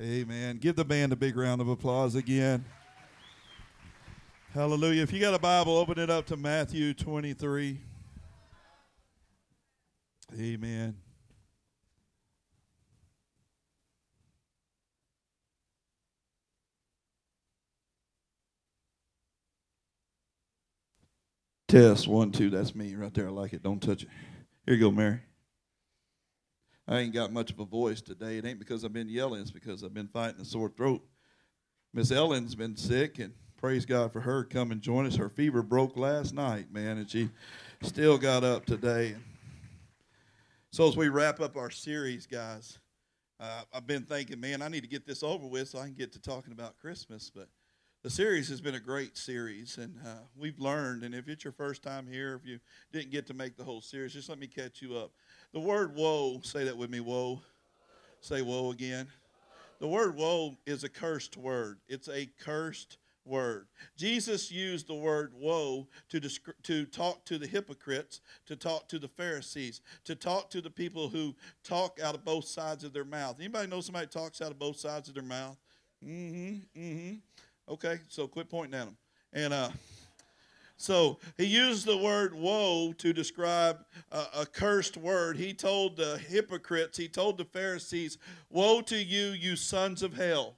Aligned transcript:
Amen. 0.00 0.58
Give 0.58 0.76
the 0.76 0.84
band 0.84 1.12
a 1.12 1.16
big 1.16 1.36
round 1.36 1.60
of 1.60 1.68
applause 1.68 2.14
again. 2.14 2.64
Hallelujah. 4.54 5.02
If 5.02 5.12
you 5.12 5.18
got 5.18 5.34
a 5.34 5.40
Bible, 5.40 5.76
open 5.76 5.98
it 5.98 6.08
up 6.08 6.24
to 6.26 6.36
Matthew 6.36 6.94
23. 6.94 7.80
Amen. 10.38 10.96
Test 21.66 22.06
one, 22.06 22.30
two. 22.30 22.50
That's 22.50 22.74
me 22.74 22.94
right 22.94 23.12
there. 23.12 23.26
I 23.26 23.30
like 23.30 23.52
it. 23.52 23.64
Don't 23.64 23.82
touch 23.82 24.04
it. 24.04 24.08
Here 24.64 24.74
you 24.74 24.80
go, 24.80 24.90
Mary. 24.92 25.20
I 26.90 27.00
ain't 27.00 27.12
got 27.12 27.32
much 27.32 27.50
of 27.50 27.60
a 27.60 27.66
voice 27.66 28.00
today. 28.00 28.38
It 28.38 28.46
ain't 28.46 28.58
because 28.58 28.82
I've 28.82 28.94
been 28.94 29.10
yelling, 29.10 29.42
it's 29.42 29.50
because 29.50 29.84
I've 29.84 29.92
been 29.92 30.08
fighting 30.08 30.40
a 30.40 30.44
sore 30.44 30.70
throat. 30.70 31.04
Miss 31.92 32.10
Ellen's 32.10 32.54
been 32.54 32.78
sick, 32.78 33.18
and 33.18 33.34
praise 33.58 33.84
God 33.84 34.10
for 34.10 34.20
her. 34.20 34.42
Come 34.42 34.72
and 34.72 34.80
join 34.80 35.04
us. 35.04 35.16
Her 35.16 35.28
fever 35.28 35.62
broke 35.62 35.98
last 35.98 36.32
night, 36.32 36.72
man, 36.72 36.96
and 36.96 37.10
she 37.10 37.28
still 37.82 38.16
got 38.16 38.42
up 38.42 38.64
today. 38.64 39.16
So 40.70 40.88
as 40.88 40.96
we 40.96 41.08
wrap 41.08 41.40
up 41.40 41.58
our 41.58 41.70
series, 41.70 42.26
guys, 42.26 42.78
uh, 43.38 43.62
I've 43.74 43.86
been 43.86 44.04
thinking, 44.04 44.40
man, 44.40 44.62
I 44.62 44.68
need 44.68 44.82
to 44.82 44.88
get 44.88 45.06
this 45.06 45.22
over 45.22 45.46
with 45.46 45.68
so 45.68 45.80
I 45.80 45.84
can 45.84 45.94
get 45.94 46.12
to 46.12 46.20
talking 46.20 46.52
about 46.52 46.78
Christmas. 46.78 47.30
But 47.34 47.48
the 48.02 48.10
series 48.10 48.48
has 48.48 48.62
been 48.62 48.76
a 48.76 48.80
great 48.80 49.18
series, 49.18 49.76
and 49.76 49.94
uh, 50.06 50.20
we've 50.38 50.58
learned. 50.58 51.02
And 51.02 51.14
if 51.14 51.28
it's 51.28 51.44
your 51.44 51.52
first 51.52 51.82
time 51.82 52.06
here, 52.06 52.40
if 52.42 52.48
you 52.48 52.60
didn't 52.92 53.10
get 53.10 53.26
to 53.26 53.34
make 53.34 53.58
the 53.58 53.64
whole 53.64 53.82
series, 53.82 54.14
just 54.14 54.30
let 54.30 54.38
me 54.38 54.46
catch 54.46 54.80
you 54.80 54.96
up. 54.96 55.10
The 55.52 55.60
word 55.60 55.94
woe, 55.94 56.40
say 56.42 56.64
that 56.64 56.76
with 56.76 56.90
me, 56.90 57.00
woe. 57.00 57.40
Say 58.20 58.42
woe 58.42 58.70
again. 58.70 59.06
The 59.80 59.88
word 59.88 60.16
woe 60.16 60.56
is 60.66 60.84
a 60.84 60.88
cursed 60.88 61.36
word. 61.36 61.78
It's 61.88 62.08
a 62.08 62.28
cursed 62.40 62.98
word. 63.24 63.66
Jesus 63.96 64.50
used 64.50 64.88
the 64.88 64.94
word 64.94 65.32
woe 65.34 65.86
to, 66.08 66.20
to 66.64 66.84
talk 66.86 67.24
to 67.26 67.38
the 67.38 67.46
hypocrites, 67.46 68.20
to 68.46 68.56
talk 68.56 68.88
to 68.88 68.98
the 68.98 69.08
Pharisees, 69.08 69.80
to 70.04 70.14
talk 70.14 70.50
to 70.50 70.60
the 70.60 70.70
people 70.70 71.08
who 71.08 71.34
talk 71.62 71.98
out 72.02 72.14
of 72.14 72.24
both 72.24 72.46
sides 72.46 72.84
of 72.84 72.92
their 72.92 73.04
mouth. 73.04 73.36
Anybody 73.38 73.68
know 73.68 73.80
somebody 73.80 74.06
talks 74.06 74.40
out 74.40 74.50
of 74.50 74.58
both 74.58 74.78
sides 74.78 75.08
of 75.08 75.14
their 75.14 75.22
mouth? 75.22 75.56
Mm-hmm. 76.04 76.80
Mm-hmm. 76.80 77.14
Okay, 77.68 77.98
so 78.08 78.26
quit 78.26 78.48
pointing 78.48 78.78
at 78.78 78.86
them. 78.86 78.96
And 79.32 79.52
uh 79.52 79.68
so 80.78 81.18
he 81.36 81.44
used 81.44 81.86
the 81.86 81.96
word 81.96 82.34
woe 82.34 82.92
to 82.98 83.12
describe 83.12 83.84
a, 84.12 84.26
a, 84.38 84.46
cursed 84.46 84.96
word. 84.96 85.36
He 85.36 85.52
told 85.52 85.96
the 85.96 86.18
hypocrites, 86.18 86.96
he 86.96 87.08
told 87.08 87.36
the 87.36 87.44
Pharisees, 87.44 88.16
Woe 88.48 88.80
to 88.82 88.96
you, 88.96 89.30
you 89.30 89.56
sons 89.56 90.04
of 90.04 90.14
hell. 90.14 90.56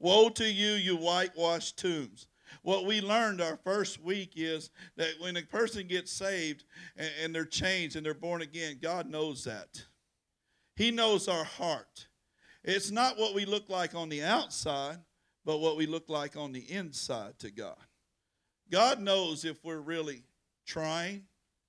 Woe 0.00 0.30
to 0.30 0.50
you, 0.50 0.72
you 0.72 0.96
whitewashed 0.96 1.78
tombs. 1.78 2.28
What 2.62 2.86
we 2.86 3.02
learned 3.02 3.42
our 3.42 3.58
first 3.62 4.02
week 4.02 4.32
is 4.36 4.70
that 4.96 5.20
when 5.20 5.36
a 5.36 5.42
person 5.42 5.86
gets 5.86 6.10
saved 6.10 6.64
and, 6.96 7.10
and 7.22 7.34
they're 7.34 7.44
changed 7.44 7.96
and 7.96 8.04
they're 8.04 8.14
born 8.14 8.40
again, 8.40 8.78
God 8.80 9.08
knows 9.08 9.44
that. 9.44 9.84
He 10.76 10.90
knows 10.90 11.28
our 11.28 11.44
heart. 11.44 12.08
It's 12.64 12.90
not 12.90 13.18
what 13.18 13.34
we 13.34 13.44
look 13.44 13.68
like 13.68 13.94
on 13.94 14.08
the 14.08 14.22
outside, 14.22 14.96
but 15.44 15.58
what 15.58 15.76
we 15.76 15.86
look 15.86 16.08
like 16.08 16.36
on 16.38 16.52
the 16.52 16.70
inside 16.72 17.38
to 17.40 17.50
God. 17.50 17.76
God 18.72 19.00
knows 19.00 19.44
if 19.44 19.62
we're 19.62 19.76
really 19.76 20.22
trying. 20.66 21.24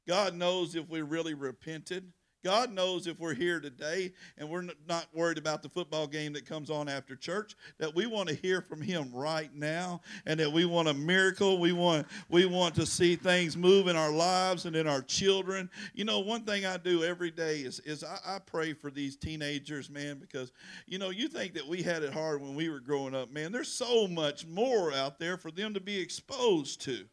God 0.08 0.36
knows 0.36 0.74
if 0.74 0.90
we 0.90 1.02
really 1.02 1.34
repented. 1.34 2.14
God 2.44 2.72
knows 2.72 3.08
if 3.08 3.20
we're 3.20 3.34
here 3.34 3.60
today 3.60 4.12
and 4.38 4.50
we're 4.50 4.68
not 4.88 5.08
worried 5.14 5.38
about 5.38 5.64
the 5.64 5.70
football 5.70 6.08
game 6.08 6.34
that 6.34 6.46
comes 6.46 6.70
on 6.70 6.90
after 6.90 7.16
church, 7.16 7.56
that 7.80 7.96
we 7.96 8.06
want 8.06 8.28
to 8.30 8.36
hear 8.36 8.62
from 8.62 8.82
Him 8.82 9.12
right 9.14 9.54
now 9.56 10.02
and 10.26 10.40
that 10.40 10.52
we 10.52 10.66
want 10.66 10.90
a 10.90 10.94
miracle. 10.94 11.58
We 11.58 11.72
want, 11.72 12.06
we 12.30 12.46
want 12.46 12.76
to 12.76 12.86
see 12.86 13.16
things 13.16 13.56
move 13.56 13.88
in 13.88 13.96
our 13.96 14.12
lives 14.12 14.66
and 14.66 14.76
in 14.76 14.88
our 14.88 15.02
children. 15.02 15.70
You 15.94 16.04
know, 16.06 16.20
one 16.20 16.44
thing 16.44 16.66
I 16.66 16.78
do 16.78 17.04
every 17.04 17.32
day 17.32 17.60
is, 17.60 17.80
is 17.82 18.04
I, 18.04 18.20
I 18.26 18.40
pray 18.40 18.74
for 18.74 18.92
these 18.92 19.16
teenagers, 19.16 19.90
man, 19.90 20.18
because, 20.20 20.52
you 20.86 21.00
know, 21.00 21.12
you 21.12 21.28
think 21.28 21.54
that 21.54 21.68
we 21.68 21.82
had 21.82 22.04
it 22.04 22.14
hard 22.14 22.42
when 22.42 22.56
we 22.56 22.70
were 22.70 22.82
growing 22.82 23.16
up, 23.16 23.32
man. 23.32 23.52
There's 23.52 23.72
so 23.72 24.08
much 24.08 24.46
more 24.46 24.94
out 24.94 25.18
there 25.18 25.38
for 25.38 25.52
them 25.52 25.74
to 25.74 25.80
be 25.80 25.98
exposed 26.00 26.82
to. 26.82 27.06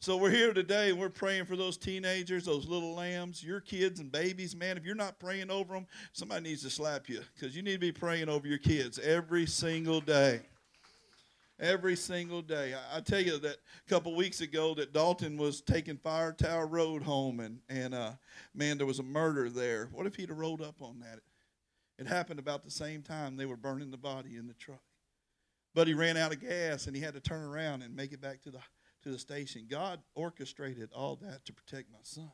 So 0.00 0.18
we're 0.18 0.30
here 0.30 0.52
today 0.52 0.90
and 0.90 0.98
we're 0.98 1.08
praying 1.08 1.46
for 1.46 1.56
those 1.56 1.78
teenagers, 1.78 2.44
those 2.44 2.66
little 2.66 2.94
lambs, 2.94 3.42
your 3.42 3.60
kids 3.60 4.00
and 4.00 4.12
babies. 4.12 4.54
Man, 4.54 4.76
if 4.76 4.84
you're 4.84 4.94
not 4.94 5.18
praying 5.18 5.50
over 5.50 5.72
them, 5.72 5.86
somebody 6.12 6.42
needs 6.42 6.62
to 6.62 6.68
slap 6.68 7.08
you 7.08 7.22
because 7.34 7.56
you 7.56 7.62
need 7.62 7.72
to 7.72 7.78
be 7.78 7.90
praying 7.90 8.28
over 8.28 8.46
your 8.46 8.58
kids 8.58 8.98
every 8.98 9.46
single 9.46 10.02
day. 10.02 10.42
Every 11.58 11.96
single 11.96 12.42
day. 12.42 12.74
I, 12.74 12.98
I 12.98 13.00
tell 13.00 13.20
you 13.20 13.38
that 13.38 13.56
a 13.56 13.88
couple 13.88 14.14
weeks 14.14 14.42
ago 14.42 14.74
that 14.74 14.92
Dalton 14.92 15.38
was 15.38 15.62
taking 15.62 15.96
Fire 15.96 16.32
Tower 16.32 16.66
Road 16.66 17.02
home 17.02 17.40
and, 17.40 17.60
and 17.70 17.94
uh, 17.94 18.12
man, 18.54 18.76
there 18.76 18.86
was 18.86 18.98
a 18.98 19.04
murder 19.04 19.48
there. 19.48 19.88
What 19.90 20.06
if 20.06 20.16
he'd 20.16 20.28
have 20.28 20.36
rolled 20.36 20.60
up 20.60 20.82
on 20.82 21.00
that? 21.00 21.20
It 21.98 22.06
happened 22.06 22.40
about 22.40 22.62
the 22.62 22.70
same 22.70 23.00
time 23.02 23.36
they 23.36 23.46
were 23.46 23.56
burning 23.56 23.90
the 23.90 23.96
body 23.96 24.36
in 24.36 24.48
the 24.48 24.54
truck. 24.54 24.82
But 25.74 25.88
he 25.88 25.94
ran 25.94 26.16
out 26.16 26.32
of 26.32 26.40
gas 26.40 26.86
and 26.86 26.94
he 26.94 27.00
had 27.02 27.14
to 27.14 27.20
turn 27.20 27.42
around 27.42 27.82
and 27.82 27.96
make 27.96 28.12
it 28.12 28.20
back 28.20 28.42
to 28.42 28.50
the 28.50 28.60
to 29.04 29.10
the 29.10 29.18
station. 29.18 29.66
God 29.70 30.00
orchestrated 30.14 30.90
all 30.94 31.16
that 31.22 31.44
to 31.44 31.52
protect 31.52 31.90
my 31.92 31.98
son. 32.02 32.32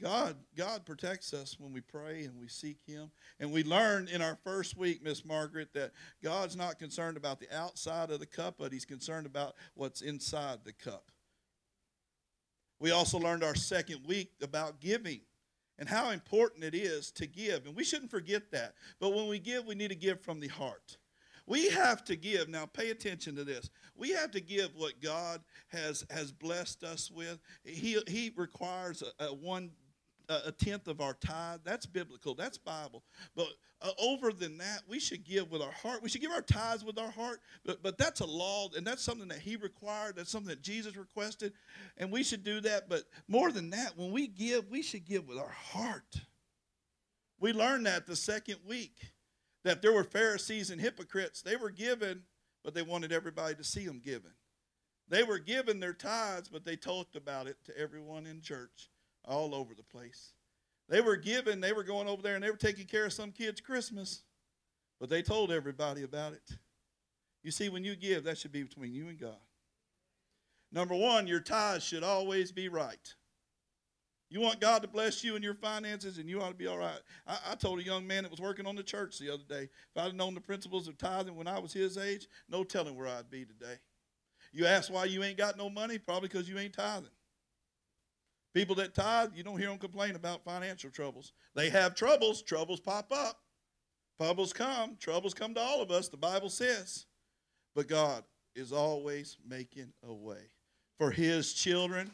God, 0.00 0.36
God 0.56 0.84
protects 0.84 1.32
us 1.32 1.56
when 1.60 1.72
we 1.72 1.80
pray 1.80 2.24
and 2.24 2.38
we 2.38 2.48
seek 2.48 2.78
Him. 2.86 3.10
And 3.38 3.52
we 3.52 3.62
learned 3.62 4.08
in 4.08 4.20
our 4.20 4.36
first 4.42 4.76
week, 4.76 5.02
Miss 5.02 5.24
Margaret, 5.24 5.68
that 5.74 5.92
God's 6.22 6.56
not 6.56 6.78
concerned 6.78 7.16
about 7.16 7.38
the 7.38 7.54
outside 7.56 8.10
of 8.10 8.18
the 8.18 8.26
cup, 8.26 8.56
but 8.58 8.72
He's 8.72 8.84
concerned 8.84 9.26
about 9.26 9.54
what's 9.74 10.00
inside 10.00 10.60
the 10.64 10.72
cup. 10.72 11.10
We 12.80 12.90
also 12.90 13.18
learned 13.18 13.44
our 13.44 13.54
second 13.54 14.00
week 14.06 14.32
about 14.42 14.80
giving 14.80 15.20
and 15.78 15.88
how 15.88 16.10
important 16.10 16.64
it 16.64 16.74
is 16.74 17.12
to 17.12 17.26
give. 17.26 17.64
And 17.66 17.76
we 17.76 17.84
shouldn't 17.84 18.10
forget 18.10 18.50
that. 18.50 18.74
But 18.98 19.14
when 19.14 19.28
we 19.28 19.38
give, 19.38 19.66
we 19.66 19.76
need 19.76 19.90
to 19.90 19.94
give 19.94 20.20
from 20.20 20.40
the 20.40 20.48
heart. 20.48 20.96
We 21.46 21.70
have 21.70 22.04
to 22.04 22.16
give. 22.16 22.48
Now, 22.48 22.66
pay 22.66 22.90
attention 22.90 23.36
to 23.36 23.44
this. 23.44 23.70
We 23.96 24.10
have 24.10 24.30
to 24.32 24.40
give 24.40 24.74
what 24.76 25.00
God 25.00 25.40
has 25.68 26.04
has 26.10 26.32
blessed 26.32 26.84
us 26.84 27.10
with. 27.10 27.38
He 27.64 27.98
He 28.06 28.32
requires 28.36 29.02
a, 29.02 29.26
a 29.26 29.34
one 29.34 29.70
a 30.28 30.52
tenth 30.52 30.88
of 30.88 31.00
our 31.00 31.14
tithe. 31.14 31.60
That's 31.64 31.86
biblical. 31.86 32.34
That's 32.34 32.58
Bible. 32.58 33.02
But 33.34 33.48
uh, 33.80 33.90
over 34.00 34.32
than 34.32 34.58
that, 34.58 34.82
we 34.88 35.00
should 35.00 35.24
give 35.24 35.50
with 35.50 35.60
our 35.60 35.72
heart. 35.72 36.02
We 36.02 36.08
should 36.08 36.20
give 36.20 36.30
our 36.30 36.42
tithes 36.42 36.84
with 36.84 36.98
our 36.98 37.10
heart. 37.10 37.40
But 37.64 37.82
but 37.82 37.98
that's 37.98 38.20
a 38.20 38.26
law, 38.26 38.68
and 38.76 38.86
that's 38.86 39.02
something 39.02 39.28
that 39.28 39.38
He 39.38 39.56
required. 39.56 40.16
That's 40.16 40.30
something 40.30 40.48
that 40.48 40.62
Jesus 40.62 40.96
requested, 40.96 41.52
and 41.98 42.10
we 42.10 42.22
should 42.22 42.44
do 42.44 42.60
that. 42.62 42.88
But 42.88 43.04
more 43.28 43.50
than 43.52 43.70
that, 43.70 43.96
when 43.96 44.12
we 44.12 44.26
give, 44.28 44.68
we 44.70 44.82
should 44.82 45.04
give 45.04 45.28
with 45.28 45.38
our 45.38 45.48
heart. 45.48 46.20
We 47.40 47.52
learned 47.52 47.86
that 47.86 48.06
the 48.06 48.16
second 48.16 48.58
week 48.66 49.12
that 49.64 49.82
there 49.82 49.92
were 49.92 50.04
Pharisees 50.04 50.70
and 50.70 50.80
hypocrites. 50.80 51.42
They 51.42 51.56
were 51.56 51.70
given, 51.70 52.22
but 52.64 52.74
they 52.74 52.82
wanted 52.82 53.12
everybody 53.12 53.54
to 53.54 53.64
see 53.64 53.86
them 53.86 54.00
given. 54.04 54.32
They 55.08 55.22
were 55.22 55.38
given 55.38 55.80
their 55.80 55.92
tithes, 55.92 56.48
but 56.48 56.64
they 56.64 56.76
talked 56.76 57.16
about 57.16 57.46
it 57.46 57.56
to 57.66 57.78
everyone 57.78 58.26
in 58.26 58.40
church 58.40 58.90
all 59.24 59.54
over 59.54 59.74
the 59.74 59.82
place. 59.82 60.32
They 60.88 61.00
were 61.00 61.16
given, 61.16 61.60
they 61.60 61.72
were 61.72 61.84
going 61.84 62.08
over 62.08 62.22
there 62.22 62.34
and 62.34 62.42
they 62.42 62.50
were 62.50 62.56
taking 62.56 62.86
care 62.86 63.06
of 63.06 63.12
some 63.12 63.32
kid's 63.32 63.60
Christmas, 63.60 64.22
but 65.00 65.08
they 65.08 65.22
told 65.22 65.50
everybody 65.50 66.02
about 66.02 66.32
it. 66.32 66.56
You 67.42 67.50
see, 67.50 67.68
when 67.68 67.84
you 67.84 67.96
give, 67.96 68.24
that 68.24 68.38
should 68.38 68.52
be 68.52 68.62
between 68.62 68.94
you 68.94 69.08
and 69.08 69.18
God. 69.18 69.36
Number 70.70 70.94
one, 70.94 71.26
your 71.26 71.40
tithes 71.40 71.84
should 71.84 72.04
always 72.04 72.52
be 72.52 72.68
right. 72.68 73.14
You 74.32 74.40
want 74.40 74.60
God 74.60 74.80
to 74.80 74.88
bless 74.88 75.22
you 75.22 75.36
in 75.36 75.42
your 75.42 75.52
finances, 75.54 76.16
and 76.16 76.26
you 76.26 76.40
ought 76.40 76.48
to 76.48 76.54
be 76.54 76.66
all 76.66 76.78
right. 76.78 77.00
I, 77.26 77.38
I, 77.50 77.54
told 77.54 77.80
a 77.80 77.82
young 77.82 78.06
man 78.06 78.22
that 78.22 78.30
was 78.30 78.40
working 78.40 78.66
on 78.66 78.74
the 78.74 78.82
church 78.82 79.18
the 79.18 79.28
other 79.28 79.42
day, 79.46 79.64
if 79.64 80.02
I'd 80.02 80.14
known 80.14 80.32
the 80.32 80.40
principles 80.40 80.88
of 80.88 80.96
tithing 80.96 81.36
when 81.36 81.46
I 81.46 81.58
was 81.58 81.74
his 81.74 81.98
age, 81.98 82.28
no 82.48 82.64
telling 82.64 82.96
where 82.96 83.08
I'd 83.08 83.28
be 83.28 83.44
today. 83.44 83.74
You 84.50 84.64
ask 84.64 84.90
why 84.90 85.04
you 85.04 85.22
ain't 85.22 85.36
got 85.36 85.58
no 85.58 85.68
money? 85.68 85.98
Probably 85.98 86.30
because 86.30 86.48
you 86.48 86.58
ain't 86.58 86.72
tithing. 86.72 87.10
People 88.54 88.74
that 88.76 88.94
tithe, 88.94 89.32
you 89.34 89.42
don't 89.42 89.58
hear 89.58 89.68
them 89.68 89.76
complain 89.76 90.16
about 90.16 90.42
financial 90.44 90.88
troubles. 90.88 91.32
They 91.54 91.68
have 91.68 91.94
troubles, 91.94 92.40
troubles 92.40 92.80
pop 92.80 93.12
up. 93.14 93.38
Troubles 94.18 94.54
come, 94.54 94.96
troubles 94.98 95.34
come 95.34 95.52
to 95.52 95.60
all 95.60 95.82
of 95.82 95.90
us, 95.90 96.08
the 96.08 96.16
Bible 96.16 96.48
says. 96.48 97.04
But 97.74 97.86
God 97.86 98.24
is 98.54 98.72
always 98.72 99.36
making 99.46 99.92
a 100.08 100.12
way 100.14 100.40
for 100.96 101.10
his 101.10 101.52
children 101.52 102.10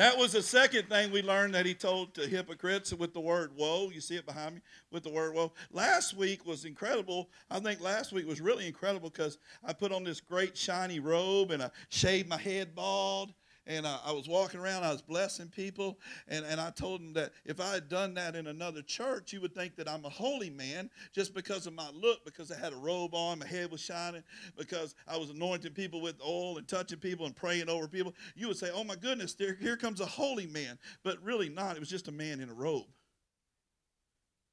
that 0.00 0.16
was 0.16 0.32
the 0.32 0.40
second 0.40 0.88
thing 0.88 1.12
we 1.12 1.20
learned 1.20 1.52
that 1.52 1.66
he 1.66 1.74
told 1.74 2.14
to 2.14 2.26
hypocrites 2.26 2.90
with 2.94 3.12
the 3.12 3.20
word 3.20 3.50
woe. 3.54 3.90
You 3.92 4.00
see 4.00 4.16
it 4.16 4.24
behind 4.24 4.54
me 4.54 4.60
with 4.90 5.02
the 5.02 5.10
word 5.10 5.34
woe. 5.34 5.52
Last 5.72 6.16
week 6.16 6.46
was 6.46 6.64
incredible. 6.64 7.28
I 7.50 7.60
think 7.60 7.82
last 7.82 8.10
week 8.10 8.26
was 8.26 8.40
really 8.40 8.66
incredible 8.66 9.10
because 9.10 9.36
I 9.62 9.74
put 9.74 9.92
on 9.92 10.02
this 10.02 10.18
great 10.18 10.56
shiny 10.56 11.00
robe 11.00 11.50
and 11.50 11.62
I 11.62 11.70
shaved 11.90 12.30
my 12.30 12.38
head 12.38 12.74
bald. 12.74 13.34
And 13.70 13.86
uh, 13.86 13.98
I 14.04 14.10
was 14.10 14.28
walking 14.28 14.58
around, 14.58 14.82
I 14.82 14.90
was 14.90 15.00
blessing 15.00 15.46
people, 15.46 16.00
and, 16.26 16.44
and 16.44 16.60
I 16.60 16.70
told 16.70 17.00
them 17.00 17.12
that 17.12 17.30
if 17.44 17.60
I 17.60 17.74
had 17.74 17.88
done 17.88 18.14
that 18.14 18.34
in 18.34 18.48
another 18.48 18.82
church, 18.82 19.32
you 19.32 19.40
would 19.42 19.54
think 19.54 19.76
that 19.76 19.88
I'm 19.88 20.04
a 20.04 20.08
holy 20.08 20.50
man 20.50 20.90
just 21.14 21.34
because 21.34 21.68
of 21.68 21.72
my 21.74 21.88
look, 21.94 22.24
because 22.24 22.50
I 22.50 22.58
had 22.58 22.72
a 22.72 22.76
robe 22.76 23.14
on, 23.14 23.38
my 23.38 23.46
head 23.46 23.70
was 23.70 23.80
shining, 23.80 24.24
because 24.58 24.96
I 25.06 25.16
was 25.16 25.30
anointing 25.30 25.72
people 25.72 26.00
with 26.00 26.16
oil 26.20 26.58
and 26.58 26.66
touching 26.66 26.98
people 26.98 27.26
and 27.26 27.36
praying 27.36 27.68
over 27.68 27.86
people. 27.86 28.12
You 28.34 28.48
would 28.48 28.56
say, 28.56 28.70
oh 28.74 28.82
my 28.82 28.96
goodness, 28.96 29.34
there, 29.34 29.54
here 29.54 29.76
comes 29.76 30.00
a 30.00 30.06
holy 30.06 30.48
man. 30.48 30.76
But 31.04 31.22
really 31.22 31.48
not, 31.48 31.76
it 31.76 31.80
was 31.80 31.88
just 31.88 32.08
a 32.08 32.12
man 32.12 32.40
in 32.40 32.48
a 32.48 32.54
robe. 32.54 32.86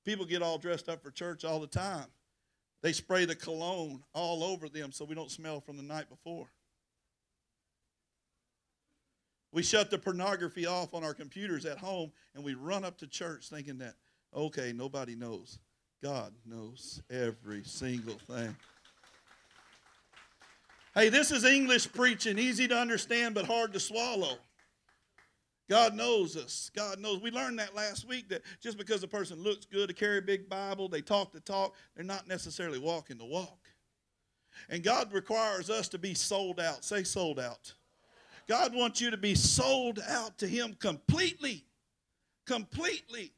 People 0.05 0.27
get 0.27 0.43
all 0.43 0.59
dressed 0.59 0.89
up 0.89 1.01
for 1.01 1.09
church 1.09 1.43
all 1.43 1.59
the 1.59 1.65
time. 1.65 2.05
They 2.83 2.93
spray 2.93 3.25
the 3.25 3.35
cologne 3.35 4.03
all 4.13 4.43
over 4.43 4.69
them 4.69 4.91
so 4.91 5.05
we 5.05 5.15
don't 5.15 5.31
smell 5.31 5.59
from 5.59 5.75
the 5.75 5.83
night 5.83 6.07
before. 6.07 6.51
We 9.57 9.63
shut 9.63 9.89
the 9.89 9.97
pornography 9.97 10.67
off 10.67 10.93
on 10.93 11.03
our 11.03 11.15
computers 11.15 11.65
at 11.65 11.79
home 11.79 12.11
and 12.35 12.43
we 12.43 12.53
run 12.53 12.85
up 12.85 12.99
to 12.99 13.07
church 13.07 13.49
thinking 13.49 13.79
that, 13.79 13.95
okay, 14.31 14.71
nobody 14.71 15.15
knows. 15.15 15.57
God 16.03 16.31
knows 16.45 17.01
every 17.09 17.63
single 17.63 18.19
thing. 18.27 18.55
Hey, 20.93 21.09
this 21.09 21.31
is 21.31 21.43
English 21.43 21.91
preaching, 21.91 22.37
easy 22.37 22.67
to 22.67 22.77
understand 22.77 23.33
but 23.33 23.45
hard 23.45 23.73
to 23.73 23.79
swallow. 23.79 24.37
God 25.67 25.95
knows 25.95 26.37
us. 26.37 26.69
God 26.75 26.99
knows. 26.99 27.19
We 27.19 27.31
learned 27.31 27.57
that 27.57 27.73
last 27.73 28.07
week 28.07 28.29
that 28.29 28.43
just 28.61 28.77
because 28.77 29.01
a 29.01 29.07
person 29.07 29.41
looks 29.41 29.65
good, 29.65 29.87
to 29.89 29.95
carry 29.95 30.19
a 30.19 30.21
big 30.21 30.47
Bible, 30.47 30.87
they 30.87 31.01
talk 31.01 31.31
the 31.31 31.39
talk, 31.39 31.73
they're 31.95 32.05
not 32.05 32.27
necessarily 32.27 32.77
walking 32.77 33.17
the 33.17 33.25
walk. 33.25 33.69
And 34.69 34.83
God 34.83 35.11
requires 35.13 35.71
us 35.71 35.87
to 35.87 35.97
be 35.97 36.13
sold 36.13 36.59
out. 36.59 36.85
Say 36.85 37.03
sold 37.03 37.39
out. 37.39 37.73
God 38.47 38.73
wants 38.73 39.01
you 39.01 39.11
to 39.11 39.17
be 39.17 39.35
sold 39.35 39.99
out 40.07 40.37
to 40.39 40.47
Him 40.47 40.75
completely. 40.79 41.65
Completely. 42.45 43.33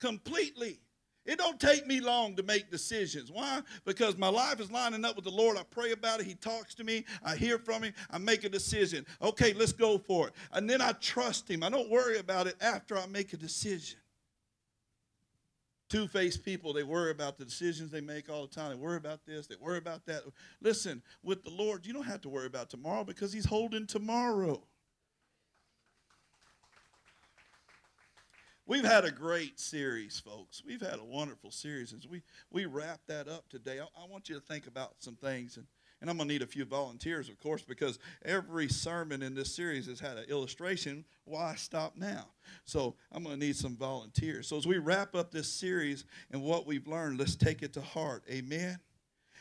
Completely. 0.00 0.80
It 1.26 1.38
don't 1.38 1.60
take 1.60 1.86
me 1.86 2.00
long 2.00 2.34
to 2.36 2.42
make 2.42 2.70
decisions. 2.70 3.30
Why? 3.30 3.60
Because 3.84 4.16
my 4.16 4.28
life 4.28 4.58
is 4.58 4.70
lining 4.70 5.04
up 5.04 5.16
with 5.16 5.26
the 5.26 5.30
Lord. 5.30 5.58
I 5.58 5.62
pray 5.70 5.92
about 5.92 6.20
it. 6.20 6.26
He 6.26 6.34
talks 6.34 6.74
to 6.76 6.84
me. 6.84 7.04
I 7.22 7.36
hear 7.36 7.58
from 7.58 7.82
him. 7.82 7.92
I 8.10 8.18
make 8.18 8.44
a 8.44 8.48
decision. 8.48 9.06
Okay, 9.20 9.52
let's 9.52 9.72
go 9.72 9.98
for 9.98 10.28
it. 10.28 10.34
And 10.52 10.68
then 10.68 10.80
I 10.80 10.92
trust 10.92 11.48
him. 11.48 11.62
I 11.62 11.68
don't 11.68 11.90
worry 11.90 12.18
about 12.18 12.46
it 12.46 12.56
after 12.60 12.96
I 12.96 13.06
make 13.06 13.32
a 13.34 13.36
decision. 13.36 13.98
Two 15.90 16.06
faced 16.06 16.44
people, 16.44 16.72
they 16.72 16.84
worry 16.84 17.10
about 17.10 17.36
the 17.36 17.44
decisions 17.44 17.90
they 17.90 18.00
make 18.00 18.30
all 18.30 18.46
the 18.46 18.54
time. 18.54 18.70
They 18.70 18.76
worry 18.76 18.96
about 18.96 19.26
this, 19.26 19.48
they 19.48 19.56
worry 19.60 19.78
about 19.78 20.06
that. 20.06 20.22
Listen, 20.62 21.02
with 21.24 21.42
the 21.42 21.50
Lord, 21.50 21.84
you 21.84 21.92
don't 21.92 22.06
have 22.06 22.20
to 22.20 22.28
worry 22.28 22.46
about 22.46 22.70
tomorrow 22.70 23.02
because 23.02 23.32
He's 23.32 23.44
holding 23.44 23.88
tomorrow. 23.88 24.62
We've 28.66 28.84
had 28.84 29.04
a 29.04 29.10
great 29.10 29.58
series, 29.58 30.20
folks. 30.20 30.62
We've 30.64 30.80
had 30.80 31.00
a 31.00 31.04
wonderful 31.04 31.50
series. 31.50 31.92
As 31.92 32.06
we, 32.06 32.22
we 32.52 32.66
wrap 32.66 33.00
that 33.08 33.26
up 33.26 33.48
today, 33.48 33.80
I, 33.80 33.86
I 34.00 34.06
want 34.06 34.28
you 34.28 34.36
to 34.36 34.40
think 34.40 34.68
about 34.68 34.92
some 35.00 35.16
things. 35.16 35.56
And, 35.56 35.66
and 36.00 36.08
I'm 36.08 36.16
going 36.16 36.28
to 36.28 36.32
need 36.32 36.42
a 36.42 36.46
few 36.46 36.64
volunteers, 36.64 37.28
of 37.28 37.38
course, 37.38 37.62
because 37.62 37.98
every 38.24 38.68
sermon 38.68 39.22
in 39.22 39.34
this 39.34 39.54
series 39.54 39.86
has 39.86 40.00
had 40.00 40.16
an 40.16 40.24
illustration. 40.30 41.04
Why 41.24 41.54
stop 41.56 41.96
now? 41.96 42.26
So 42.64 42.96
I'm 43.12 43.22
going 43.22 43.38
to 43.38 43.46
need 43.46 43.56
some 43.56 43.76
volunteers. 43.76 44.48
So 44.48 44.56
as 44.56 44.66
we 44.66 44.78
wrap 44.78 45.14
up 45.14 45.30
this 45.30 45.52
series 45.52 46.04
and 46.30 46.42
what 46.42 46.66
we've 46.66 46.88
learned, 46.88 47.18
let's 47.18 47.36
take 47.36 47.62
it 47.62 47.74
to 47.74 47.80
heart. 47.82 48.24
Amen. 48.30 48.78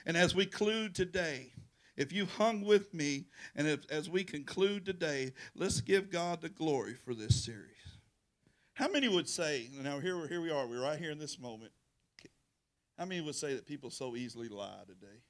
And 0.05 0.17
as 0.17 0.35
we 0.35 0.45
conclude 0.45 0.95
today, 0.95 1.53
if 1.95 2.13
you've 2.13 2.31
hung 2.33 2.63
with 2.63 2.93
me, 2.93 3.25
and 3.55 3.67
if, 3.67 3.89
as 3.89 4.09
we 4.09 4.23
conclude 4.23 4.85
today, 4.85 5.33
let's 5.55 5.81
give 5.81 6.09
God 6.09 6.41
the 6.41 6.49
glory 6.49 6.93
for 6.93 7.13
this 7.13 7.43
series. 7.43 7.65
How 8.73 8.87
many 8.87 9.09
would 9.09 9.27
say, 9.27 9.67
now 9.81 9.99
here, 9.99 10.27
here 10.27 10.39
we 10.39 10.49
are, 10.49 10.65
we're 10.65 10.81
right 10.81 10.97
here 10.97 11.11
in 11.11 11.19
this 11.19 11.37
moment. 11.37 11.71
How 12.97 13.05
many 13.05 13.19
would 13.21 13.35
say 13.35 13.53
that 13.55 13.65
people 13.65 13.89
so 13.89 14.15
easily 14.15 14.47
lie 14.47 14.83
today? 14.87 15.21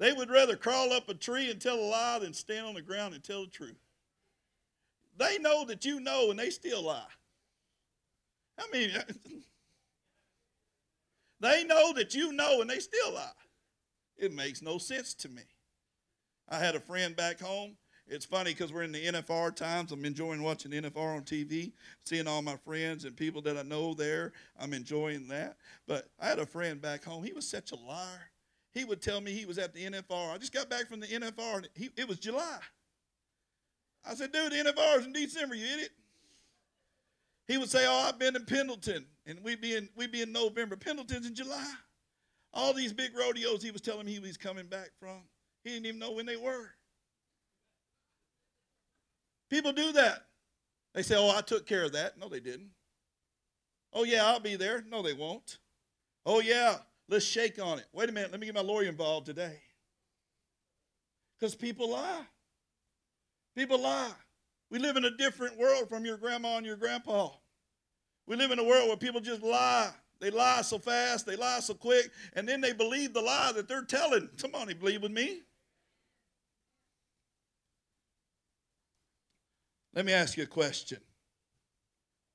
They 0.00 0.12
would 0.12 0.30
rather 0.30 0.56
crawl 0.56 0.92
up 0.92 1.08
a 1.08 1.14
tree 1.14 1.50
and 1.50 1.60
tell 1.60 1.78
a 1.78 1.84
lie 1.84 2.18
than 2.18 2.32
stand 2.32 2.66
on 2.66 2.74
the 2.74 2.82
ground 2.82 3.14
and 3.14 3.22
tell 3.22 3.44
the 3.44 3.50
truth. 3.50 3.78
They 5.16 5.38
know 5.38 5.64
that 5.66 5.84
you 5.84 6.00
know 6.00 6.30
and 6.30 6.38
they 6.38 6.50
still 6.50 6.82
lie. 6.82 7.04
I 8.58 8.64
mean, 8.72 8.90
they 11.40 11.64
know 11.64 11.92
that 11.92 12.14
you 12.14 12.32
know 12.32 12.62
and 12.62 12.68
they 12.68 12.80
still 12.80 13.12
lie. 13.12 13.30
It 14.16 14.32
makes 14.32 14.60
no 14.60 14.78
sense 14.78 15.14
to 15.14 15.28
me. 15.28 15.42
I 16.48 16.58
had 16.58 16.74
a 16.74 16.80
friend 16.80 17.14
back 17.14 17.38
home 17.38 17.76
it's 18.10 18.26
funny 18.26 18.50
because 18.50 18.72
we're 18.72 18.82
in 18.82 18.90
the 18.90 19.06
NFR 19.06 19.54
times. 19.54 19.92
I'm 19.92 20.04
enjoying 20.04 20.42
watching 20.42 20.72
NFR 20.72 21.16
on 21.16 21.22
TV, 21.22 21.70
seeing 22.04 22.26
all 22.26 22.42
my 22.42 22.56
friends 22.56 23.04
and 23.04 23.16
people 23.16 23.40
that 23.42 23.56
I 23.56 23.62
know 23.62 23.94
there. 23.94 24.32
I'm 24.58 24.74
enjoying 24.74 25.28
that. 25.28 25.56
But 25.86 26.08
I 26.18 26.26
had 26.26 26.40
a 26.40 26.46
friend 26.46 26.82
back 26.82 27.04
home. 27.04 27.22
He 27.22 27.32
was 27.32 27.48
such 27.48 27.70
a 27.70 27.76
liar. 27.76 28.29
He 28.72 28.84
would 28.84 29.02
tell 29.02 29.20
me 29.20 29.32
he 29.32 29.46
was 29.46 29.58
at 29.58 29.74
the 29.74 29.84
NFR. 29.84 30.32
I 30.32 30.38
just 30.38 30.52
got 30.52 30.70
back 30.70 30.86
from 30.86 31.00
the 31.00 31.06
NFR, 31.06 31.56
and 31.56 31.68
he, 31.74 31.90
it 31.96 32.08
was 32.08 32.18
July. 32.18 32.58
I 34.08 34.14
said, 34.14 34.32
dude, 34.32 34.52
the 34.52 34.56
NFR 34.56 35.00
is 35.00 35.06
in 35.06 35.12
December, 35.12 35.54
you 35.54 35.66
idiot. 35.66 35.90
He 37.48 37.58
would 37.58 37.68
say, 37.68 37.84
oh, 37.86 38.06
I've 38.08 38.18
been 38.18 38.36
in 38.36 38.44
Pendleton, 38.44 39.06
and 39.26 39.42
we'd 39.42 39.60
be 39.60 39.74
in, 39.74 39.88
we'd 39.96 40.12
be 40.12 40.22
in 40.22 40.32
November. 40.32 40.76
Pendleton's 40.76 41.26
in 41.26 41.34
July. 41.34 41.72
All 42.52 42.72
these 42.72 42.92
big 42.92 43.16
rodeos 43.16 43.62
he 43.62 43.70
was 43.70 43.80
telling 43.80 44.06
me 44.06 44.12
he 44.12 44.20
was 44.20 44.36
coming 44.36 44.66
back 44.66 44.90
from, 44.98 45.22
he 45.64 45.70
didn't 45.70 45.86
even 45.86 45.98
know 45.98 46.12
when 46.12 46.26
they 46.26 46.36
were. 46.36 46.70
People 49.50 49.72
do 49.72 49.92
that. 49.92 50.26
They 50.94 51.02
say, 51.02 51.16
Oh, 51.16 51.36
I 51.36 51.40
took 51.40 51.66
care 51.66 51.84
of 51.84 51.92
that. 51.92 52.18
No, 52.18 52.28
they 52.28 52.40
didn't. 52.40 52.70
Oh, 53.92 54.04
yeah, 54.04 54.24
I'll 54.24 54.40
be 54.40 54.56
there. 54.56 54.84
No, 54.88 55.02
they 55.02 55.12
won't. 55.12 55.58
Oh, 56.24 56.40
yeah, 56.40 56.76
let's 57.10 57.24
shake 57.24 57.60
on 57.60 57.78
it. 57.78 57.86
Wait 57.92 58.08
a 58.08 58.12
minute, 58.12 58.30
let 58.30 58.40
me 58.40 58.46
get 58.46 58.54
my 58.54 58.62
lawyer 58.62 58.88
involved 58.88 59.26
today. 59.26 59.58
Because 61.38 61.54
people 61.54 61.90
lie. 61.90 62.22
People 63.56 63.80
lie. 63.80 64.12
We 64.70 64.78
live 64.78 64.96
in 64.96 65.04
a 65.04 65.16
different 65.16 65.58
world 65.58 65.88
from 65.88 66.04
your 66.04 66.16
grandma 66.16 66.56
and 66.56 66.66
your 66.66 66.76
grandpa. 66.76 67.30
We 68.26 68.36
live 68.36 68.52
in 68.52 68.58
a 68.58 68.64
world 68.64 68.88
where 68.88 68.96
people 68.96 69.20
just 69.20 69.42
lie. 69.42 69.90
They 70.20 70.30
lie 70.30 70.62
so 70.62 70.78
fast, 70.78 71.24
they 71.24 71.34
lie 71.34 71.60
so 71.60 71.72
quick, 71.72 72.10
and 72.34 72.46
then 72.46 72.60
they 72.60 72.74
believe 72.74 73.14
the 73.14 73.22
lie 73.22 73.52
that 73.54 73.66
they're 73.66 73.84
telling. 73.84 74.28
Somebody 74.36 74.74
believe 74.74 75.02
with 75.02 75.12
me. 75.12 75.40
Let 79.94 80.04
me 80.04 80.12
ask 80.12 80.36
you 80.36 80.44
a 80.44 80.46
question. 80.46 80.98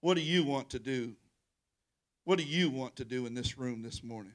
What 0.01 0.16
do 0.16 0.21
you 0.21 0.44
want 0.44 0.71
to 0.71 0.80
do? 0.80 1.16
What 2.25 2.39
do 2.39 2.44
you 2.44 2.71
want 2.71 2.95
to 2.97 3.06
do 3.06 3.28
in 3.28 3.35
this 3.35 3.57
room 3.57 3.83
this 3.83 4.04
morning? 4.04 4.33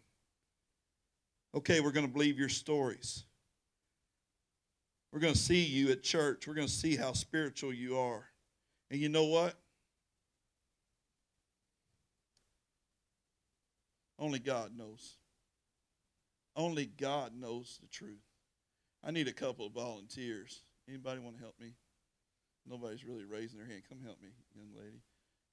Okay, 1.54 1.80
we're 1.80 1.90
going 1.90 2.06
to 2.06 2.12
believe 2.12 2.38
your 2.38 2.48
stories. 2.48 3.24
We're 5.12 5.20
going 5.20 5.32
to 5.34 5.38
see 5.38 5.64
you 5.64 5.90
at 5.90 6.02
church. 6.02 6.46
We're 6.46 6.54
going 6.54 6.68
to 6.68 6.72
see 6.72 6.94
how 6.96 7.12
spiritual 7.12 7.72
you 7.72 7.98
are. 7.98 8.24
And 8.90 9.00
you 9.00 9.08
know 9.08 9.24
what? 9.24 9.56
Only 14.18 14.38
God 14.38 14.76
knows. 14.76 15.16
Only 16.54 16.86
God 16.86 17.32
knows 17.34 17.78
the 17.80 17.88
truth. 17.88 18.22
I 19.02 19.10
need 19.10 19.28
a 19.28 19.32
couple 19.32 19.66
of 19.66 19.72
volunteers. 19.72 20.62
Anybody 20.88 21.20
want 21.20 21.36
to 21.36 21.42
help 21.42 21.58
me? 21.58 21.72
Nobody's 22.68 23.04
really 23.04 23.24
raising 23.24 23.58
their 23.58 23.66
hand. 23.66 23.82
Come 23.88 24.00
help 24.04 24.20
me, 24.22 24.28
young 24.54 24.68
lady. 24.76 25.00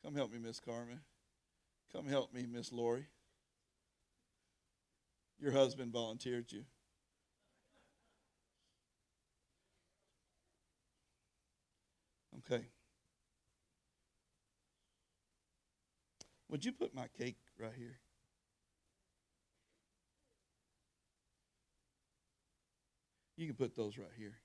Come 0.03 0.15
help 0.15 0.31
me, 0.31 0.37
Miss 0.37 0.59
Carmen. 0.59 0.99
Come 1.93 2.07
help 2.07 2.33
me, 2.33 2.45
Miss 2.45 2.71
Lori. 2.71 3.07
Your 5.47 5.55
husband 5.55 5.93
volunteered 5.93 6.51
you. 6.51 6.65
Okay. 12.39 12.65
Would 16.49 16.65
you 16.65 16.73
put 16.73 16.93
my 16.93 17.07
cake 17.17 17.37
right 17.57 17.71
here? 17.77 17.97
You 23.37 23.47
can 23.47 23.55
put 23.55 23.73
those 23.73 23.97
right 23.97 24.07
here. 24.17 24.39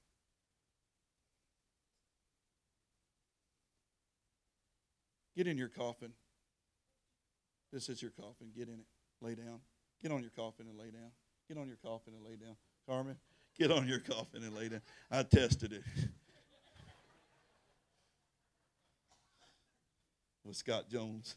Get 5.37 5.49
in 5.49 5.59
your 5.59 5.67
coffin. 5.67 6.13
This 7.73 7.89
is 7.89 8.01
your 8.01 8.13
coffin. 8.13 8.53
Get 8.57 8.69
in 8.69 8.75
it. 8.75 8.87
Lay 9.21 9.35
down. 9.35 9.63
Get 10.03 10.11
on 10.11 10.21
your 10.21 10.31
coffin 10.31 10.67
and 10.69 10.79
lay 10.79 10.91
down. 10.91 11.11
Get 11.49 11.59
on 11.59 11.69
your 11.69 11.77
coffin 11.77 12.15
and 12.15 12.25
lay 12.25 12.37
down. 12.37 12.57
Carmen, 12.89 13.17
get 13.57 13.71
on 13.71 13.87
your 13.87 14.01
coffin 14.01 14.43
and 14.43 14.55
lay 14.55 14.69
down. 14.69 14.83
I 15.11 15.23
tested 15.23 15.73
it 15.73 15.83
with 20.45 20.57
Scott 20.57 20.91
Jones. 20.91 21.37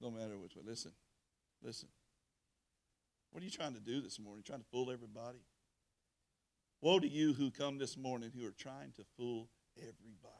No 0.00 0.10
matter 0.10 0.38
which 0.38 0.54
way. 0.56 0.62
Listen, 0.64 0.92
listen. 1.62 1.88
What 3.32 3.42
are 3.42 3.44
you 3.44 3.50
trying 3.50 3.74
to 3.74 3.80
do 3.80 4.00
this 4.00 4.18
morning? 4.18 4.42
Trying 4.46 4.60
to 4.60 4.66
fool 4.72 4.90
everybody? 4.90 5.40
Woe 6.80 6.98
to 6.98 7.08
you 7.08 7.34
who 7.34 7.50
come 7.50 7.78
this 7.78 7.96
morning 7.96 8.30
who 8.34 8.46
are 8.46 8.52
trying 8.52 8.92
to 8.96 9.04
fool 9.16 9.48
everybody. 9.76 10.39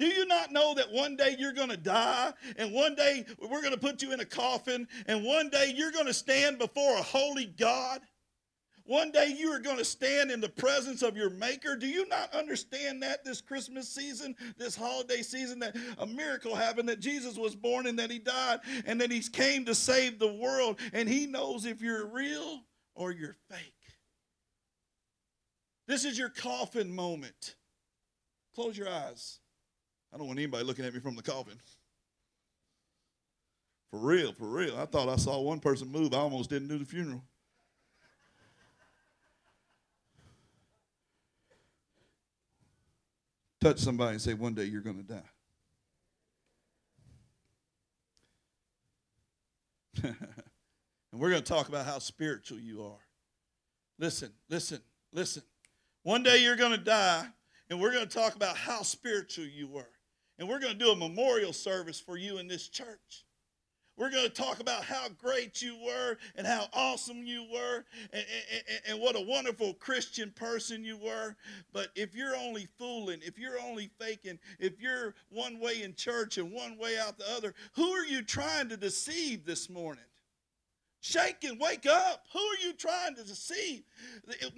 Do 0.00 0.06
you 0.06 0.24
not 0.24 0.50
know 0.50 0.72
that 0.76 0.90
one 0.90 1.14
day 1.14 1.36
you're 1.38 1.52
going 1.52 1.68
to 1.68 1.76
die, 1.76 2.32
and 2.56 2.72
one 2.72 2.94
day 2.94 3.26
we're 3.38 3.60
going 3.60 3.74
to 3.74 3.78
put 3.78 4.00
you 4.00 4.14
in 4.14 4.20
a 4.20 4.24
coffin, 4.24 4.88
and 5.06 5.22
one 5.22 5.50
day 5.50 5.74
you're 5.76 5.92
going 5.92 6.06
to 6.06 6.14
stand 6.14 6.58
before 6.58 6.96
a 6.96 7.02
holy 7.02 7.44
God? 7.44 8.00
One 8.84 9.10
day 9.10 9.34
you 9.38 9.50
are 9.50 9.58
going 9.58 9.76
to 9.76 9.84
stand 9.84 10.30
in 10.30 10.40
the 10.40 10.48
presence 10.48 11.02
of 11.02 11.18
your 11.18 11.28
Maker. 11.28 11.76
Do 11.76 11.86
you 11.86 12.08
not 12.08 12.32
understand 12.34 13.02
that 13.02 13.26
this 13.26 13.42
Christmas 13.42 13.90
season, 13.90 14.34
this 14.56 14.74
holiday 14.74 15.20
season, 15.20 15.58
that 15.58 15.76
a 15.98 16.06
miracle 16.06 16.56
happened, 16.56 16.88
that 16.88 17.00
Jesus 17.00 17.36
was 17.36 17.54
born 17.54 17.86
and 17.86 17.98
that 17.98 18.10
He 18.10 18.18
died, 18.18 18.60
and 18.86 18.98
that 19.02 19.12
He 19.12 19.20
came 19.20 19.66
to 19.66 19.74
save 19.74 20.18
the 20.18 20.32
world, 20.32 20.80
and 20.94 21.10
He 21.10 21.26
knows 21.26 21.66
if 21.66 21.82
you're 21.82 22.06
real 22.06 22.62
or 22.94 23.12
you're 23.12 23.36
fake. 23.50 23.74
This 25.86 26.06
is 26.06 26.16
your 26.16 26.30
coffin 26.30 26.90
moment. 26.90 27.56
Close 28.54 28.78
your 28.78 28.88
eyes. 28.88 29.40
I 30.12 30.18
don't 30.18 30.26
want 30.26 30.38
anybody 30.38 30.64
looking 30.64 30.84
at 30.84 30.92
me 30.92 31.00
from 31.00 31.16
the 31.16 31.22
coffin. 31.22 31.58
For 33.90 33.98
real, 33.98 34.32
for 34.32 34.46
real. 34.46 34.76
I 34.78 34.86
thought 34.86 35.08
I 35.08 35.16
saw 35.16 35.40
one 35.40 35.60
person 35.60 35.90
move. 35.90 36.14
I 36.14 36.18
almost 36.18 36.50
didn't 36.50 36.68
do 36.68 36.78
the 36.78 36.84
funeral. 36.84 37.22
Touch 43.60 43.78
somebody 43.78 44.12
and 44.12 44.22
say, 44.22 44.34
One 44.34 44.54
day 44.54 44.64
you're 44.64 44.80
going 44.80 44.96
to 44.96 45.02
die. 45.02 45.20
and 50.04 50.16
we're 51.20 51.30
going 51.30 51.42
to 51.42 51.52
talk 51.52 51.68
about 51.68 51.84
how 51.84 51.98
spiritual 51.98 52.58
you 52.58 52.82
are. 52.82 53.00
Listen, 53.98 54.30
listen, 54.48 54.80
listen. 55.12 55.42
One 56.04 56.22
day 56.22 56.38
you're 56.42 56.56
going 56.56 56.70
to 56.70 56.78
die, 56.78 57.26
and 57.68 57.78
we're 57.78 57.92
going 57.92 58.08
to 58.08 58.14
talk 58.14 58.34
about 58.34 58.56
how 58.56 58.80
spiritual 58.82 59.44
you 59.44 59.68
were. 59.68 59.90
And 60.40 60.48
we're 60.48 60.58
going 60.58 60.72
to 60.72 60.78
do 60.78 60.90
a 60.90 60.96
memorial 60.96 61.52
service 61.52 62.00
for 62.00 62.16
you 62.16 62.38
in 62.38 62.48
this 62.48 62.66
church. 62.66 63.26
We're 63.98 64.10
going 64.10 64.24
to 64.24 64.30
talk 64.30 64.58
about 64.58 64.82
how 64.82 65.08
great 65.20 65.60
you 65.60 65.76
were 65.84 66.16
and 66.34 66.46
how 66.46 66.68
awesome 66.72 67.22
you 67.22 67.44
were 67.52 67.84
and, 68.10 68.24
and, 68.50 68.80
and, 68.88 69.00
what 69.02 69.16
a 69.16 69.20
wonderful 69.20 69.74
Christian 69.74 70.32
person 70.34 70.82
you 70.82 70.96
were. 70.96 71.36
But 71.74 71.88
if 71.94 72.14
you're 72.14 72.34
only 72.34 72.66
fooling, 72.78 73.20
if 73.22 73.38
you're 73.38 73.60
only 73.60 73.90
faking, 74.00 74.38
if 74.58 74.80
you're 74.80 75.14
one 75.28 75.60
way 75.60 75.82
in 75.82 75.94
church 75.94 76.38
and 76.38 76.50
one 76.50 76.78
way 76.78 76.96
out 76.98 77.18
the 77.18 77.30
other, 77.30 77.52
who 77.74 77.90
are 77.90 78.06
you 78.06 78.22
trying 78.22 78.70
to 78.70 78.78
deceive 78.78 79.44
this 79.44 79.68
morning? 79.68 80.04
Shake 81.02 81.44
and 81.44 81.58
wake 81.58 81.86
up. 81.86 82.26
Who 82.34 82.38
are 82.38 82.58
you 82.62 82.74
trying 82.74 83.14
to 83.14 83.24
deceive? 83.24 83.84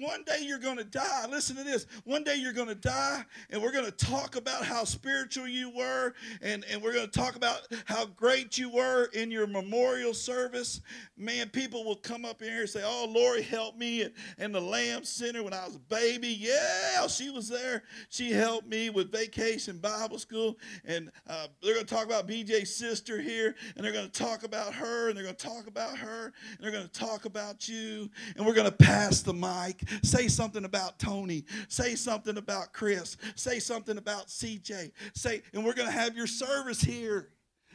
One 0.00 0.24
day 0.24 0.38
you're 0.40 0.58
going 0.58 0.76
to 0.76 0.84
die. 0.84 1.26
Listen 1.30 1.54
to 1.54 1.62
this. 1.62 1.86
One 2.02 2.24
day 2.24 2.34
you're 2.34 2.52
going 2.52 2.68
to 2.68 2.74
die, 2.74 3.24
and 3.50 3.62
we're 3.62 3.70
going 3.70 3.84
to 3.84 3.92
talk 3.92 4.34
about 4.34 4.64
how 4.64 4.82
spiritual 4.82 5.46
you 5.46 5.70
were, 5.70 6.14
and, 6.40 6.64
and 6.68 6.82
we're 6.82 6.94
going 6.94 7.08
to 7.08 7.18
talk 7.18 7.36
about 7.36 7.68
how 7.84 8.06
great 8.06 8.58
you 8.58 8.70
were 8.70 9.04
in 9.14 9.30
your 9.30 9.46
memorial 9.46 10.12
service. 10.12 10.80
Man, 11.16 11.48
people 11.48 11.84
will 11.84 11.96
come 11.96 12.24
up 12.24 12.42
here 12.42 12.62
and 12.62 12.68
say, 12.68 12.82
Oh, 12.84 13.06
Lori 13.08 13.42
helped 13.42 13.78
me 13.78 14.02
at, 14.02 14.12
in 14.38 14.50
the 14.50 14.60
Lamb 14.60 15.04
Center 15.04 15.44
when 15.44 15.54
I 15.54 15.64
was 15.64 15.76
a 15.76 15.78
baby. 15.78 16.36
Yeah, 16.40 17.06
she 17.06 17.30
was 17.30 17.48
there. 17.48 17.84
She 18.08 18.32
helped 18.32 18.66
me 18.66 18.90
with 18.90 19.12
vacation 19.12 19.78
Bible 19.78 20.18
school. 20.18 20.58
And 20.84 21.12
uh, 21.28 21.46
they're 21.62 21.74
going 21.74 21.86
to 21.86 21.94
talk 21.94 22.06
about 22.06 22.26
BJ's 22.26 22.74
sister 22.74 23.20
here, 23.20 23.54
and 23.76 23.84
they're 23.84 23.92
going 23.92 24.10
to 24.10 24.12
talk 24.12 24.42
about 24.42 24.74
her, 24.74 25.08
and 25.08 25.16
they're 25.16 25.24
going 25.24 25.36
to 25.36 25.46
talk 25.46 25.68
about 25.68 25.96
her 25.98 26.31
and 26.50 26.58
they're 26.60 26.72
going 26.72 26.88
to 26.88 26.92
talk 26.92 27.24
about 27.24 27.68
you, 27.68 28.10
and 28.36 28.46
we're 28.46 28.54
going 28.54 28.70
to 28.70 28.76
pass 28.76 29.22
the 29.22 29.34
mic. 29.34 29.82
Say 30.02 30.28
something 30.28 30.64
about 30.64 30.98
Tony. 30.98 31.44
Say 31.68 31.94
something 31.94 32.36
about 32.36 32.72
Chris. 32.72 33.16
Say 33.34 33.58
something 33.58 33.98
about 33.98 34.28
CJ. 34.28 34.92
Say, 35.14 35.42
and 35.52 35.64
we're 35.64 35.74
going 35.74 35.88
to 35.88 35.94
have 35.94 36.16
your 36.16 36.26
service 36.26 36.80
here. 36.80 37.28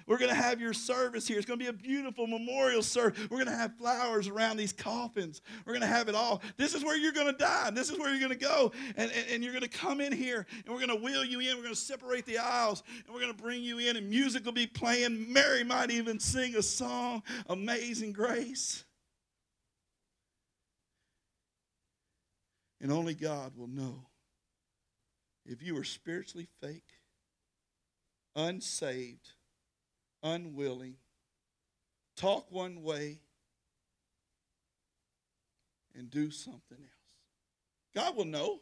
We're 0.07 0.17
going 0.17 0.29
to 0.29 0.35
have 0.35 0.61
your 0.61 0.73
service 0.73 1.27
here. 1.27 1.37
It's 1.37 1.45
going 1.45 1.59
to 1.59 1.63
be 1.65 1.69
a 1.69 1.73
beautiful 1.73 2.27
memorial 2.27 2.81
service. 2.81 3.19
We're 3.29 3.37
going 3.37 3.47
to 3.47 3.55
have 3.55 3.75
flowers 3.77 4.29
around 4.29 4.55
these 4.55 4.71
coffins. 4.71 5.41
We're 5.65 5.73
going 5.73 5.81
to 5.81 5.87
have 5.87 6.07
it 6.07 6.15
all. 6.15 6.41
This 6.55 6.73
is 6.73 6.83
where 6.83 6.97
you're 6.97 7.11
going 7.11 7.27
to 7.27 7.37
die. 7.37 7.69
This 7.71 7.89
is 7.89 7.99
where 7.99 8.09
you're 8.09 8.19
going 8.19 8.31
to 8.31 8.45
go. 8.45 8.71
And, 8.95 9.11
and, 9.11 9.25
and 9.29 9.43
you're 9.43 9.51
going 9.51 9.63
to 9.63 9.69
come 9.69 9.99
in 9.99 10.13
here, 10.13 10.47
and 10.65 10.73
we're 10.73 10.85
going 10.85 10.97
to 10.97 11.03
wheel 11.03 11.25
you 11.25 11.41
in. 11.41 11.57
We're 11.57 11.63
going 11.63 11.75
to 11.75 11.79
separate 11.79 12.25
the 12.25 12.37
aisles, 12.37 12.83
and 13.05 13.13
we're 13.13 13.21
going 13.21 13.35
to 13.35 13.41
bring 13.41 13.61
you 13.61 13.79
in, 13.79 13.97
and 13.97 14.09
music 14.09 14.45
will 14.45 14.53
be 14.53 14.65
playing. 14.65 15.31
Mary 15.31 15.65
might 15.65 15.91
even 15.91 16.19
sing 16.19 16.55
a 16.55 16.63
song, 16.63 17.21
Amazing 17.47 18.13
Grace. 18.13 18.85
And 22.79 22.91
only 22.91 23.13
God 23.13 23.57
will 23.57 23.67
know 23.67 24.05
if 25.45 25.61
you 25.61 25.77
are 25.77 25.83
spiritually 25.83 26.47
fake, 26.61 26.83
unsaved, 28.35 29.31
unwilling, 30.23 30.95
talk 32.15 32.51
one 32.51 32.83
way, 32.83 33.19
and 35.95 36.09
do 36.09 36.31
something 36.31 36.77
else. 36.77 37.95
God 37.95 38.15
will 38.15 38.25
know. 38.25 38.61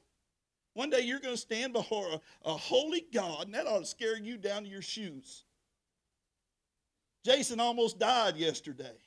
One 0.74 0.90
day 0.90 1.02
you're 1.02 1.20
going 1.20 1.36
to 1.36 1.42
stand 1.42 1.74
before 1.74 2.08
a, 2.08 2.50
a 2.50 2.54
holy 2.54 3.06
God, 3.14 3.46
and 3.46 3.54
that 3.56 3.68
ought 3.68 3.80
to 3.80 3.86
scare 3.86 4.18
you 4.18 4.38
down 4.38 4.64
to 4.64 4.70
your 4.70 4.82
shoes. 4.82 5.44
Jason 7.24 7.60
almost 7.60 7.98
died 7.98 8.38
yesterday. 8.38 8.98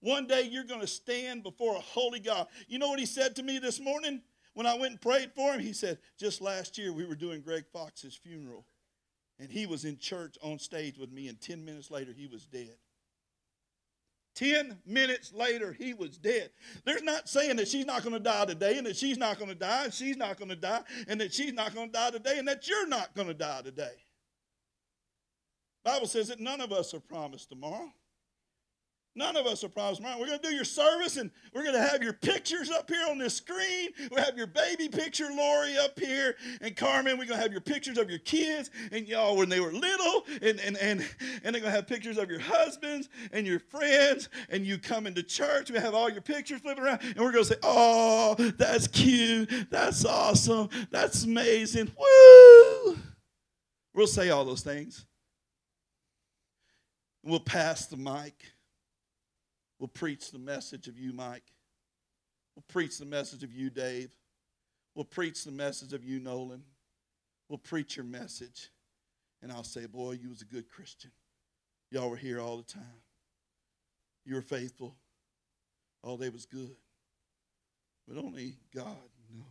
One 0.00 0.26
day 0.26 0.42
you're 0.42 0.64
going 0.64 0.82
to 0.82 0.86
stand 0.86 1.42
before 1.42 1.76
a 1.76 1.80
holy 1.80 2.20
God. 2.20 2.46
You 2.68 2.78
know 2.78 2.88
what 2.88 2.98
he 2.98 3.06
said 3.06 3.34
to 3.36 3.42
me 3.42 3.58
this 3.58 3.80
morning 3.80 4.20
when 4.52 4.66
I 4.66 4.74
went 4.74 4.92
and 4.92 5.00
prayed 5.00 5.32
for 5.34 5.54
him? 5.54 5.60
He 5.60 5.72
said, 5.72 5.98
Just 6.18 6.40
last 6.40 6.76
year 6.76 6.92
we 6.92 7.06
were 7.06 7.14
doing 7.14 7.40
Greg 7.40 7.64
Fox's 7.72 8.14
funeral. 8.14 8.66
And 9.38 9.50
he 9.50 9.66
was 9.66 9.84
in 9.84 9.98
church 9.98 10.36
on 10.42 10.58
stage 10.58 10.96
with 10.96 11.10
me, 11.10 11.28
and 11.28 11.40
10 11.40 11.64
minutes 11.64 11.90
later, 11.90 12.12
he 12.16 12.26
was 12.26 12.46
dead. 12.46 12.76
10 14.36 14.78
minutes 14.84 15.32
later, 15.32 15.72
he 15.72 15.94
was 15.94 16.18
dead. 16.18 16.50
There's 16.84 17.02
not 17.02 17.28
saying 17.28 17.56
that 17.56 17.68
she's 17.68 17.86
not 17.86 18.02
going 18.02 18.14
to 18.14 18.20
die 18.20 18.44
today, 18.46 18.78
and 18.78 18.86
that 18.86 18.96
she's 18.96 19.18
not 19.18 19.38
going 19.38 19.48
to 19.48 19.54
die, 19.54 19.84
and 19.84 19.94
she's 19.94 20.16
not 20.16 20.38
going 20.38 20.48
to 20.50 20.56
die, 20.56 20.82
and 21.08 21.20
that 21.20 21.32
she's 21.32 21.52
not 21.52 21.74
going 21.74 21.88
to 21.88 21.92
die 21.92 22.10
today, 22.10 22.38
and 22.38 22.48
that 22.48 22.68
you're 22.68 22.86
not 22.86 23.14
going 23.14 23.28
to 23.28 23.34
die 23.34 23.62
today. 23.62 23.94
Bible 25.84 26.06
says 26.06 26.28
that 26.28 26.40
none 26.40 26.60
of 26.60 26.72
us 26.72 26.94
are 26.94 27.00
promised 27.00 27.50
tomorrow. 27.50 27.92
None 29.16 29.36
of 29.36 29.46
us 29.46 29.62
are 29.62 29.68
promised 29.68 30.00
tomorrow. 30.00 30.18
We're 30.18 30.26
going 30.26 30.40
to 30.40 30.48
do 30.48 30.54
your 30.54 30.64
service 30.64 31.18
and 31.18 31.30
we're 31.54 31.62
going 31.62 31.76
to 31.76 31.80
have 31.80 32.02
your 32.02 32.14
pictures 32.14 32.68
up 32.68 32.90
here 32.90 33.06
on 33.08 33.16
this 33.16 33.34
screen. 33.34 33.90
We'll 34.10 34.24
have 34.24 34.36
your 34.36 34.48
baby 34.48 34.88
picture, 34.88 35.28
Lori, 35.30 35.78
up 35.78 35.96
here. 35.96 36.34
And 36.60 36.74
Carmen, 36.74 37.16
we're 37.16 37.26
going 37.26 37.36
to 37.36 37.42
have 37.42 37.52
your 37.52 37.60
pictures 37.60 37.96
of 37.96 38.10
your 38.10 38.18
kids 38.18 38.70
and 38.90 39.06
y'all 39.06 39.36
when 39.36 39.48
they 39.48 39.60
were 39.60 39.72
little. 39.72 40.24
And, 40.42 40.58
and, 40.58 40.76
and, 40.78 41.08
and 41.44 41.54
they're 41.54 41.60
going 41.60 41.64
to 41.64 41.70
have 41.70 41.86
pictures 41.86 42.18
of 42.18 42.28
your 42.28 42.40
husbands 42.40 43.08
and 43.32 43.46
your 43.46 43.60
friends 43.60 44.30
and 44.48 44.66
you 44.66 44.78
coming 44.78 45.14
to 45.14 45.22
church. 45.22 45.70
We 45.70 45.78
have 45.78 45.94
all 45.94 46.10
your 46.10 46.22
pictures 46.22 46.60
flipping 46.60 46.82
around. 46.82 47.00
And 47.02 47.18
we're 47.18 47.30
going 47.30 47.44
to 47.44 47.50
say, 47.50 47.60
oh, 47.62 48.34
that's 48.58 48.88
cute. 48.88 49.48
That's 49.70 50.04
awesome. 50.04 50.70
That's 50.90 51.22
amazing. 51.22 51.92
Woo! 51.96 52.98
We'll 53.94 54.08
say 54.08 54.30
all 54.30 54.44
those 54.44 54.62
things. 54.62 55.06
We'll 57.22 57.38
pass 57.38 57.86
the 57.86 57.96
mic. 57.96 58.34
We'll 59.84 59.88
preach 59.90 60.30
the 60.30 60.38
message 60.38 60.88
of 60.88 60.98
you, 60.98 61.12
Mike. 61.12 61.44
We'll 62.56 62.64
preach 62.68 62.96
the 62.96 63.04
message 63.04 63.42
of 63.42 63.52
you, 63.52 63.68
Dave. 63.68 64.16
We'll 64.94 65.04
preach 65.04 65.44
the 65.44 65.50
message 65.50 65.92
of 65.92 66.02
you, 66.02 66.20
Nolan. 66.20 66.62
We'll 67.50 67.58
preach 67.58 67.94
your 67.94 68.06
message. 68.06 68.70
And 69.42 69.52
I'll 69.52 69.62
say, 69.62 69.84
Boy, 69.84 70.12
you 70.12 70.30
was 70.30 70.40
a 70.40 70.46
good 70.46 70.70
Christian. 70.70 71.10
Y'all 71.90 72.08
were 72.08 72.16
here 72.16 72.40
all 72.40 72.56
the 72.56 72.62
time. 72.62 73.02
You 74.24 74.36
were 74.36 74.40
faithful. 74.40 74.96
All 76.02 76.16
day 76.16 76.30
was 76.30 76.46
good. 76.46 76.76
But 78.08 78.16
only 78.16 78.56
God 78.74 78.86
knows. 79.36 79.44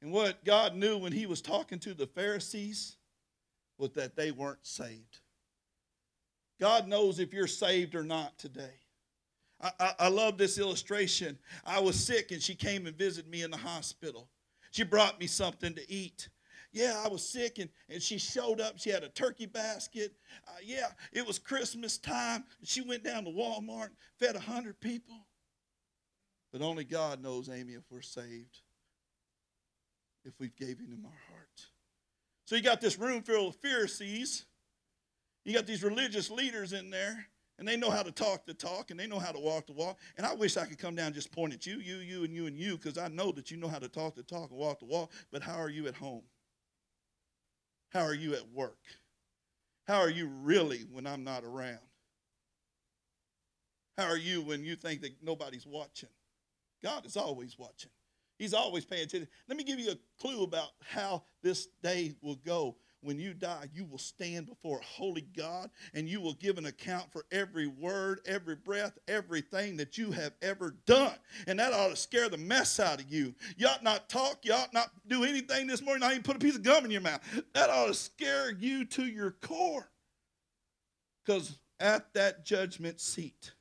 And 0.00 0.12
what 0.12 0.44
God 0.44 0.76
knew 0.76 0.96
when 0.96 1.10
he 1.10 1.26
was 1.26 1.42
talking 1.42 1.80
to 1.80 1.92
the 1.92 2.06
Pharisees 2.06 2.98
was 3.78 3.90
that 3.94 4.14
they 4.14 4.30
weren't 4.30 4.64
saved. 4.64 5.18
God 6.60 6.88
knows 6.88 7.18
if 7.18 7.32
you're 7.32 7.46
saved 7.46 7.94
or 7.94 8.02
not 8.02 8.38
today. 8.38 8.74
I, 9.60 9.70
I, 9.78 9.92
I, 10.00 10.08
love 10.08 10.38
this 10.38 10.58
illustration. 10.58 11.38
I 11.64 11.80
was 11.80 11.96
sick 11.96 12.30
and 12.30 12.42
she 12.42 12.54
came 12.54 12.86
and 12.86 12.96
visited 12.96 13.30
me 13.30 13.42
in 13.42 13.50
the 13.50 13.56
hospital. 13.56 14.28
She 14.70 14.84
brought 14.84 15.18
me 15.18 15.26
something 15.26 15.74
to 15.74 15.90
eat. 15.90 16.28
Yeah, 16.72 17.00
I 17.02 17.08
was 17.08 17.26
sick 17.26 17.58
and, 17.58 17.70
and 17.88 18.02
she 18.02 18.18
showed 18.18 18.60
up. 18.60 18.78
She 18.78 18.90
had 18.90 19.02
a 19.02 19.08
turkey 19.08 19.46
basket. 19.46 20.12
Uh, 20.46 20.52
yeah, 20.62 20.88
it 21.12 21.26
was 21.26 21.38
Christmas 21.38 21.96
time. 21.96 22.44
She 22.64 22.82
went 22.82 23.02
down 23.02 23.24
to 23.24 23.30
Walmart, 23.30 23.90
fed 24.18 24.34
100 24.34 24.78
people. 24.80 25.26
But 26.52 26.60
only 26.60 26.84
God 26.84 27.22
knows, 27.22 27.48
Amy, 27.48 27.74
if 27.74 27.84
we're 27.90 28.02
saved, 28.02 28.60
if 30.24 30.34
we've 30.38 30.56
given 30.56 30.86
him 30.86 31.04
our 31.06 31.20
heart. 31.30 31.66
So 32.44 32.56
you 32.56 32.62
got 32.62 32.80
this 32.80 32.98
room 32.98 33.22
full 33.22 33.48
of 33.48 33.56
Pharisees 33.56 34.44
you 35.46 35.54
got 35.54 35.64
these 35.64 35.84
religious 35.84 36.28
leaders 36.28 36.72
in 36.72 36.90
there, 36.90 37.28
And 37.58 37.66
they 37.66 37.76
know 37.76 37.88
how 37.88 38.02
to 38.02 38.12
talk 38.12 38.44
the 38.44 38.52
talk 38.52 38.90
and 38.90 39.00
they 39.00 39.06
know 39.06 39.18
how 39.18 39.32
to 39.32 39.38
walk 39.38 39.66
the 39.66 39.72
walk. 39.72 39.98
And 40.18 40.26
I 40.26 40.34
wish 40.34 40.56
I 40.56 40.66
could 40.66 40.76
come 40.76 40.94
down 40.94 41.06
and 41.06 41.14
just 41.14 41.32
point 41.32 41.54
at 41.54 41.64
you, 41.64 41.78
you, 41.78 41.98
you, 41.98 42.24
and 42.24 42.34
you, 42.34 42.46
and 42.46 42.58
you, 42.58 42.76
because 42.76 42.98
I 42.98 43.08
know 43.08 43.32
that 43.32 43.50
you 43.50 43.56
know 43.56 43.68
how 43.68 43.78
to 43.78 43.88
talk 43.88 44.16
the 44.16 44.22
talk 44.22 44.50
and 44.50 44.58
walk 44.58 44.80
the 44.80 44.84
walk. 44.84 45.12
But 45.30 45.42
how 45.42 45.54
are 45.54 45.70
you 45.70 45.86
at 45.86 45.94
home? 45.94 46.24
How 47.90 48.02
are 48.02 48.12
you 48.12 48.34
at 48.34 48.46
work? 48.52 48.76
How 49.86 50.00
are 50.00 50.10
you 50.10 50.26
really 50.26 50.80
when 50.90 51.06
I'm 51.06 51.24
not 51.24 51.44
around? 51.44 51.78
How 53.96 54.04
are 54.04 54.18
you 54.18 54.42
when 54.42 54.64
you 54.64 54.76
think 54.76 55.00
that 55.02 55.12
nobody's 55.22 55.66
watching? 55.66 56.10
God 56.82 57.06
is 57.06 57.16
always 57.16 57.56
watching. 57.58 57.90
He's 58.36 58.52
always 58.52 58.84
paying 58.84 59.04
attention. 59.04 59.28
Let 59.48 59.56
me 59.56 59.64
give 59.64 59.78
you 59.78 59.92
a 59.92 59.98
clue 60.20 60.42
about 60.42 60.70
how 60.84 61.22
this 61.42 61.68
day 61.82 62.16
will 62.20 62.36
go 62.44 62.76
when 63.02 63.18
you 63.18 63.34
die, 63.34 63.68
you 63.74 63.84
will 63.84 63.98
stand 63.98 64.46
before 64.46 64.80
a 64.80 64.84
holy 64.84 65.26
God 65.36 65.70
and 65.94 66.08
you 66.08 66.20
will 66.20 66.34
give 66.34 66.58
an 66.58 66.66
account 66.66 67.12
for 67.12 67.24
every 67.30 67.66
word, 67.66 68.20
every 68.26 68.56
breath, 68.56 68.98
everything 69.06 69.76
that 69.76 69.96
you 69.96 70.10
have 70.10 70.32
ever 70.42 70.74
done. 70.86 71.14
And 71.46 71.58
that 71.58 71.72
ought 71.72 71.90
to 71.90 71.96
scare 71.96 72.28
the 72.28 72.38
mess 72.38 72.80
out 72.80 73.00
of 73.00 73.10
you. 73.10 73.34
You 73.56 73.68
ought 73.68 73.82
not 73.82 74.08
talk, 74.08 74.38
you 74.42 74.52
ought 74.52 74.74
not 74.74 74.90
do 75.06 75.24
anything 75.24 75.66
this 75.66 75.82
morning, 75.82 76.00
not 76.00 76.12
even 76.12 76.22
put 76.22 76.36
a 76.36 76.40
piece 76.40 76.56
of 76.56 76.62
gum 76.62 76.84
in 76.84 76.90
your 76.90 77.00
mouth. 77.00 77.20
That 77.54 77.70
ought 77.70 77.86
to 77.86 77.94
scare 77.94 78.50
you 78.50 78.84
to 78.86 79.04
your 79.04 79.32
core. 79.42 79.88
Because 81.24 81.58
at 81.78 82.12
that 82.14 82.44
judgment 82.44 83.00
seat, 83.00 83.52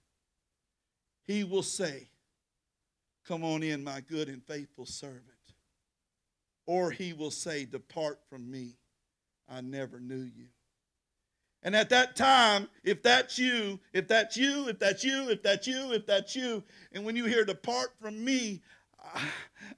he 1.25 1.43
will 1.43 1.63
say, 1.63 2.09
Come 3.27 3.43
on 3.43 3.63
in, 3.63 3.83
my 3.83 4.01
good 4.01 4.29
and 4.29 4.43
faithful 4.43 4.85
servant. 4.85 5.23
Or 6.67 6.91
he 6.91 7.13
will 7.13 7.31
say, 7.31 7.65
Depart 7.65 8.19
from 8.29 8.49
me 8.49 8.77
I 9.49 9.61
never 9.61 9.99
knew 9.99 10.21
you. 10.21 10.47
And 11.63 11.75
at 11.75 11.89
that 11.89 12.15
time, 12.15 12.67
if 12.83 13.01
that's 13.01 13.39
you, 13.39 13.79
if 13.91 14.07
that's 14.07 14.37
you, 14.37 14.67
if 14.67 14.77
that's 14.77 15.03
you, 15.03 15.29
if 15.29 15.41
that's 15.41 15.65
you, 15.65 15.93
if 15.93 16.05
that's 16.05 16.35
you, 16.35 16.63
and 16.91 17.03
when 17.03 17.15
you 17.15 17.25
hear 17.25 17.43
depart 17.43 17.89
from 17.99 18.23
me, 18.23 18.61
I, 19.03 19.21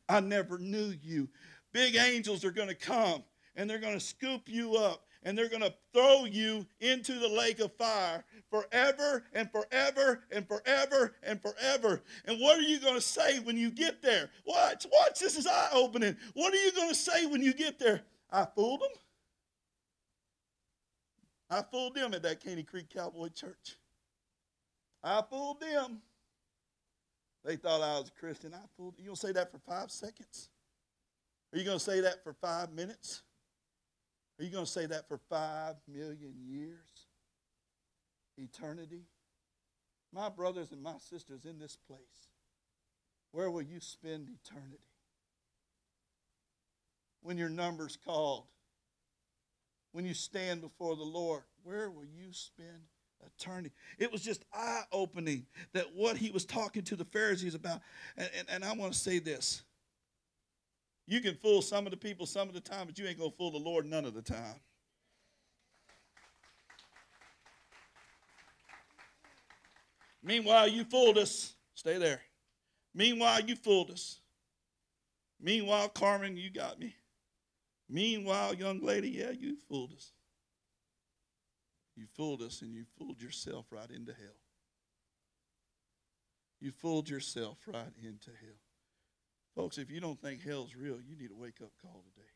I 0.09 0.19
never 0.19 0.57
knew 0.57 0.93
you. 1.01 1.29
Big 1.71 1.95
angels 1.95 2.43
are 2.43 2.51
going 2.51 2.67
to 2.67 2.75
come 2.75 3.23
and 3.55 3.69
they're 3.69 3.79
going 3.79 3.93
to 3.93 4.01
scoop 4.01 4.43
you 4.47 4.75
up 4.75 5.05
and 5.23 5.37
they're 5.37 5.49
going 5.49 5.61
to 5.61 5.73
throw 5.93 6.25
you 6.25 6.65
into 6.79 7.19
the 7.19 7.27
lake 7.27 7.59
of 7.59 7.73
fire 7.77 8.25
forever 8.49 9.23
and 9.33 9.49
forever 9.51 10.23
and 10.31 10.47
forever 10.47 11.15
and 11.23 11.41
forever. 11.41 12.01
And 12.25 12.39
what 12.39 12.57
are 12.57 12.63
you 12.63 12.79
going 12.79 12.95
to 12.95 13.01
say 13.01 13.39
when 13.39 13.57
you 13.57 13.71
get 13.71 14.01
there? 14.01 14.29
Watch, 14.45 14.85
watch, 14.91 15.19
this 15.19 15.37
is 15.37 15.47
eye 15.47 15.69
opening. 15.73 16.15
What 16.33 16.53
are 16.53 16.57
you 16.57 16.71
going 16.73 16.89
to 16.89 16.95
say 16.95 17.25
when 17.25 17.41
you 17.41 17.53
get 17.53 17.79
there? 17.79 18.01
I 18.31 18.45
fooled 18.55 18.81
them. 18.81 18.89
I 21.49 21.61
fooled 21.61 21.95
them 21.95 22.13
at 22.13 22.23
that 22.23 22.43
Caney 22.43 22.63
Creek 22.63 22.89
Cowboy 22.89 23.29
Church. 23.29 23.77
I 25.03 25.21
fooled 25.29 25.61
them. 25.61 26.01
They 27.45 27.55
thought 27.55 27.81
I 27.81 27.99
was 27.99 28.09
a 28.09 28.19
Christian. 28.19 28.53
I 28.53 28.65
fooled. 28.75 28.95
You 28.97 29.05
gonna 29.05 29.15
say 29.15 29.31
that 29.31 29.51
for 29.51 29.59
five 29.59 29.89
seconds? 29.89 30.49
Are 31.53 31.57
you 31.57 31.63
gonna 31.63 31.79
say 31.79 32.01
that 32.01 32.23
for 32.23 32.33
five 32.33 32.71
minutes? 32.73 33.23
Are 34.39 34.43
you 34.43 34.51
gonna 34.51 34.65
say 34.65 34.85
that 34.85 35.07
for 35.07 35.17
five 35.29 35.75
million 35.87 36.33
years? 36.45 37.07
Eternity? 38.37 39.05
My 40.13 40.29
brothers 40.29 40.71
and 40.71 40.81
my 40.81 40.97
sisters 40.99 41.45
in 41.45 41.59
this 41.59 41.77
place, 41.87 42.29
where 43.31 43.49
will 43.49 43.61
you 43.61 43.79
spend 43.79 44.29
eternity? 44.29 44.83
When 47.21 47.37
your 47.37 47.49
number's 47.49 47.97
called, 47.97 48.45
when 49.91 50.05
you 50.05 50.13
stand 50.13 50.61
before 50.61 50.95
the 50.95 51.03
Lord, 51.03 51.43
where 51.63 51.89
will 51.89 52.05
you 52.05 52.31
spend 52.31 52.83
eternity? 53.25 53.71
It 53.97 54.11
was 54.11 54.21
just 54.21 54.43
eye 54.53 54.83
opening 54.91 55.45
that 55.73 55.95
what 55.95 56.17
he 56.17 56.31
was 56.31 56.45
talking 56.45 56.83
to 56.83 56.95
the 56.95 57.05
Pharisees 57.05 57.55
about. 57.55 57.81
And, 58.15 58.29
and, 58.37 58.47
and 58.49 58.65
I 58.65 58.73
want 58.73 58.93
to 58.93 58.99
say 58.99 59.19
this 59.19 59.63
you 61.07 61.21
can 61.21 61.35
fool 61.35 61.61
some 61.61 61.87
of 61.87 61.91
the 61.91 61.97
people 61.97 62.25
some 62.25 62.49
of 62.49 62.53
the 62.53 62.59
time, 62.59 62.85
but 62.85 62.99
you 62.99 63.07
ain't 63.07 63.17
going 63.17 63.31
to 63.31 63.37
fool 63.37 63.51
the 63.51 63.57
Lord 63.57 63.85
none 63.85 64.05
of 64.05 64.13
the 64.13 64.21
time. 64.21 64.59
Meanwhile, 70.21 70.67
you 70.67 70.83
fooled 70.83 71.17
us. 71.17 71.53
Stay 71.73 71.97
there. 71.97 72.19
Meanwhile, 72.93 73.41
you 73.41 73.55
fooled 73.55 73.91
us. 73.91 74.19
Meanwhile, 75.39 75.89
Carmen, 75.89 76.35
you 76.35 76.49
got 76.49 76.77
me. 76.77 76.96
Meanwhile, 77.89 78.55
young 78.55 78.81
lady, 78.81 79.09
yeah, 79.09 79.31
you 79.31 79.55
fooled 79.69 79.93
us. 79.93 80.11
You 81.95 82.05
fooled 82.15 82.41
us 82.41 82.61
and 82.61 82.73
you 82.73 82.85
fooled 82.97 83.21
yourself 83.21 83.65
right 83.71 83.89
into 83.89 84.11
hell. 84.11 84.37
You 86.59 86.71
fooled 86.71 87.09
yourself 87.09 87.57
right 87.65 87.93
into 88.03 88.29
hell. 88.29 88.59
Folks, 89.55 89.77
if 89.77 89.89
you 89.89 89.99
don't 89.99 90.21
think 90.21 90.43
hell's 90.43 90.75
real, 90.75 90.97
you 91.07 91.15
need 91.19 91.31
a 91.31 91.35
wake 91.35 91.61
up 91.63 91.71
call 91.81 92.03
today. 92.13 92.27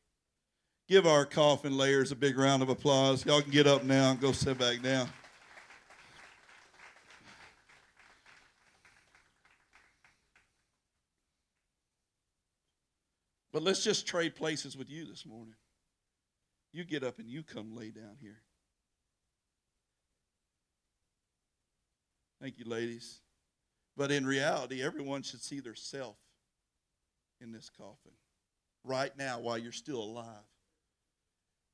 Give 0.87 1.05
our 1.05 1.25
coffin 1.25 1.77
layers 1.77 2.11
a 2.11 2.15
big 2.15 2.37
round 2.37 2.63
of 2.63 2.69
applause. 2.69 3.25
Y'all 3.25 3.41
can 3.41 3.51
get 3.51 3.67
up 3.67 3.83
now 3.83 4.11
and 4.11 4.19
go 4.19 4.31
sit 4.31 4.57
back 4.57 4.81
down. 4.81 5.07
But 13.51 13.63
let's 13.63 13.83
just 13.83 14.07
trade 14.07 14.35
places 14.35 14.77
with 14.77 14.89
you 14.89 15.05
this 15.05 15.25
morning. 15.25 15.55
You 16.71 16.85
get 16.85 17.03
up 17.03 17.19
and 17.19 17.29
you 17.29 17.43
come 17.43 17.75
lay 17.75 17.89
down 17.89 18.15
here. 18.21 18.41
Thank 22.41 22.57
you, 22.57 22.65
ladies. 22.65 23.19
But 23.97 24.11
in 24.11 24.25
reality, 24.25 24.81
everyone 24.81 25.21
should 25.21 25.41
see 25.41 25.59
their 25.59 25.75
self 25.75 26.17
in 27.41 27.51
this 27.51 27.69
coffin 27.69 28.13
right 28.83 29.15
now 29.17 29.39
while 29.39 29.57
you're 29.57 29.71
still 29.71 30.01
alive 30.01 30.50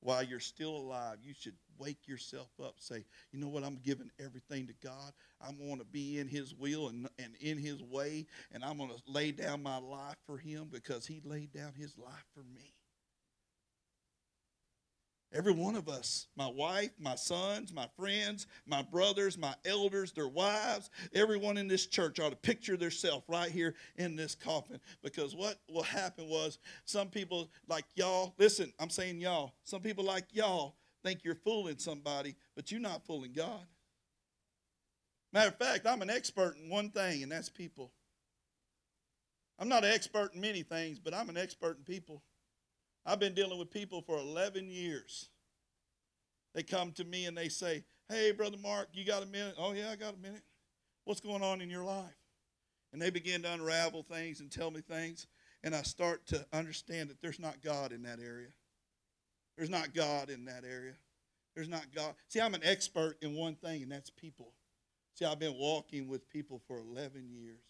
while 0.02 0.24
you're 0.24 0.40
still 0.40 0.76
alive, 0.76 1.18
you 1.24 1.34
should 1.38 1.56
wake 1.80 2.08
yourself 2.08 2.50
up. 2.64 2.76
Say, 2.80 3.06
you 3.32 3.40
know 3.40 3.48
what? 3.48 3.64
I'm 3.64 3.80
giving 3.84 4.10
everything 4.20 4.68
to 4.68 4.74
God. 4.84 5.12
I 5.42 5.50
want 5.60 5.82
to 5.82 5.86
be 5.86 6.20
in 6.20 6.28
His 6.28 6.54
will 6.56 6.90
and, 6.90 7.08
and 7.20 7.36
in 7.40 7.58
His 7.58 7.82
way, 7.82 8.26
and 8.52 8.64
I'm 8.64 8.78
going 8.78 8.90
to 8.90 9.02
lay 9.08 9.32
down 9.32 9.64
my 9.64 9.78
life 9.78 10.18
for 10.26 10.38
Him 10.38 10.70
because 10.72 11.06
He 11.06 11.22
laid 11.24 11.52
down 11.54 11.74
His 11.76 11.98
life 11.98 12.26
for 12.34 12.44
me. 12.44 12.74
Every 15.34 15.52
one 15.52 15.76
of 15.76 15.90
us, 15.90 16.28
my 16.38 16.48
wife, 16.48 16.92
my 16.98 17.16
sons, 17.16 17.74
my 17.74 17.88
friends, 17.98 18.48
my 18.66 18.82
brothers, 18.82 19.38
my 19.38 19.54
elders, 19.66 20.14
their 20.14 20.30
wives, 20.30 20.90
everyone 21.14 21.58
in 21.58 21.68
this 21.68 21.86
church 21.86 22.20
ought 22.20 22.30
to 22.30 22.38
picture 22.38 22.78
themselves 22.78 23.26
right 23.28 23.52
here 23.52 23.76
in 23.98 24.16
this 24.16 24.36
coffin. 24.36 24.80
Because 25.04 25.36
what 25.36 25.60
will 25.70 25.84
happen 25.84 26.30
was 26.30 26.60
some 26.86 27.10
people 27.10 27.50
like 27.68 27.84
y'all, 27.96 28.36
listen, 28.38 28.72
I'm 28.80 28.90
saying 28.90 29.20
y'all, 29.20 29.54
some 29.66 29.82
people 29.82 30.06
like 30.06 30.26
y'all 30.32 30.76
think 31.04 31.26
you're 31.26 31.36
fooling 31.36 31.78
somebody, 31.78 32.36
but 32.56 32.72
you're 32.72 32.80
not 32.80 33.06
fooling 33.06 33.34
God. 33.34 33.66
Matter 35.34 35.50
of 35.50 35.58
fact, 35.58 35.86
I'm 35.86 36.02
an 36.02 36.10
expert 36.10 36.56
in 36.62 36.70
one 36.70 36.90
thing, 36.90 37.22
and 37.22 37.32
that's 37.32 37.50
people. 37.50 37.92
I'm 39.60 39.68
not 39.68 39.84
an 39.84 39.92
expert 39.92 40.34
in 40.34 40.42
many 40.42 40.64
things, 40.64 41.00
but 41.00 41.14
I'm 41.14 41.30
an 41.30 41.38
expert 41.38 41.78
in 41.78 41.84
people. 41.84 42.24
I've 43.08 43.22
been 43.22 43.34
dealing 43.34 43.58
with 43.58 43.72
people 43.72 44.02
for 44.02 44.18
11 44.18 44.70
years. 44.70 45.30
They 46.54 46.62
come 46.62 46.92
to 46.94 47.06
me 47.06 47.26
and 47.26 47.38
they 47.38 47.48
say, 47.48 47.86
Hey, 48.10 48.32
Brother 48.32 48.58
Mark, 48.62 48.90
you 48.92 49.06
got 49.06 49.24
a 49.24 49.26
minute? 49.26 49.56
Oh, 49.58 49.72
yeah, 49.72 49.92
I 49.92 49.96
got 49.96 50.14
a 50.14 50.18
minute. 50.18 50.44
What's 51.06 51.22
going 51.22 51.42
on 51.42 51.62
in 51.62 51.70
your 51.70 51.86
life? 51.86 52.18
And 52.92 53.02
they 53.02 53.10
begin 53.10 53.44
to 53.44 53.54
unravel 53.54 54.04
things 54.04 54.42
and 54.42 54.52
tell 54.52 54.72
me 54.72 54.82
things. 54.82 55.28
And 55.64 55.74
I 55.74 55.84
start 55.84 56.28
to 56.28 56.46
understand 56.52 57.10
that 57.10 57.22
there's 57.22 57.40
not 57.40 57.62
God 57.64 57.94
in 57.94 58.04
that 58.04 58.20
area. 58.20 58.50
There's 59.58 59.70
not 59.70 59.94
God 59.94 60.30
in 60.30 60.46
that 60.46 60.64
area. 60.70 60.94
There's 61.56 61.70
not 61.70 61.86
God. 61.96 62.14
See, 62.28 62.42
I'm 62.42 62.56
an 62.56 62.62
expert 62.64 63.18
in 63.22 63.36
one 63.36 63.56
thing, 63.56 63.84
and 63.84 63.92
that's 63.92 64.10
people. 64.10 64.54
See, 65.16 65.26
I've 65.26 65.40
been 65.40 65.58
walking 65.58 66.08
with 66.08 66.30
people 66.30 66.62
for 66.68 66.78
11 66.78 67.30
years. 67.30 67.62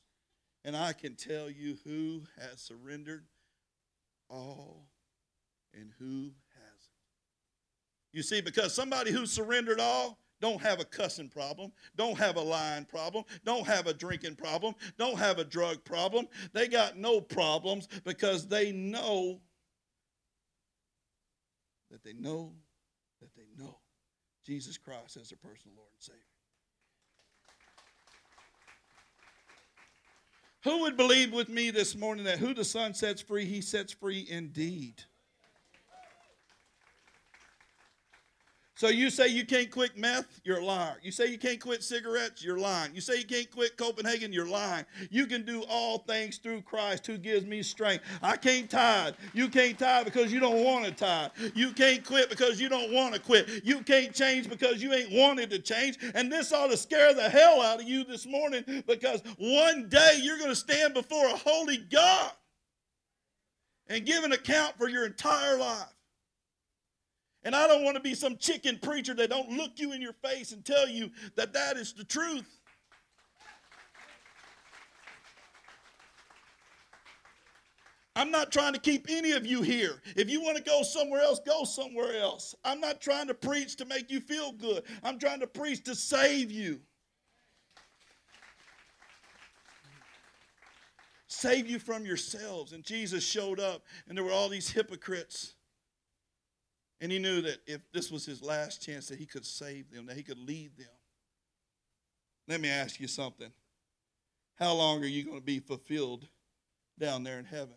And 0.65 0.75
I 0.75 0.93
can 0.93 1.15
tell 1.15 1.49
you 1.49 1.77
who 1.83 2.23
has 2.39 2.59
surrendered 2.59 3.25
all 4.29 4.87
and 5.79 5.91
who 5.99 6.31
hasn't. 6.53 6.91
You 8.11 8.23
see, 8.23 8.41
because 8.41 8.73
somebody 8.73 9.11
who 9.11 9.25
surrendered 9.25 9.79
all 9.79 10.17
don't 10.39 10.61
have 10.61 10.79
a 10.79 10.85
cussing 10.85 11.29
problem, 11.29 11.71
don't 11.95 12.17
have 12.17 12.35
a 12.35 12.41
lying 12.41 12.85
problem, 12.85 13.23
don't 13.43 13.65
have 13.65 13.87
a 13.87 13.93
drinking 13.93 14.35
problem, 14.35 14.75
don't 14.97 15.17
have 15.17 15.39
a 15.39 15.43
drug 15.43 15.83
problem. 15.83 16.27
They 16.53 16.67
got 16.67 16.97
no 16.97 17.19
problems 17.21 17.87
because 18.03 18.47
they 18.47 18.71
know 18.71 19.41
that 21.89 22.03
they 22.03 22.13
know 22.13 22.53
that 23.21 23.33
they 23.35 23.47
know 23.57 23.77
Jesus 24.45 24.77
Christ 24.77 25.17
as 25.17 25.29
their 25.29 25.37
personal 25.37 25.75
Lord 25.75 25.89
and 25.93 26.01
Savior. 26.01 26.21
Who 30.63 30.81
would 30.81 30.97
believe 30.97 31.31
with 31.31 31.49
me 31.49 31.71
this 31.71 31.95
morning 31.95 32.25
that 32.25 32.39
who 32.39 32.53
the 32.53 32.65
Son 32.65 32.93
sets 32.93 33.21
free, 33.21 33.45
he 33.45 33.61
sets 33.61 33.93
free 33.93 34.27
indeed? 34.29 35.03
So 38.77 38.89
you 38.89 39.09
say 39.09 39.29
you 39.29 39.43
can't 39.43 39.71
quit 39.71 39.97
meth, 39.97 40.39
you're 40.43 40.59
a 40.59 40.63
liar. 40.63 40.97
You 41.01 41.11
say 41.11 41.25
you 41.31 41.39
can't 41.39 41.59
quit 41.59 41.83
cigarettes, 41.83 42.43
you're 42.43 42.59
lying. 42.59 42.93
You 42.93 43.01
say 43.01 43.17
you 43.17 43.25
can't 43.25 43.49
quit 43.49 43.75
Copenhagen, 43.75 44.31
you're 44.31 44.47
lying. 44.47 44.85
You 45.09 45.25
can 45.25 45.43
do 45.43 45.63
all 45.67 45.97
things 45.97 46.37
through 46.37 46.61
Christ 46.61 47.07
who 47.07 47.17
gives 47.17 47.43
me 47.43 47.63
strength. 47.63 48.03
I 48.21 48.37
can't 48.37 48.69
tithe. 48.69 49.15
You 49.33 49.49
can't 49.49 49.79
tithe 49.79 50.05
because 50.05 50.31
you 50.31 50.39
don't 50.39 50.63
want 50.63 50.85
to 50.85 50.91
tithe. 50.91 51.31
You 51.55 51.71
can't 51.71 52.05
quit 52.05 52.29
because 52.29 52.61
you 52.61 52.69
don't 52.69 52.93
want 52.93 53.15
to 53.15 53.19
quit. 53.19 53.65
You 53.65 53.81
can't 53.81 54.13
change 54.13 54.47
because 54.47 54.83
you 54.83 54.93
ain't 54.93 55.11
wanted 55.11 55.49
to 55.49 55.59
change. 55.59 55.97
And 56.13 56.31
this 56.31 56.53
ought 56.53 56.69
to 56.69 56.77
scare 56.77 57.15
the 57.15 57.29
hell 57.29 57.63
out 57.63 57.81
of 57.81 57.87
you 57.87 58.03
this 58.03 58.27
morning 58.27 58.63
because 58.85 59.23
one 59.39 59.89
day 59.89 60.19
you're 60.21 60.37
going 60.37 60.51
to 60.51 60.55
stand 60.55 60.93
before 60.93 61.25
a 61.25 61.35
holy 61.35 61.77
God 61.77 62.31
and 63.87 64.05
give 64.05 64.23
an 64.23 64.33
account 64.33 64.77
for 64.77 64.87
your 64.87 65.07
entire 65.07 65.57
life. 65.57 65.96
And 67.47 67.55
I 67.55 67.65
don't 67.65 67.85
want 67.85 67.95
to 67.95 68.01
be 68.01 68.13
some 68.13 68.35
chicken 68.35 68.77
preacher 68.77 69.13
that 69.13 69.29
don't 69.29 69.49
look 69.51 69.71
you 69.77 69.93
in 69.93 70.01
your 70.01 70.11
face 70.11 70.51
and 70.51 70.65
tell 70.65 70.85
you 70.85 71.09
that 71.37 71.53
that 71.53 71.77
is 71.77 71.93
the 71.93 72.03
truth. 72.03 72.59
I'm 78.17 78.31
not 78.31 78.51
trying 78.51 78.73
to 78.73 78.81
keep 78.81 79.05
any 79.07 79.31
of 79.31 79.45
you 79.45 79.61
here. 79.61 80.01
If 80.17 80.29
you 80.29 80.41
want 80.41 80.57
to 80.57 80.63
go 80.63 80.83
somewhere 80.83 81.21
else, 81.21 81.39
go 81.39 81.63
somewhere 81.63 82.17
else. 82.17 82.53
I'm 82.65 82.81
not 82.81 82.99
trying 82.99 83.27
to 83.27 83.33
preach 83.33 83.77
to 83.77 83.85
make 83.85 84.11
you 84.11 84.19
feel 84.19 84.51
good. 84.51 84.83
I'm 85.01 85.17
trying 85.17 85.39
to 85.39 85.47
preach 85.47 85.85
to 85.85 85.95
save 85.95 86.51
you. 86.51 86.81
Save 91.29 91.69
you 91.69 91.79
from 91.79 92.05
yourselves. 92.05 92.73
And 92.73 92.83
Jesus 92.83 93.23
showed 93.23 93.61
up, 93.61 93.83
and 94.09 94.17
there 94.17 94.25
were 94.25 94.33
all 94.33 94.49
these 94.49 94.69
hypocrites 94.69 95.53
and 96.99 97.11
he 97.11 97.19
knew 97.19 97.41
that 97.41 97.57
if 97.67 97.81
this 97.91 98.11
was 98.11 98.25
his 98.25 98.41
last 98.41 98.81
chance, 98.81 99.07
that 99.07 99.19
he 99.19 99.25
could 99.25 99.45
save 99.45 99.91
them, 99.91 100.07
that 100.07 100.17
he 100.17 100.23
could 100.23 100.39
lead 100.39 100.75
them. 100.77 100.87
Let 102.47 102.61
me 102.61 102.69
ask 102.69 102.99
you 102.99 103.07
something. 103.07 103.51
How 104.55 104.73
long 104.73 105.03
are 105.03 105.07
you 105.07 105.23
going 105.23 105.37
to 105.37 105.45
be 105.45 105.59
fulfilled 105.59 106.27
down 106.97 107.23
there 107.23 107.37
in 107.37 107.45
heaven? 107.45 107.75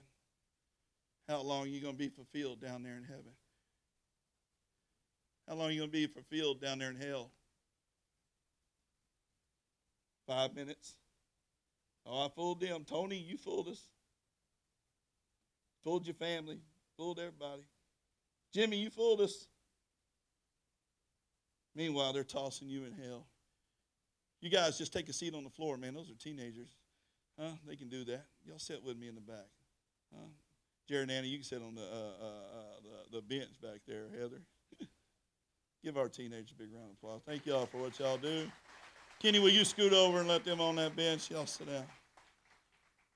How 1.28 1.42
long 1.42 1.64
are 1.64 1.68
you 1.68 1.80
going 1.80 1.94
to 1.94 1.98
be 1.98 2.08
fulfilled 2.08 2.60
down 2.60 2.82
there 2.82 2.96
in 2.96 3.04
heaven? 3.04 3.32
How 5.46 5.54
long 5.56 5.68
are 5.68 5.72
you 5.72 5.80
going 5.80 5.90
to 5.90 5.92
be 5.92 6.06
fulfilled 6.06 6.60
down 6.60 6.78
there 6.78 6.90
in 6.90 6.96
hell? 6.96 7.30
Five 10.26 10.54
minutes? 10.54 10.94
Oh, 12.06 12.26
I 12.26 12.28
fooled 12.28 12.60
them. 12.60 12.84
Tony, 12.88 13.18
you 13.18 13.36
fooled 13.36 13.68
us. 13.68 13.82
Fooled 15.84 16.06
your 16.06 16.14
family. 16.14 16.60
Fooled 16.96 17.18
everybody. 17.18 17.62
Jimmy, 18.52 18.78
you 18.78 18.90
fooled 18.90 19.20
us. 19.20 19.46
Meanwhile, 21.74 22.12
they're 22.12 22.24
tossing 22.24 22.68
you 22.68 22.84
in 22.84 22.92
hell. 22.92 23.26
You 24.40 24.50
guys 24.50 24.78
just 24.78 24.92
take 24.92 25.08
a 25.08 25.12
seat 25.12 25.34
on 25.34 25.44
the 25.44 25.50
floor, 25.50 25.76
man. 25.76 25.94
Those 25.94 26.10
are 26.10 26.14
teenagers. 26.14 26.68
Huh? 27.38 27.52
They 27.66 27.76
can 27.76 27.88
do 27.88 28.04
that. 28.04 28.26
Y'all 28.44 28.58
sit 28.58 28.82
with 28.84 28.98
me 28.98 29.08
in 29.08 29.14
the 29.14 29.20
back. 29.20 29.46
Huh? 30.12 30.26
Jared 30.88 31.08
and 31.08 31.12
Annie, 31.12 31.28
you 31.28 31.38
can 31.38 31.44
sit 31.44 31.62
on 31.62 31.74
the, 31.74 31.82
uh, 31.82 31.84
uh, 31.84 32.26
uh, 32.26 33.08
the, 33.12 33.16
the 33.18 33.22
bench 33.22 33.60
back 33.62 33.80
there, 33.86 34.06
Heather. 34.18 34.42
Give 35.84 35.96
our 35.96 36.08
teenagers 36.08 36.52
a 36.52 36.54
big 36.54 36.72
round 36.72 36.86
of 36.86 36.92
applause. 36.92 37.20
Thank 37.24 37.46
y'all 37.46 37.66
for 37.66 37.78
what 37.78 37.98
y'all 38.00 38.16
do. 38.18 38.50
Kenny, 39.20 39.38
will 39.38 39.50
you 39.50 39.64
scoot 39.64 39.92
over 39.92 40.18
and 40.18 40.28
let 40.28 40.44
them 40.44 40.60
on 40.60 40.76
that 40.76 40.96
bench? 40.96 41.30
Y'all 41.30 41.46
sit 41.46 41.68
down. 41.68 41.84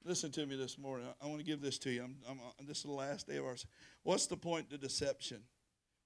Listen 0.07 0.31
to 0.33 0.45
me 0.45 0.55
this 0.55 0.77
morning. 0.77 1.07
I 1.23 1.27
want 1.27 1.39
to 1.39 1.45
give 1.47 1.63
this 1.63 1.79
to 1.79 1.91
you. 1.91 2.05
I'm, 2.05 2.17
I'm, 2.29 2.39
uh, 2.39 2.53
this 2.67 2.79
is 2.79 2.85
the 2.85 2.93
last 2.93 3.27
day 3.27 3.39
of 3.39 3.47
ours. 3.47 3.65
What's 4.03 4.27
the 4.27 4.37
point 4.37 4.69
to 4.71 4.77
deception? 4.77 5.41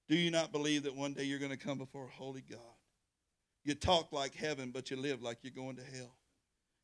Do 0.07 0.15
you 0.15 0.31
not 0.31 0.53
believe 0.53 0.83
that 0.83 0.95
one 0.95 1.13
day 1.13 1.23
you're 1.23 1.39
going 1.39 1.51
to 1.51 1.57
come 1.57 1.77
before 1.77 2.05
a 2.05 2.17
holy 2.17 2.43
God? 2.49 2.59
You 3.65 3.75
talk 3.75 4.13
like 4.13 4.33
heaven, 4.33 4.71
but 4.71 4.89
you 4.89 4.95
live 4.95 5.21
like 5.21 5.39
you're 5.41 5.51
going 5.51 5.75
to 5.75 5.83
hell. 5.83 6.15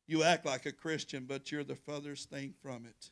You 0.06 0.24
act 0.24 0.44
like 0.44 0.66
a 0.66 0.72
Christian, 0.72 1.24
but 1.26 1.50
you're 1.50 1.64
the 1.64 1.74
furthest 1.74 2.28
thing 2.28 2.52
from 2.62 2.84
it. 2.84 3.10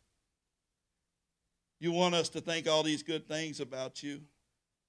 You 1.81 1.91
want 1.91 2.15
us 2.15 2.29
to 2.31 2.43
think 2.43 2.69
all 2.69 2.83
these 2.83 3.03
good 3.03 3.27
things 3.27 3.59
about 3.59 4.03
you, 4.03 4.21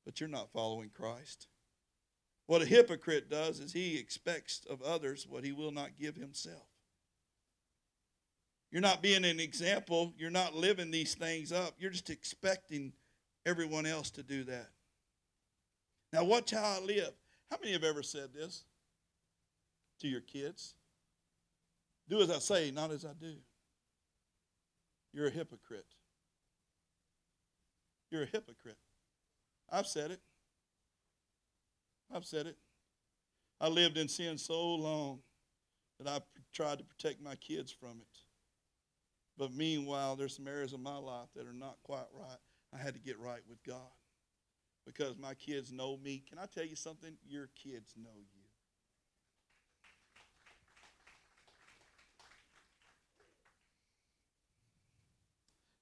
but 0.03 0.19
you're 0.19 0.29
not 0.29 0.51
following 0.51 0.91
Christ. 0.93 1.47
What 2.47 2.61
a 2.61 2.65
hypocrite 2.65 3.29
does 3.29 3.59
is 3.59 3.71
he 3.71 3.97
expects 3.97 4.65
of 4.69 4.81
others 4.81 5.25
what 5.27 5.45
he 5.45 5.53
will 5.53 5.71
not 5.71 5.97
give 5.99 6.15
himself. 6.15 6.67
You're 8.75 8.81
not 8.81 9.01
being 9.01 9.23
an 9.23 9.39
example. 9.39 10.13
You're 10.17 10.29
not 10.29 10.53
living 10.53 10.91
these 10.91 11.15
things 11.15 11.53
up. 11.53 11.75
You're 11.79 11.91
just 11.91 12.09
expecting 12.09 12.91
everyone 13.45 13.85
else 13.85 14.09
to 14.11 14.21
do 14.21 14.43
that. 14.43 14.67
Now, 16.11 16.25
watch 16.25 16.51
how 16.51 16.75
I 16.81 16.83
live. 16.83 17.13
How 17.49 17.57
many 17.61 17.71
have 17.71 17.85
ever 17.85 18.03
said 18.03 18.33
this 18.33 18.65
to 20.01 20.09
your 20.09 20.19
kids? 20.19 20.73
Do 22.09 22.19
as 22.19 22.29
I 22.29 22.39
say, 22.39 22.69
not 22.69 22.91
as 22.91 23.05
I 23.05 23.13
do. 23.17 23.35
You're 25.13 25.27
a 25.27 25.31
hypocrite. 25.31 25.87
You're 28.11 28.23
a 28.23 28.25
hypocrite. 28.25 28.75
I've 29.71 29.87
said 29.87 30.11
it. 30.11 30.19
I've 32.13 32.25
said 32.25 32.45
it. 32.45 32.57
I 33.61 33.69
lived 33.69 33.97
in 33.97 34.09
sin 34.09 34.37
so 34.37 34.75
long 34.75 35.19
that 35.97 36.09
I 36.09 36.19
tried 36.51 36.79
to 36.79 36.83
protect 36.83 37.21
my 37.21 37.35
kids 37.35 37.71
from 37.71 38.01
it. 38.01 38.24
But 39.37 39.53
meanwhile, 39.53 40.15
there's 40.15 40.35
some 40.35 40.47
areas 40.47 40.73
of 40.73 40.79
my 40.79 40.97
life 40.97 41.27
that 41.35 41.45
are 41.45 41.53
not 41.53 41.77
quite 41.83 42.07
right. 42.13 42.37
I 42.73 42.77
had 42.81 42.93
to 42.93 42.99
get 42.99 43.19
right 43.19 43.41
with 43.49 43.61
God 43.63 43.91
because 44.85 45.17
my 45.17 45.33
kids 45.33 45.71
know 45.71 45.97
me. 45.97 46.23
Can 46.27 46.39
I 46.39 46.45
tell 46.45 46.65
you 46.65 46.75
something? 46.75 47.13
Your 47.27 47.49
kids 47.55 47.93
know 47.97 48.09
you. 48.17 48.41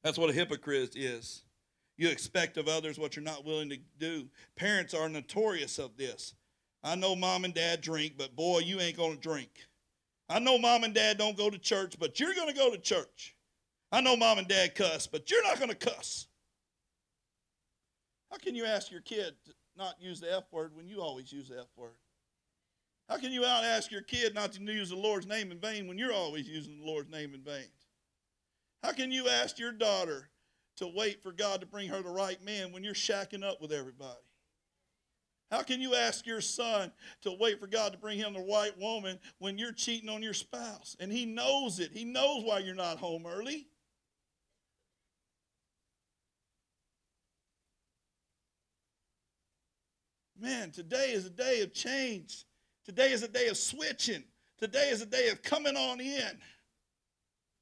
That's 0.03 0.17
what 0.17 0.29
a 0.29 0.33
hypocrite 0.33 0.95
is. 0.95 1.43
You 1.95 2.09
expect 2.09 2.57
of 2.57 2.67
others 2.67 2.99
what 2.99 3.15
you're 3.15 3.23
not 3.23 3.45
willing 3.45 3.69
to 3.69 3.77
do. 3.99 4.27
Parents 4.55 4.93
are 4.93 5.07
notorious 5.07 5.79
of 5.79 5.95
this. 5.95 6.33
I 6.83 6.95
know 6.95 7.15
mom 7.15 7.45
and 7.45 7.53
dad 7.53 7.81
drink, 7.81 8.15
but 8.17 8.35
boy, 8.35 8.59
you 8.59 8.81
ain't 8.81 8.97
going 8.97 9.15
to 9.15 9.21
drink. 9.21 9.49
I 10.27 10.39
know 10.39 10.57
mom 10.57 10.83
and 10.83 10.93
dad 10.93 11.17
don't 11.17 11.37
go 11.37 11.49
to 11.49 11.57
church, 11.57 11.95
but 11.99 12.19
you're 12.19 12.33
going 12.33 12.49
to 12.49 12.55
go 12.55 12.71
to 12.71 12.77
church. 12.77 13.35
I 13.93 14.01
know 14.01 14.17
mom 14.17 14.39
and 14.39 14.47
dad 14.47 14.73
cuss, 14.73 15.06
but 15.06 15.29
you're 15.29 15.43
not 15.43 15.60
going 15.60 15.69
to 15.69 15.75
cuss. 15.75 16.25
How 18.32 18.39
can 18.39 18.56
you 18.56 18.65
ask 18.65 18.91
your 18.91 19.01
kid 19.01 19.36
not 19.45 19.45
to 19.45 19.53
not 19.77 19.95
use 20.01 20.19
the 20.19 20.36
F 20.36 20.45
word 20.51 20.71
when 20.75 20.88
you 20.88 20.99
always 20.99 21.32
use 21.32 21.49
the 21.49 21.60
F 21.60 21.67
word? 21.77 21.93
How 23.08 23.17
can 23.17 23.32
you 23.32 23.45
out 23.45 23.63
ask 23.63 23.91
your 23.91 24.01
kid 24.01 24.34
not 24.34 24.51
to 24.53 24.62
use 24.63 24.89
the 24.89 24.95
Lord's 24.95 25.27
name 25.27 25.51
in 25.51 25.60
vain 25.60 25.88
when 25.88 25.99
you're 25.99 26.12
always 26.12 26.47
using 26.47 26.79
the 26.79 26.86
Lord's 26.86 27.12
name 27.12 27.36
in 27.36 27.43
vain? 27.43 27.67
How 28.82 28.93
can 28.93 29.12
you 29.12 29.29
ask 29.29 29.60
your 29.60 29.71
daughter 29.71 30.27
to 30.77 30.88
wait 30.88 31.21
for 31.21 31.32
God 31.32 31.62
to 31.62 31.67
bring 31.67 31.88
her 31.89 32.01
the 32.01 32.10
right 32.10 32.43
man 32.43 32.71
when 32.71 32.84
you're 32.84 32.95
shacking 32.95 33.43
up 33.43 33.62
with 33.62 33.71
everybody? 33.71 34.17
How 35.51 35.62
can 35.62 35.79
you 35.79 35.93
ask 35.93 36.25
your 36.25 36.41
son 36.41 36.91
to 37.21 37.38
wait 37.39 37.60
for 37.60 37.67
God 37.67 37.91
to 37.91 37.99
bring 37.99 38.17
him 38.17 38.34
the 38.34 38.39
right 38.39 38.75
woman 38.79 39.19
when 39.38 39.60
you're 39.60 39.71
cheating 39.71 40.10
on 40.10 40.23
your 40.23 40.34
spouse? 40.34 40.97
And 40.99 41.12
he 41.12 41.27
knows 41.27 41.79
it. 41.79 41.91
He 41.93 42.06
knows 42.06 42.43
why 42.43 42.58
you're 42.58 42.73
not 42.73 42.97
home 42.97 43.27
early. 43.27 43.67
Man, 50.43 50.71
today 50.71 51.12
is 51.13 51.25
a 51.25 51.29
day 51.29 51.62
of 51.62 51.73
change. 51.73 52.43
Today 52.84 53.13
is 53.13 53.23
a 53.23 53.29
day 53.29 53.47
of 53.47 53.56
switching. 53.56 54.25
Today 54.60 54.89
is 54.89 55.01
a 55.01 55.06
day 55.06 55.29
of 55.29 55.41
coming 55.41 55.77
on 55.77 56.01
in. 56.01 56.38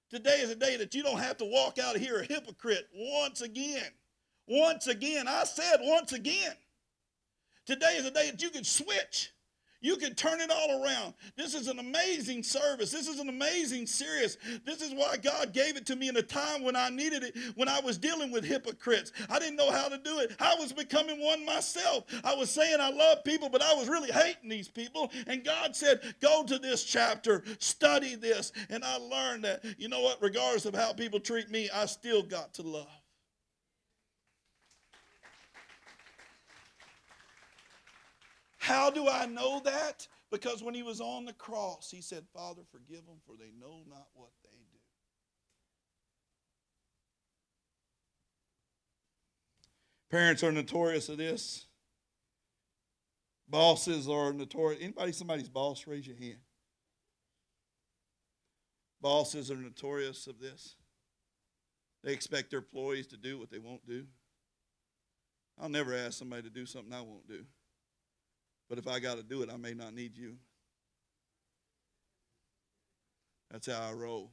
Today 0.10 0.40
is 0.40 0.50
a 0.50 0.56
day 0.56 0.78
that 0.78 0.96
you 0.96 1.04
don't 1.04 1.20
have 1.20 1.38
to 1.38 1.46
walk 1.46 1.78
out 1.78 1.96
here 1.96 2.22
a 2.22 2.26
hypocrite 2.26 2.88
once 2.96 3.42
again. 3.42 3.92
Once 4.48 4.88
again. 4.88 5.28
I 5.28 5.44
said 5.44 5.78
once 5.82 6.14
again. 6.14 6.54
Today 7.68 7.98
is 7.98 8.08
a 8.08 8.12
day 8.12 8.32
that 8.32 8.42
you 8.42 8.50
can 8.50 8.64
switch. 8.64 9.30
You 9.82 9.98
can 9.98 10.14
turn 10.14 10.40
it 10.40 10.52
all 10.52 10.84
around. 10.84 11.16
This 11.36 11.56
is 11.56 11.68
an 11.68 11.80
amazing 11.80 12.44
service. 12.44 12.92
This 12.92 13.08
is 13.08 13.20
an 13.20 13.30
amazing 13.30 13.88
series. 13.88 14.38
This 14.64 14.82
is 14.82 14.94
why 14.94 15.18
God 15.18 15.54
gave 15.54 15.76
it 15.76 15.88
to 15.88 15.96
me 15.96 16.08
in 16.08 16.18
a 16.18 16.22
time 16.22 16.64
when 16.64 16.76
I 16.76 16.90
needed 16.90 17.24
it, 17.24 17.36
when 17.56 17.68
I 17.68 17.80
was 17.80 17.98
dealing 17.98 18.32
with 18.32 18.46
hypocrites. 18.46 19.12
I 19.30 19.40
didn't 19.40 19.56
know 19.56 19.72
how 19.72 19.88
to 19.88 19.98
do 19.98 20.20
it. 20.20 20.36
I 20.40 20.56
was 20.56 20.72
becoming 20.72 21.20
one 21.20 21.44
myself. 21.46 22.06
I 22.24 22.36
was 22.36 22.52
saying 22.52 22.80
I 22.80 22.92
love 22.92 23.24
people, 23.24 23.50
but 23.50 23.64
I 23.64 23.74
was 23.74 23.90
really 23.90 24.12
hating 24.12 24.50
these 24.50 24.70
people. 24.70 25.12
And 25.26 25.44
God 25.44 25.76
said, 25.76 26.16
Go 26.22 26.44
to 26.44 26.60
this 26.60 26.84
chapter, 26.84 27.44
study 27.58 28.16
this. 28.16 28.52
And 28.70 28.84
I 28.84 28.98
learned 28.98 29.44
that, 29.46 29.64
you 29.80 29.90
know 29.90 30.02
what, 30.02 30.20
regardless 30.22 30.66
of 30.66 30.76
how 30.76 30.94
people 30.94 31.20
treat 31.20 31.50
me, 31.50 31.70
I 31.74 31.88
still 31.88 32.22
got 32.22 32.54
to 32.56 32.62
love. 32.62 33.01
How 38.62 38.92
do 38.92 39.10
I 39.10 39.26
know 39.26 39.60
that? 39.66 40.08
Because 40.30 40.62
when 40.62 40.76
he 40.76 40.84
was 40.84 41.02
on 41.02 41.26
the 41.26 41.34
cross, 41.34 41.90
he 41.90 42.00
said, 42.00 42.26
Father, 42.32 42.62
forgive 42.72 43.08
them, 43.08 43.18
for 43.26 43.36
they 43.36 43.50
know 43.60 43.82
not 43.90 44.06
what 44.14 44.30
they 44.44 44.52
do. 44.52 44.78
Parents 50.12 50.44
are 50.44 50.52
notorious 50.52 51.10
of 51.10 51.18
this. 51.18 51.66
Bosses 53.50 54.08
are 54.08 54.32
notorious. 54.32 54.80
Anybody 54.80 55.12
somebody's 55.12 55.50
boss, 55.50 55.88
raise 55.88 56.06
your 56.06 56.18
hand. 56.18 56.38
Bosses 59.02 59.50
are 59.50 59.56
notorious 59.56 60.28
of 60.28 60.40
this. 60.40 60.76
They 62.04 62.14
expect 62.14 62.52
their 62.52 62.60
employees 62.60 63.08
to 63.08 63.18
do 63.18 63.40
what 63.40 63.50
they 63.50 63.58
won't 63.58 63.88
do. 63.88 64.06
I'll 65.60 65.68
never 65.68 65.96
ask 65.96 66.20
somebody 66.20 66.44
to 66.44 66.52
do 66.52 66.68
something 66.68 66.94
I 66.94 67.02
won't 67.02 67.28
do. 67.28 67.44
But 68.72 68.78
if 68.78 68.88
I 68.88 69.00
got 69.00 69.18
to 69.18 69.24
do 69.24 69.42
it, 69.42 69.50
I 69.54 69.58
may 69.58 69.74
not 69.74 69.94
need 69.94 70.16
you. 70.16 70.38
That's 73.52 73.68
how 73.68 73.90
I 73.90 73.92
roll. 73.92 74.32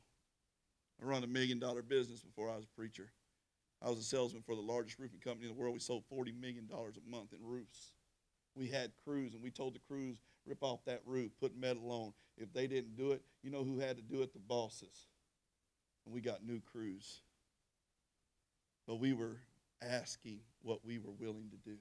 I 1.02 1.06
run 1.06 1.24
a 1.24 1.26
million 1.26 1.58
dollar 1.58 1.82
business 1.82 2.20
before 2.20 2.48
I 2.48 2.54
was 2.54 2.62
a 2.62 2.76
preacher. 2.78 3.10
I 3.82 3.90
was 3.90 3.98
a 3.98 4.04
salesman 4.04 4.44
for 4.46 4.54
the 4.54 4.60
largest 4.60 5.00
roofing 5.00 5.18
company 5.18 5.48
in 5.48 5.56
the 5.56 5.60
world. 5.60 5.74
We 5.74 5.80
sold 5.80 6.04
$40 6.08 6.40
million 6.40 6.68
a 6.72 7.10
month 7.10 7.32
in 7.32 7.44
roofs. 7.44 7.90
We 8.54 8.68
had 8.68 8.92
crews, 9.02 9.34
and 9.34 9.42
we 9.42 9.50
told 9.50 9.74
the 9.74 9.80
crews, 9.80 10.18
rip 10.46 10.62
off 10.62 10.84
that 10.84 11.02
roof, 11.04 11.32
put 11.40 11.58
metal 11.58 11.90
on. 11.90 12.12
If 12.36 12.52
they 12.52 12.68
didn't 12.68 12.96
do 12.96 13.10
it, 13.10 13.22
you 13.42 13.50
know 13.50 13.64
who 13.64 13.80
had 13.80 13.96
to 13.96 14.02
do 14.04 14.22
it? 14.22 14.32
The 14.32 14.38
bosses. 14.38 15.08
And 16.06 16.14
we 16.14 16.20
got 16.20 16.46
new 16.46 16.60
crews. 16.60 17.22
But 18.86 19.00
we 19.00 19.14
were 19.14 19.38
asking 19.82 20.38
what 20.62 20.84
we 20.84 20.98
were 20.98 21.10
willing 21.18 21.50
to 21.50 21.56
do. 21.68 21.78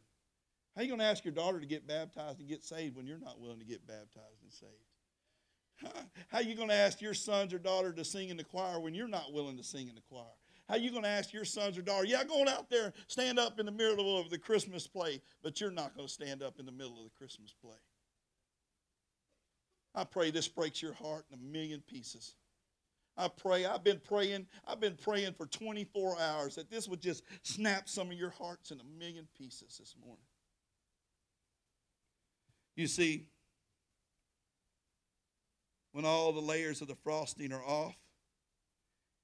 How 0.78 0.82
are 0.82 0.84
you 0.84 0.90
going 0.90 1.00
to 1.00 1.06
ask 1.06 1.26
your 1.26 1.34
daughter 1.34 1.60
to 1.60 1.66
get 1.66 1.88
baptized 1.88 2.40
and 2.40 2.48
get 2.48 2.64
saved 2.64 2.96
when 2.96 3.08
you're 3.08 3.18
not 3.18 3.42
willing 3.42 3.58
to 3.58 3.66
get 3.66 3.88
baptized 3.88 4.44
and 4.44 4.54
saved? 4.54 5.96
How 6.28 6.38
are 6.38 6.44
you 6.44 6.54
going 6.54 6.68
to 6.68 6.76
ask 6.76 7.02
your 7.02 7.16
sons 7.16 7.52
or 7.52 7.58
daughter 7.58 7.92
to 7.92 8.06
sing 8.06 8.30
in 8.30 8.38
the 8.38 8.44
choir 8.44 8.80
when 8.80 8.94
you're 8.94 9.08
not 9.08 9.34
willing 9.34 9.58
to 9.58 9.64
sing 9.64 9.88
in 9.90 9.96
the 9.96 10.04
choir? 10.08 10.36
How 10.70 10.76
you 10.76 10.92
going 10.92 11.02
to 11.02 11.10
ask 11.10 11.34
your 11.34 11.46
sons 11.46 11.80
or 11.80 11.82
daughter, 11.82 12.06
yeah, 12.06 12.24
go 12.24 12.42
on 12.42 12.48
out 12.48 12.70
there, 12.70 12.94
stand 13.08 13.40
up 13.40 13.60
in 13.60 13.66
the 13.66 13.72
middle 13.72 14.20
of 14.20 14.30
the 14.30 14.38
Christmas 14.38 14.86
play, 14.86 15.20
but 15.42 15.60
you're 15.60 15.72
not 15.72 15.96
going 15.96 16.08
to 16.08 16.14
stand 16.14 16.44
up 16.44 16.60
in 16.60 16.68
the 16.68 16.72
middle 16.72 17.00
of 17.00 17.06
the 17.06 17.18
Christmas 17.18 17.56
play? 17.60 17.78
I 19.96 20.04
pray 20.04 20.30
this 20.30 20.48
breaks 20.48 20.80
your 20.80 20.94
heart 20.94 21.26
in 21.32 21.40
a 21.40 21.42
million 21.42 21.82
pieces. 21.88 22.36
I 23.18 23.30
pray, 23.30 23.66
I've 23.66 23.84
been 23.84 24.00
praying, 24.08 24.46
I've 24.68 24.80
been 24.80 24.96
praying 24.96 25.34
for 25.34 25.48
24 25.48 26.20
hours 26.20 26.54
that 26.54 26.70
this 26.70 26.88
would 26.88 27.02
just 27.02 27.24
snap 27.42 27.90
some 27.90 28.12
of 28.12 28.14
your 28.14 28.30
hearts 28.30 28.70
in 28.70 28.80
a 28.80 29.00
million 29.00 29.28
pieces 29.36 29.78
this 29.80 29.96
morning. 30.00 30.27
You 32.78 32.86
see, 32.86 33.26
when 35.94 36.06
all 36.06 36.32
the 36.32 36.40
layers 36.40 36.80
of 36.80 36.88
the 36.88 36.96
frosting 36.96 37.52
are 37.52 37.64
off, 37.66 37.98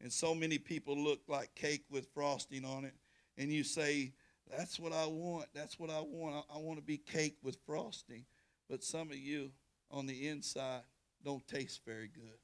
and 0.01 0.11
so 0.11 0.33
many 0.33 0.57
people 0.57 0.97
look 0.97 1.19
like 1.27 1.53
cake 1.53 1.85
with 1.91 2.07
frosting 2.15 2.65
on 2.65 2.83
it, 2.83 2.95
and 3.37 3.53
you 3.53 3.63
say, 3.63 4.11
That's 4.49 4.79
what 4.79 4.91
I 4.91 5.05
want, 5.05 5.45
that's 5.53 5.79
what 5.79 5.91
I 5.91 6.01
want. 6.01 6.43
I, 6.49 6.55
I 6.55 6.57
want 6.57 6.79
to 6.79 6.83
be 6.83 6.97
cake 6.97 7.37
with 7.43 7.57
frosting. 7.67 8.25
But 8.67 8.83
some 8.83 9.11
of 9.11 9.17
you 9.17 9.51
on 9.91 10.07
the 10.07 10.27
inside 10.27 10.81
don't 11.23 11.47
taste 11.47 11.81
very 11.85 12.07
good. 12.07 12.39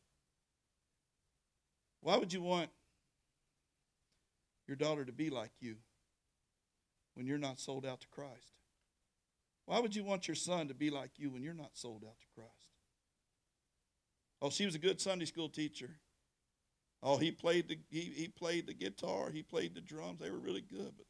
Why 2.02 2.18
would 2.18 2.32
you 2.32 2.44
want 2.44 2.70
your 4.68 4.78
daughter 4.78 5.06
to 5.06 5.12
be 5.12 5.32
like 5.32 5.52
you 5.60 5.78
when 7.16 7.26
you're 7.26 7.40
not 7.40 7.60
sold 7.60 7.84
out 7.84 8.00
to 8.02 8.08
Christ? 8.10 8.59
Why 9.70 9.80
would 9.80 9.96
you 9.96 10.04
want 10.04 10.28
your 10.28 10.34
son 10.34 10.68
to 10.70 10.74
be 10.74 10.90
like 10.90 11.12
you 11.18 11.30
when 11.30 11.44
you're 11.44 11.54
not 11.54 11.78
sold 11.78 12.04
out 12.04 12.20
to 12.20 12.26
Christ? 12.34 12.74
Oh, 14.42 14.50
she 14.50 14.66
was 14.66 14.74
a 14.74 14.80
good 14.80 15.00
Sunday 15.00 15.26
school 15.26 15.48
teacher. 15.48 15.92
Oh, 17.04 17.18
he 17.18 17.30
played 17.30 17.68
the 17.68 17.78
he, 17.92 18.00
he 18.00 18.28
played 18.30 18.66
the 18.66 18.74
guitar, 18.74 19.30
he 19.30 19.44
played 19.44 19.76
the 19.76 19.82
drums. 19.82 20.22
They 20.22 20.32
were 20.32 20.40
really 20.40 20.64
good, 20.64 20.94
but 20.98 21.06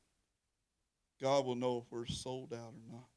God 1.21 1.45
will 1.45 1.55
know 1.55 1.77
if 1.77 1.89
we're 1.89 2.05
sold 2.05 2.51
out 2.51 2.73
or 2.73 2.91
not. 2.91 3.07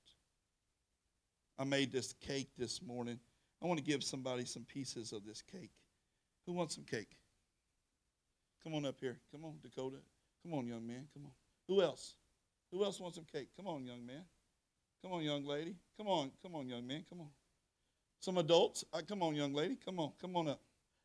I 1.58 1.64
made 1.64 1.90
this 1.90 2.12
cake 2.20 2.50
this 2.56 2.80
morning. 2.80 3.18
I 3.60 3.66
want 3.66 3.78
to 3.78 3.84
give 3.84 4.04
somebody 4.04 4.44
some 4.44 4.62
pieces 4.62 5.10
of 5.10 5.26
this 5.26 5.42
cake. 5.42 5.72
Who 6.46 6.52
wants 6.52 6.76
some 6.76 6.84
cake? 6.84 7.16
Come 8.62 8.76
on 8.76 8.86
up 8.86 9.00
here. 9.00 9.18
Come 9.32 9.44
on, 9.44 9.54
Dakota. 9.60 9.96
Come 10.44 10.54
on, 10.54 10.68
young 10.68 10.86
man. 10.86 11.08
Come 11.12 11.24
on. 11.24 11.32
Who 11.66 11.82
else? 11.82 12.14
Who 12.70 12.84
else 12.84 13.00
wants 13.00 13.16
some 13.16 13.26
cake? 13.32 13.48
Come 13.56 13.66
on, 13.66 13.84
young 13.84 14.06
man. 14.06 14.22
Come 15.02 15.12
on, 15.12 15.22
young 15.22 15.44
lady. 15.44 15.74
Come 15.96 16.08
on. 16.08 16.30
Come 16.42 16.54
on, 16.54 16.68
young 16.68 16.86
man. 16.86 17.04
Come 17.08 17.20
on. 17.20 17.28
Some 18.20 18.38
adults. 18.38 18.84
Uh, 18.92 19.02
come 19.06 19.22
on, 19.22 19.34
young 19.34 19.52
lady. 19.52 19.76
Come 19.84 19.98
on. 19.98 20.12
Come 20.20 20.36
on 20.36 20.48
up. 20.48 20.60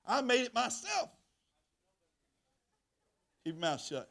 I 0.06 0.22
made 0.22 0.42
it 0.42 0.54
myself. 0.54 1.10
Keep 3.44 3.56
your 3.56 3.62
mouth 3.62 3.82
shut. 3.82 4.10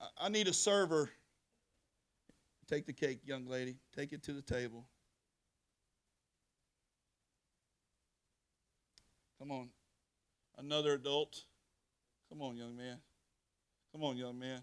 I, 0.00 0.26
I 0.26 0.28
need 0.28 0.46
a 0.46 0.52
server. 0.52 1.10
Take 2.68 2.86
the 2.86 2.92
cake, 2.92 3.20
young 3.24 3.46
lady. 3.46 3.76
Take 3.96 4.12
it 4.12 4.22
to 4.24 4.32
the 4.32 4.42
table. 4.42 4.86
Come 9.38 9.50
on. 9.50 9.70
Another 10.58 10.94
adult. 10.94 11.42
Come 12.28 12.42
on, 12.42 12.56
young 12.56 12.76
man. 12.76 12.98
Come 13.92 14.04
on, 14.04 14.16
young 14.16 14.38
man. 14.38 14.60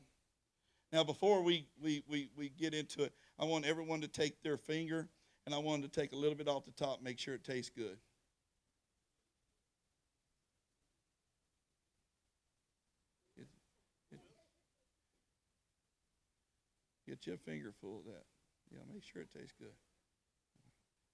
Now, 0.91 1.03
before 1.03 1.41
we, 1.41 1.67
we, 1.81 2.03
we, 2.07 2.29
we 2.37 2.49
get 2.49 2.73
into 2.73 3.03
it, 3.03 3.13
I 3.37 3.45
want 3.45 3.65
everyone 3.65 4.01
to 4.01 4.07
take 4.07 4.41
their 4.41 4.57
finger 4.57 5.09
and 5.45 5.53
I 5.53 5.57
want 5.57 5.81
them 5.81 5.89
to 5.89 5.99
take 6.01 6.13
a 6.13 6.15
little 6.15 6.35
bit 6.35 6.47
off 6.47 6.65
the 6.65 6.71
top, 6.71 7.01
make 7.01 7.19
sure 7.19 7.33
it 7.33 7.43
tastes 7.43 7.71
good. 7.75 7.97
Get, 13.37 13.47
get, 14.09 14.19
get 17.07 17.27
your 17.27 17.37
finger 17.37 17.73
full 17.81 17.99
of 17.99 18.05
that. 18.05 18.23
Yeah, 18.71 18.79
make 18.91 19.03
sure 19.03 19.21
it 19.21 19.29
tastes 19.37 19.53
good. 19.59 19.73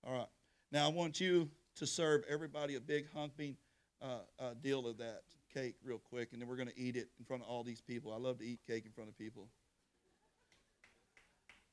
All 0.05 0.13
right. 0.13 0.29
Now, 0.71 0.85
I 0.85 0.91
want 0.91 1.19
you 1.19 1.49
to 1.75 1.85
serve 1.85 2.23
everybody 2.29 2.75
a 2.75 2.79
big 2.79 3.11
humping 3.13 3.57
uh, 4.01 4.19
uh, 4.39 4.53
deal 4.61 4.87
of 4.87 4.97
that 4.97 5.21
cake 5.53 5.75
real 5.83 5.99
quick, 5.99 6.29
and 6.31 6.41
then 6.41 6.47
we're 6.47 6.55
going 6.55 6.69
to 6.69 6.79
eat 6.79 6.95
it 6.95 7.09
in 7.19 7.25
front 7.25 7.43
of 7.43 7.49
all 7.49 7.63
these 7.63 7.81
people. 7.81 8.13
I 8.13 8.17
love 8.17 8.39
to 8.39 8.45
eat 8.45 8.59
cake 8.65 8.85
in 8.85 8.91
front 8.91 9.09
of 9.09 9.17
people. 9.17 9.49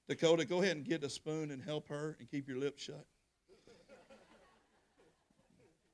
Dakota, 0.09 0.45
go 0.47 0.63
ahead 0.63 0.77
and 0.77 0.85
get 0.87 1.05
a 1.05 1.11
spoon 1.11 1.51
and 1.51 1.63
help 1.63 1.89
her 1.89 2.17
and 2.19 2.29
keep 2.31 2.49
your 2.49 2.57
lips 2.59 2.83
shut. 2.83 3.07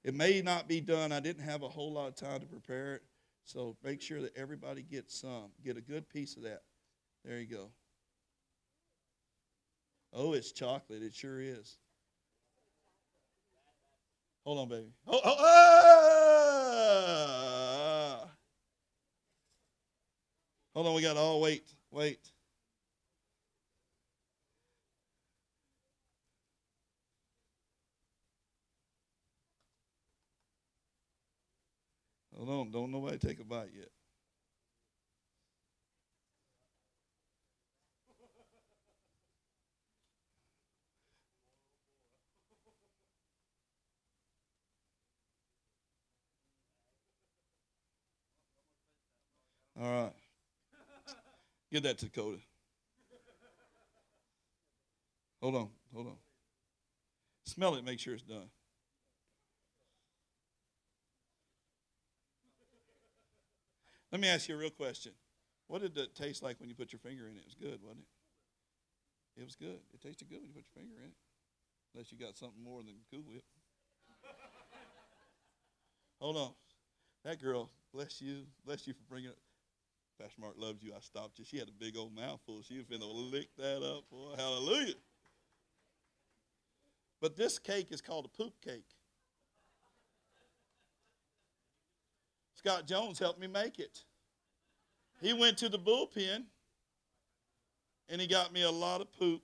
It 0.05 0.15
may 0.15 0.41
not 0.41 0.69
be 0.69 0.81
done. 0.81 1.11
I 1.13 1.21
didn't 1.21 1.43
have 1.45 1.63
a 1.63 1.69
whole 1.69 1.93
lot 1.93 2.09
of 2.09 2.15
time 2.15 2.41
to 2.41 2.47
prepare 2.47 2.95
it. 2.95 3.03
So 3.45 3.77
make 3.83 4.01
sure 4.01 4.23
that 4.23 4.37
everybody 4.37 4.83
gets 4.83 5.21
some. 5.21 5.51
Get 5.65 5.77
a 5.77 5.81
good 5.81 6.09
piece 6.09 6.37
of 6.37 6.45
that. 6.45 6.63
There 7.25 7.41
you 7.41 7.47
go. 7.47 7.71
Oh, 10.13 10.33
it's 10.35 10.53
chocolate. 10.53 11.03
It 11.03 11.15
sure 11.15 11.41
is. 11.41 11.79
Hold 14.45 14.59
on, 14.59 14.69
baby. 14.69 14.93
Oh, 15.07 15.21
oh! 15.25 15.35
Hold 20.75 20.87
on, 20.87 20.95
we 20.95 21.03
got 21.03 21.15
to 21.15 21.19
all. 21.21 21.41
Wait, 21.41 21.65
wait. 21.91 22.19
Hold 32.37 32.49
on, 32.49 32.71
don't 32.71 32.91
nobody 32.91 33.19
take 33.19 33.41
a 33.41 33.45
bite 33.45 33.71
yet. 33.77 33.89
All 49.81 50.03
right. 50.05 50.13
Give 51.73 51.83
that 51.83 51.99
to 51.99 52.07
Dakota. 52.07 52.39
Hold 55.43 55.57
on, 55.57 55.69
hold 55.93 56.07
on. 56.07 56.17
Smell 57.45 57.75
it, 57.75 57.85
make 57.85 57.99
sure 57.99 58.15
it's 58.15 58.23
done. 58.23 58.49
Let 64.15 64.21
me 64.21 64.29
ask 64.29 64.49
you 64.49 64.55
a 64.55 64.59
real 64.59 64.71
question. 64.71 65.11
What 65.67 65.83
did 65.83 65.99
it 65.99 66.15
taste 66.15 66.41
like 66.41 66.61
when 66.61 66.69
you 66.69 66.77
put 66.77 66.93
your 66.93 67.01
finger 67.01 67.27
in 67.27 67.35
it? 67.35 67.41
It 67.41 67.47
was 67.47 67.57
good, 67.57 67.83
wasn't 67.83 68.05
it? 69.37 69.41
It 69.41 69.45
was 69.45 69.57
good. 69.57 69.81
It 69.93 70.01
tasted 70.01 70.29
good 70.29 70.39
when 70.39 70.47
you 70.47 70.55
put 70.55 70.63
your 70.73 70.85
finger 70.85 70.95
in 71.03 71.09
it. 71.09 71.17
Unless 71.93 72.13
you 72.13 72.19
got 72.19 72.37
something 72.37 72.63
more 72.63 72.85
than 72.85 72.95
Cool 73.11 73.25
Whip. 73.27 73.43
Hold 76.21 76.37
on. 76.37 76.51
That 77.25 77.43
girl, 77.43 77.71
bless 77.93 78.23
you, 78.23 78.43
bless 78.65 78.87
you 78.87 78.93
for 78.93 79.03
bringing 79.09 79.31
it. 79.31 79.39
Pastor 80.23 80.41
Mark 80.41 80.55
loves 80.59 80.81
you. 80.81 80.93
I 80.97 81.01
stopped 81.01 81.41
you. 81.41 81.45
She 81.45 81.59
had 81.59 81.67
a 81.67 81.73
big 81.73 81.97
old 81.97 82.15
mouthful. 82.15 82.63
She 82.63 82.77
was 82.77 82.87
finna 82.87 83.11
lick 83.33 83.49
that 83.59 83.83
up, 83.83 84.09
boy. 84.11 84.35
Hallelujah. 84.37 84.95
But 87.21 87.37
this 87.37 87.59
cake 87.59 87.89
is 87.91 88.01
called 88.01 88.27
a 88.27 88.29
poop 88.29 88.61
cake. 88.65 88.87
Scott 92.65 92.87
Jones 92.87 93.19
helped 93.19 93.39
me 93.39 93.47
make 93.47 93.79
it. 93.79 94.05
He 95.21 95.35
went 95.35 95.59
to 95.59 95.69
the 95.69 95.79
bullpen 95.79 96.45
and 98.09 98.21
he 98.21 98.27
got 98.27 98.55
me 98.55 98.63
a 98.63 98.71
lot 98.71 99.03
of 99.03 99.13
poop. 99.13 99.43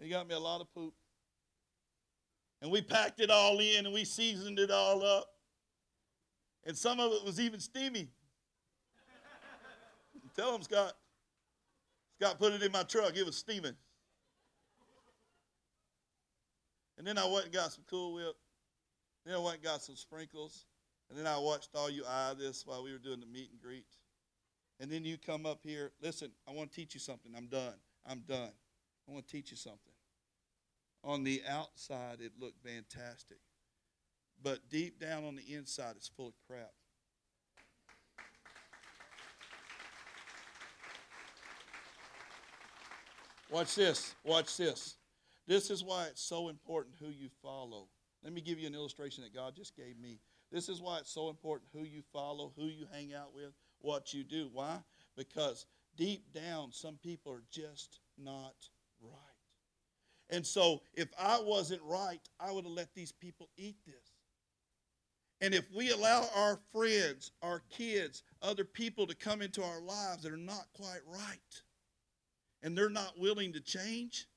He 0.00 0.08
got 0.08 0.26
me 0.26 0.34
a 0.34 0.40
lot 0.40 0.60
of 0.60 0.72
poop. 0.74 0.92
And 2.60 2.70
we 2.70 2.82
packed 2.82 3.20
it 3.20 3.30
all 3.30 3.60
in 3.60 3.86
and 3.86 3.94
we 3.94 4.04
seasoned 4.04 4.58
it 4.58 4.72
all 4.72 5.04
up. 5.04 5.26
And 6.64 6.76
some 6.76 6.98
of 6.98 7.12
it 7.12 7.24
was 7.24 7.38
even 7.38 7.60
steamy. 7.60 8.08
Tell 10.36 10.52
him, 10.52 10.62
Scott. 10.62 10.94
Scott 12.20 12.40
put 12.40 12.52
it 12.52 12.62
in 12.62 12.72
my 12.72 12.82
truck. 12.82 13.16
It 13.16 13.24
was 13.24 13.36
steaming. 13.36 13.76
And 16.98 17.06
then 17.06 17.18
I 17.18 17.26
went 17.26 17.44
and 17.44 17.54
got 17.54 17.72
some 17.72 17.84
Cool 17.88 18.14
Whip. 18.14 18.34
I 19.30 19.38
went 19.38 19.56
and 19.56 19.64
got 19.64 19.82
some 19.82 19.96
sprinkles. 19.96 20.64
And 21.08 21.18
then 21.18 21.26
I 21.26 21.38
watched 21.38 21.70
all 21.74 21.90
you 21.90 22.04
eye 22.08 22.32
this 22.38 22.66
while 22.66 22.82
we 22.82 22.92
were 22.92 22.98
doing 22.98 23.20
the 23.20 23.26
meet 23.26 23.50
and 23.50 23.60
greet. 23.60 23.86
And 24.80 24.90
then 24.90 25.04
you 25.04 25.18
come 25.18 25.44
up 25.46 25.60
here. 25.62 25.92
Listen, 26.00 26.30
I 26.48 26.52
want 26.52 26.72
to 26.72 26.76
teach 26.76 26.94
you 26.94 27.00
something. 27.00 27.32
I'm 27.36 27.46
done. 27.46 27.74
I'm 28.08 28.20
done. 28.20 28.52
I 29.08 29.12
want 29.12 29.26
to 29.26 29.32
teach 29.32 29.50
you 29.50 29.56
something. 29.56 29.92
On 31.04 31.22
the 31.22 31.42
outside, 31.48 32.18
it 32.20 32.32
looked 32.40 32.64
fantastic. 32.64 33.38
But 34.42 34.70
deep 34.70 34.98
down 34.98 35.24
on 35.24 35.36
the 35.36 35.54
inside, 35.54 35.94
it's 35.96 36.08
full 36.08 36.28
of 36.28 36.34
crap. 36.48 36.72
Watch 43.50 43.74
this. 43.74 44.14
Watch 44.24 44.56
this. 44.56 44.96
This 45.46 45.70
is 45.70 45.84
why 45.84 46.06
it's 46.06 46.22
so 46.22 46.48
important 46.48 46.96
who 46.98 47.08
you 47.08 47.28
follow. 47.42 47.88
Let 48.22 48.32
me 48.32 48.40
give 48.40 48.58
you 48.58 48.66
an 48.66 48.74
illustration 48.74 49.24
that 49.24 49.34
God 49.34 49.54
just 49.56 49.76
gave 49.76 49.98
me. 49.98 50.20
This 50.50 50.68
is 50.68 50.80
why 50.80 50.98
it's 50.98 51.12
so 51.12 51.28
important 51.28 51.70
who 51.72 51.84
you 51.84 52.02
follow, 52.12 52.52
who 52.56 52.66
you 52.66 52.86
hang 52.92 53.14
out 53.14 53.34
with, 53.34 53.52
what 53.80 54.14
you 54.14 54.22
do. 54.22 54.48
Why? 54.52 54.78
Because 55.16 55.66
deep 55.96 56.32
down, 56.32 56.72
some 56.72 56.98
people 57.02 57.32
are 57.32 57.42
just 57.50 58.00
not 58.18 58.54
right. 59.00 59.12
And 60.30 60.46
so, 60.46 60.80
if 60.94 61.08
I 61.18 61.40
wasn't 61.40 61.82
right, 61.82 62.20
I 62.40 62.52
would 62.52 62.64
have 62.64 62.72
let 62.72 62.94
these 62.94 63.12
people 63.12 63.48
eat 63.56 63.76
this. 63.84 64.12
And 65.40 65.54
if 65.54 65.64
we 65.74 65.90
allow 65.90 66.28
our 66.36 66.60
friends, 66.72 67.32
our 67.42 67.62
kids, 67.68 68.22
other 68.40 68.64
people 68.64 69.06
to 69.08 69.14
come 69.14 69.42
into 69.42 69.62
our 69.62 69.80
lives 69.80 70.22
that 70.22 70.32
are 70.32 70.36
not 70.36 70.66
quite 70.74 71.00
right, 71.06 71.62
and 72.62 72.78
they're 72.78 72.88
not 72.88 73.18
willing 73.18 73.52
to 73.54 73.60
change, 73.60 74.28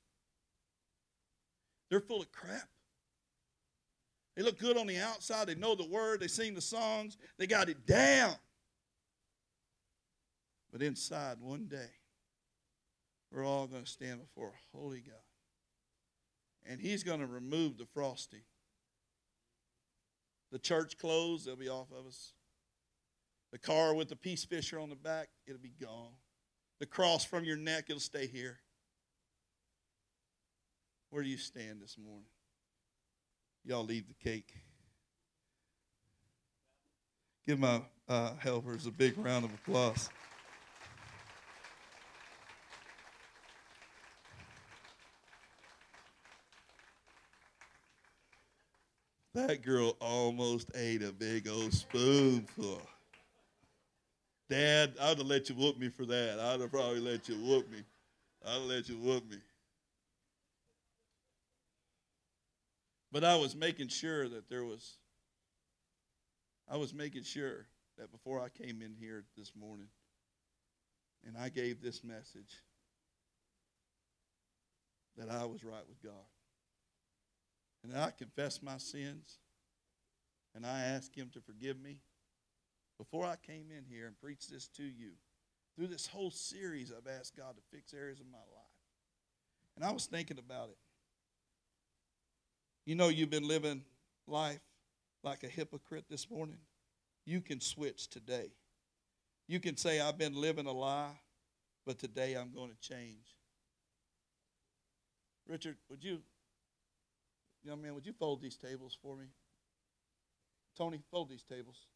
they're 1.89 2.01
full 2.01 2.21
of 2.21 2.31
crap. 2.31 2.67
They 4.35 4.43
look 4.43 4.59
good 4.59 4.77
on 4.77 4.87
the 4.87 4.99
outside. 4.99 5.47
They 5.47 5.55
know 5.55 5.75
the 5.75 5.87
word. 5.87 6.19
They 6.19 6.27
sing 6.27 6.53
the 6.53 6.61
songs. 6.61 7.17
They 7.37 7.47
got 7.47 7.69
it 7.69 7.85
down. 7.85 8.35
But 10.71 10.81
inside, 10.81 11.37
one 11.39 11.67
day, 11.67 11.89
we're 13.31 13.45
all 13.45 13.65
going 13.67 13.83
to 13.83 13.89
stand 13.89 14.19
before 14.19 14.49
a 14.49 14.77
holy 14.77 14.99
God. 14.99 15.15
And 16.67 16.81
He's 16.81 17.03
going 17.03 17.21
to 17.21 17.27
remove 17.27 17.77
the 17.77 17.85
frosting. 17.85 18.41
The 20.51 20.59
church 20.59 20.97
clothes, 20.97 21.45
they'll 21.45 21.55
be 21.55 21.69
off 21.69 21.87
of 21.97 22.05
us. 22.05 22.33
The 23.51 23.57
car 23.57 23.93
with 23.93 24.09
the 24.09 24.15
peace 24.17 24.43
fisher 24.43 24.79
on 24.79 24.89
the 24.89 24.95
back, 24.95 25.29
it'll 25.47 25.61
be 25.61 25.73
gone. 25.81 26.11
The 26.79 26.85
cross 26.85 27.23
from 27.23 27.45
your 27.45 27.55
neck, 27.55 27.85
it'll 27.87 28.01
stay 28.01 28.27
here. 28.27 28.59
Where 31.09 31.23
do 31.23 31.29
you 31.29 31.37
stand 31.37 31.81
this 31.81 31.97
morning? 31.97 32.27
Y'all 33.65 33.83
leave 33.83 34.07
the 34.07 34.13
cake. 34.13 34.53
Give 37.47 37.57
my 37.57 37.81
uh, 38.07 38.35
helpers 38.35 38.85
a 38.85 38.91
big 38.91 39.17
round 39.17 39.43
of 39.43 39.53
applause. 39.53 40.09
That 49.33 49.63
girl 49.63 49.97
almost 49.99 50.69
ate 50.75 51.01
a 51.01 51.11
big 51.11 51.47
old 51.47 51.73
spoonful. 51.73 52.81
Dad, 54.47 54.93
I'd 55.01 55.17
have 55.17 55.27
let 55.27 55.49
you 55.49 55.55
whoop 55.55 55.79
me 55.79 55.89
for 55.89 56.05
that. 56.05 56.39
I'd 56.39 56.61
have 56.61 56.71
probably 56.71 56.99
let 56.99 57.27
you 57.27 57.35
whoop 57.35 57.69
me. 57.71 57.79
I'd 58.45 58.53
have 58.53 58.61
let 58.61 58.87
you 58.87 58.97
whoop 58.97 59.29
me. 59.29 59.37
But 63.15 63.23
I 63.23 63.37
was 63.37 63.55
making 63.55 63.87
sure 63.87 64.27
that 64.27 64.49
there 64.49 64.65
was, 64.65 64.97
I 66.69 66.75
was 66.75 66.93
making 66.93 67.23
sure 67.23 67.65
that 67.97 68.11
before 68.11 68.41
I 68.41 68.49
came 68.49 68.81
in 68.81 68.93
here 68.93 69.23
this 69.37 69.53
morning 69.57 69.87
and 71.25 71.37
I 71.37 71.47
gave 71.47 71.81
this 71.81 72.03
message, 72.03 72.61
that 75.17 75.31
I 75.31 75.45
was 75.45 75.63
right 75.63 75.87
with 75.87 76.03
God. 76.03 76.27
And 77.85 77.93
that 77.93 78.03
I 78.05 78.11
confessed 78.11 78.61
my 78.61 78.77
sins 78.77 79.37
and 80.53 80.65
I 80.65 80.81
asked 80.81 81.15
Him 81.15 81.29
to 81.35 81.39
forgive 81.39 81.79
me. 81.79 81.99
Before 82.97 83.25
I 83.25 83.37
came 83.37 83.67
in 83.71 83.85
here 83.89 84.07
and 84.07 84.19
preached 84.19 84.51
this 84.51 84.67
to 84.75 84.83
you, 84.83 85.11
through 85.77 85.87
this 85.87 86.05
whole 86.05 86.31
series, 86.31 86.91
I've 86.91 87.09
asked 87.09 87.37
God 87.37 87.55
to 87.55 87.61
fix 87.73 87.93
areas 87.93 88.19
of 88.19 88.25
my 88.29 88.39
life. 88.39 88.75
And 89.77 89.85
I 89.85 89.93
was 89.93 90.05
thinking 90.05 90.37
about 90.37 90.67
it. 90.67 90.77
You 92.85 92.93
know, 92.95 93.09
you've 93.09 93.31
been 93.31 93.47
living 93.47 93.81
life 94.27 94.59
like 95.23 95.43
a 95.43 95.47
hypocrite 95.47 96.05
this 96.09 96.29
morning. 96.29 96.59
You 97.25 97.41
can 97.41 97.59
switch 97.59 98.07
today. 98.09 98.51
You 99.47 99.59
can 99.59 99.75
say, 99.75 99.99
I've 99.99 100.17
been 100.17 100.35
living 100.35 100.67
a 100.67 100.71
lie, 100.71 101.19
but 101.85 101.97
today 101.97 102.35
I'm 102.35 102.51
going 102.53 102.69
to 102.69 102.77
change. 102.79 103.25
Richard, 105.47 105.77
would 105.89 106.03
you, 106.03 106.19
young 107.63 107.81
man, 107.81 107.95
would 107.95 108.05
you 108.05 108.13
fold 108.13 108.41
these 108.41 108.55
tables 108.55 108.97
for 109.01 109.15
me? 109.15 109.25
Tony, 110.77 111.01
fold 111.11 111.29
these 111.29 111.43
tables. 111.43 111.87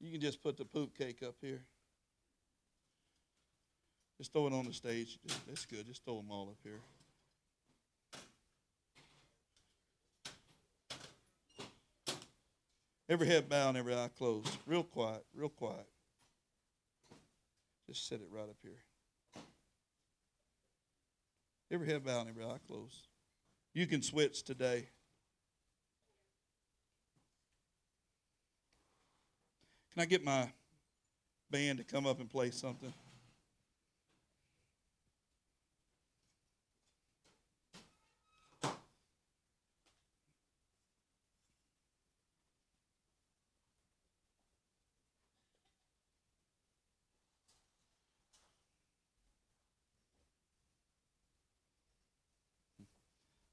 You 0.00 0.10
can 0.10 0.20
just 0.20 0.42
put 0.42 0.56
the 0.56 0.64
poop 0.64 0.96
cake 0.96 1.22
up 1.24 1.34
here. 1.40 1.62
Just 4.16 4.32
throw 4.32 4.48
it 4.48 4.52
on 4.52 4.64
the 4.64 4.72
stage. 4.72 5.18
That's 5.46 5.66
good. 5.66 5.86
Just 5.86 6.04
throw 6.04 6.16
them 6.16 6.30
all 6.30 6.48
up 6.48 6.58
here. 6.64 6.80
Every 13.08 13.26
head 13.26 13.48
bowed 13.48 13.76
every 13.76 13.94
eye 13.94 14.10
closed. 14.18 14.54
Real 14.66 14.82
quiet, 14.82 15.24
real 15.34 15.48
quiet. 15.48 15.86
Just 17.86 18.06
set 18.06 18.20
it 18.20 18.28
right 18.30 18.42
up 18.42 18.56
here. 18.62 18.82
Every 21.70 21.86
head 21.86 22.04
bowed 22.04 22.28
every 22.28 22.44
eye 22.44 22.58
closed. 22.66 23.06
You 23.72 23.86
can 23.86 24.02
switch 24.02 24.42
today. 24.42 24.88
Can 29.92 30.02
I 30.02 30.04
get 30.04 30.22
my 30.22 30.48
band 31.50 31.78
to 31.78 31.84
come 31.84 32.06
up 32.06 32.20
and 32.20 32.28
play 32.28 32.50
something? 32.50 32.92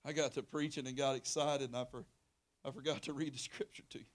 I 0.05 0.13
got 0.13 0.33
to 0.33 0.43
preaching 0.43 0.85
and 0.85 0.95
got 0.95 1.15
excited, 1.15 1.67
and 1.67 1.75
I, 1.75 1.85
for, 1.85 2.05
I 2.63 2.69
forgot 2.69 3.01
to 3.03 3.13
read 3.13 3.33
the 3.33 3.39
scripture 3.39 3.83
to 3.89 3.99
you. 3.99 4.05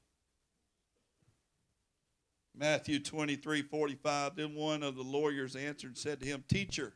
Matthew 2.57 3.00
23 3.00 3.62
45. 3.62 4.37
Then 4.37 4.55
one 4.55 4.83
of 4.83 4.96
the 4.96 5.03
lawyers 5.03 5.57
answered 5.57 5.88
and 5.88 5.98
said 5.98 6.20
to 6.20 6.26
him, 6.26 6.44
Teacher, 6.48 6.94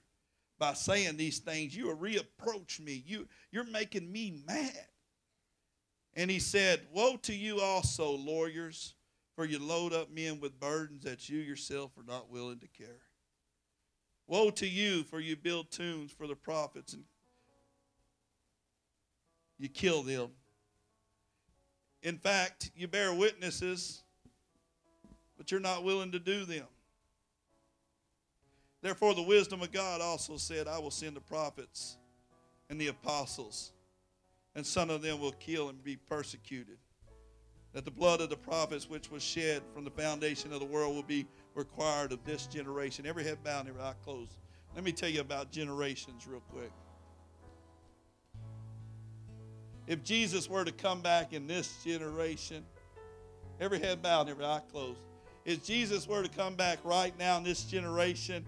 by 0.58 0.74
saying 0.74 1.16
these 1.16 1.38
things, 1.38 1.76
you 1.76 1.86
reapproach 1.86 2.80
me. 2.80 3.02
You, 3.06 3.26
you're 3.50 3.64
making 3.64 4.10
me 4.10 4.42
mad. 4.46 4.86
And 6.14 6.30
he 6.30 6.38
said, 6.38 6.82
Woe 6.92 7.16
to 7.22 7.34
you 7.34 7.60
also, 7.60 8.10
lawyers, 8.10 8.94
for 9.34 9.44
you 9.44 9.58
load 9.58 9.92
up 9.92 10.12
men 10.12 10.38
with 10.38 10.60
burdens 10.60 11.02
that 11.02 11.28
you 11.28 11.38
yourself 11.38 11.90
are 11.98 12.04
not 12.06 12.30
willing 12.30 12.60
to 12.60 12.68
carry. 12.68 12.90
Woe 14.26 14.50
to 14.50 14.66
you, 14.66 15.02
for 15.02 15.18
you 15.18 15.36
build 15.36 15.70
tombs 15.70 16.12
for 16.12 16.26
the 16.26 16.36
prophets 16.36 16.92
and 16.92 17.04
you 19.58 19.68
kill 19.68 20.02
them. 20.02 20.30
In 22.02 22.18
fact, 22.18 22.70
you 22.76 22.86
bear 22.86 23.14
witnesses, 23.14 24.02
but 25.36 25.50
you're 25.50 25.60
not 25.60 25.84
willing 25.84 26.12
to 26.12 26.18
do 26.18 26.44
them. 26.44 26.66
Therefore, 28.82 29.14
the 29.14 29.22
wisdom 29.22 29.62
of 29.62 29.72
God 29.72 30.02
also 30.02 30.36
said, 30.36 30.68
I 30.68 30.78
will 30.78 30.90
send 30.90 31.16
the 31.16 31.20
prophets 31.20 31.96
and 32.68 32.78
the 32.78 32.88
apostles, 32.88 33.72
and 34.54 34.66
some 34.66 34.90
of 34.90 35.00
them 35.00 35.20
will 35.20 35.32
kill 35.32 35.70
and 35.70 35.82
be 35.82 35.96
persecuted. 35.96 36.76
That 37.72 37.86
the 37.86 37.90
blood 37.90 38.20
of 38.20 38.28
the 38.28 38.36
prophets 38.36 38.88
which 38.88 39.10
was 39.10 39.22
shed 39.22 39.62
from 39.72 39.84
the 39.84 39.90
foundation 39.90 40.52
of 40.52 40.60
the 40.60 40.66
world 40.66 40.94
will 40.94 41.02
be 41.02 41.26
required 41.54 42.12
of 42.12 42.22
this 42.24 42.46
generation. 42.46 43.06
Every 43.06 43.24
head 43.24 43.38
bowed 43.42 43.66
every 43.66 43.80
eye 43.80 43.94
closed. 44.04 44.36
Let 44.74 44.84
me 44.84 44.92
tell 44.92 45.08
you 45.08 45.22
about 45.22 45.50
generations 45.50 46.26
real 46.28 46.42
quick. 46.52 46.70
If 49.86 50.02
Jesus 50.02 50.48
were 50.48 50.64
to 50.64 50.72
come 50.72 51.00
back 51.00 51.32
in 51.32 51.46
this 51.46 51.82
generation, 51.84 52.64
every 53.60 53.78
head 53.78 54.02
bowed 54.02 54.28
every 54.28 54.44
eye 54.44 54.62
closed. 54.70 55.00
If 55.44 55.62
Jesus 55.62 56.08
were 56.08 56.22
to 56.22 56.28
come 56.28 56.54
back 56.54 56.78
right 56.84 57.16
now 57.18 57.36
in 57.36 57.44
this 57.44 57.64
generation, 57.64 58.44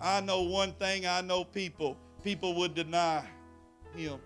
I 0.00 0.20
know 0.20 0.42
one 0.42 0.72
thing 0.72 1.06
I 1.06 1.20
know 1.20 1.44
people. 1.44 1.96
People 2.24 2.54
would 2.56 2.74
deny 2.74 3.24
him. 3.94 4.18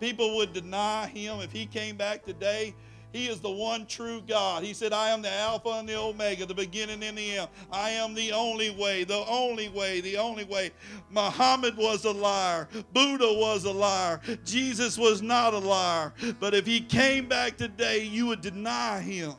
People 0.00 0.36
would 0.36 0.52
deny 0.52 1.06
him 1.06 1.40
if 1.40 1.52
he 1.52 1.66
came 1.66 1.96
back 1.96 2.24
today. 2.24 2.74
He 3.12 3.26
is 3.26 3.40
the 3.40 3.50
one 3.50 3.86
true 3.86 4.22
God. 4.26 4.62
He 4.62 4.72
said, 4.72 4.92
I 4.92 5.10
am 5.10 5.20
the 5.20 5.32
Alpha 5.32 5.70
and 5.70 5.88
the 5.88 5.98
Omega, 5.98 6.46
the 6.46 6.54
beginning 6.54 7.02
and 7.02 7.18
the 7.18 7.38
end. 7.38 7.48
I 7.72 7.90
am 7.90 8.14
the 8.14 8.32
only 8.32 8.70
way, 8.70 9.02
the 9.02 9.24
only 9.26 9.68
way, 9.68 10.00
the 10.00 10.16
only 10.16 10.44
way. 10.44 10.70
Muhammad 11.10 11.76
was 11.76 12.04
a 12.04 12.12
liar. 12.12 12.68
Buddha 12.92 13.26
was 13.26 13.64
a 13.64 13.72
liar. 13.72 14.20
Jesus 14.44 14.96
was 14.96 15.22
not 15.22 15.54
a 15.54 15.58
liar. 15.58 16.12
But 16.38 16.54
if 16.54 16.66
he 16.66 16.80
came 16.80 17.26
back 17.26 17.56
today, 17.56 18.04
you 18.04 18.26
would 18.26 18.42
deny 18.42 19.00
him. 19.00 19.34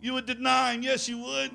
You 0.00 0.14
would 0.14 0.26
deny 0.26 0.74
him. 0.74 0.82
Yes, 0.82 1.08
you 1.08 1.18
would. 1.18 1.50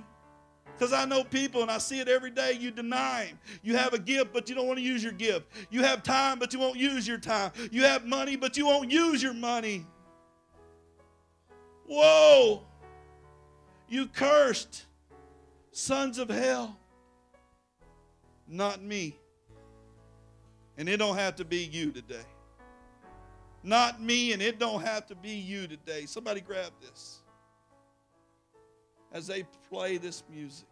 Because 0.78 0.92
I 0.92 1.06
know 1.06 1.24
people 1.24 1.62
and 1.62 1.72
I 1.72 1.78
see 1.78 2.02
it 2.02 2.10
every 2.10 2.32
day. 2.32 2.58
You 2.60 2.70
deny 2.70 3.26
him. 3.26 3.40
You 3.62 3.78
have 3.78 3.94
a 3.94 4.00
gift, 4.00 4.34
but 4.34 4.50
you 4.50 4.56
don't 4.56 4.68
want 4.68 4.80
to 4.80 4.84
use 4.84 5.02
your 5.02 5.14
gift. 5.14 5.46
You 5.70 5.84
have 5.84 6.04
time, 6.04 6.40
but 6.40 6.52
you 6.52 6.60
won't 6.60 6.78
use 6.78 7.08
your 7.08 7.20
time. 7.20 7.52
You 7.72 7.84
have 7.84 8.06
money, 8.06 8.36
but 8.36 8.58
you 8.58 8.66
won't 8.66 8.92
use 8.92 9.24
your 9.24 9.34
money. 9.34 9.86
Whoa! 11.94 12.64
You 13.88 14.08
cursed 14.08 14.86
sons 15.72 16.18
of 16.18 16.28
hell. 16.28 16.76
Not 18.48 18.82
me. 18.82 19.16
And 20.76 20.90
it 20.90 20.98
don't 20.98 21.18
have 21.18 21.36
to 21.36 21.46
be 21.46 21.66
you 21.66 21.92
today. 21.92 22.26
Not 23.62 24.02
me, 24.02 24.34
and 24.34 24.42
it 24.42 24.58
don't 24.58 24.82
have 24.82 25.06
to 25.06 25.16
be 25.16 25.34
you 25.34 25.68
today. 25.68 26.08
Somebody 26.08 26.42
grab 26.42 26.72
this. 26.82 27.20
As 29.12 29.28
they 29.28 29.46
play 29.70 29.98
this 29.98 30.24
music. 30.34 30.68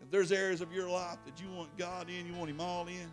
If 0.00 0.08
there's 0.08 0.30
areas 0.30 0.60
of 0.60 0.72
your 0.72 0.88
life 0.88 1.18
that 1.26 1.40
you 1.40 1.48
want 1.50 1.76
God 1.76 2.08
in, 2.08 2.28
you 2.28 2.34
want 2.34 2.48
Him 2.48 2.60
all 2.60 2.86
in, 2.86 3.10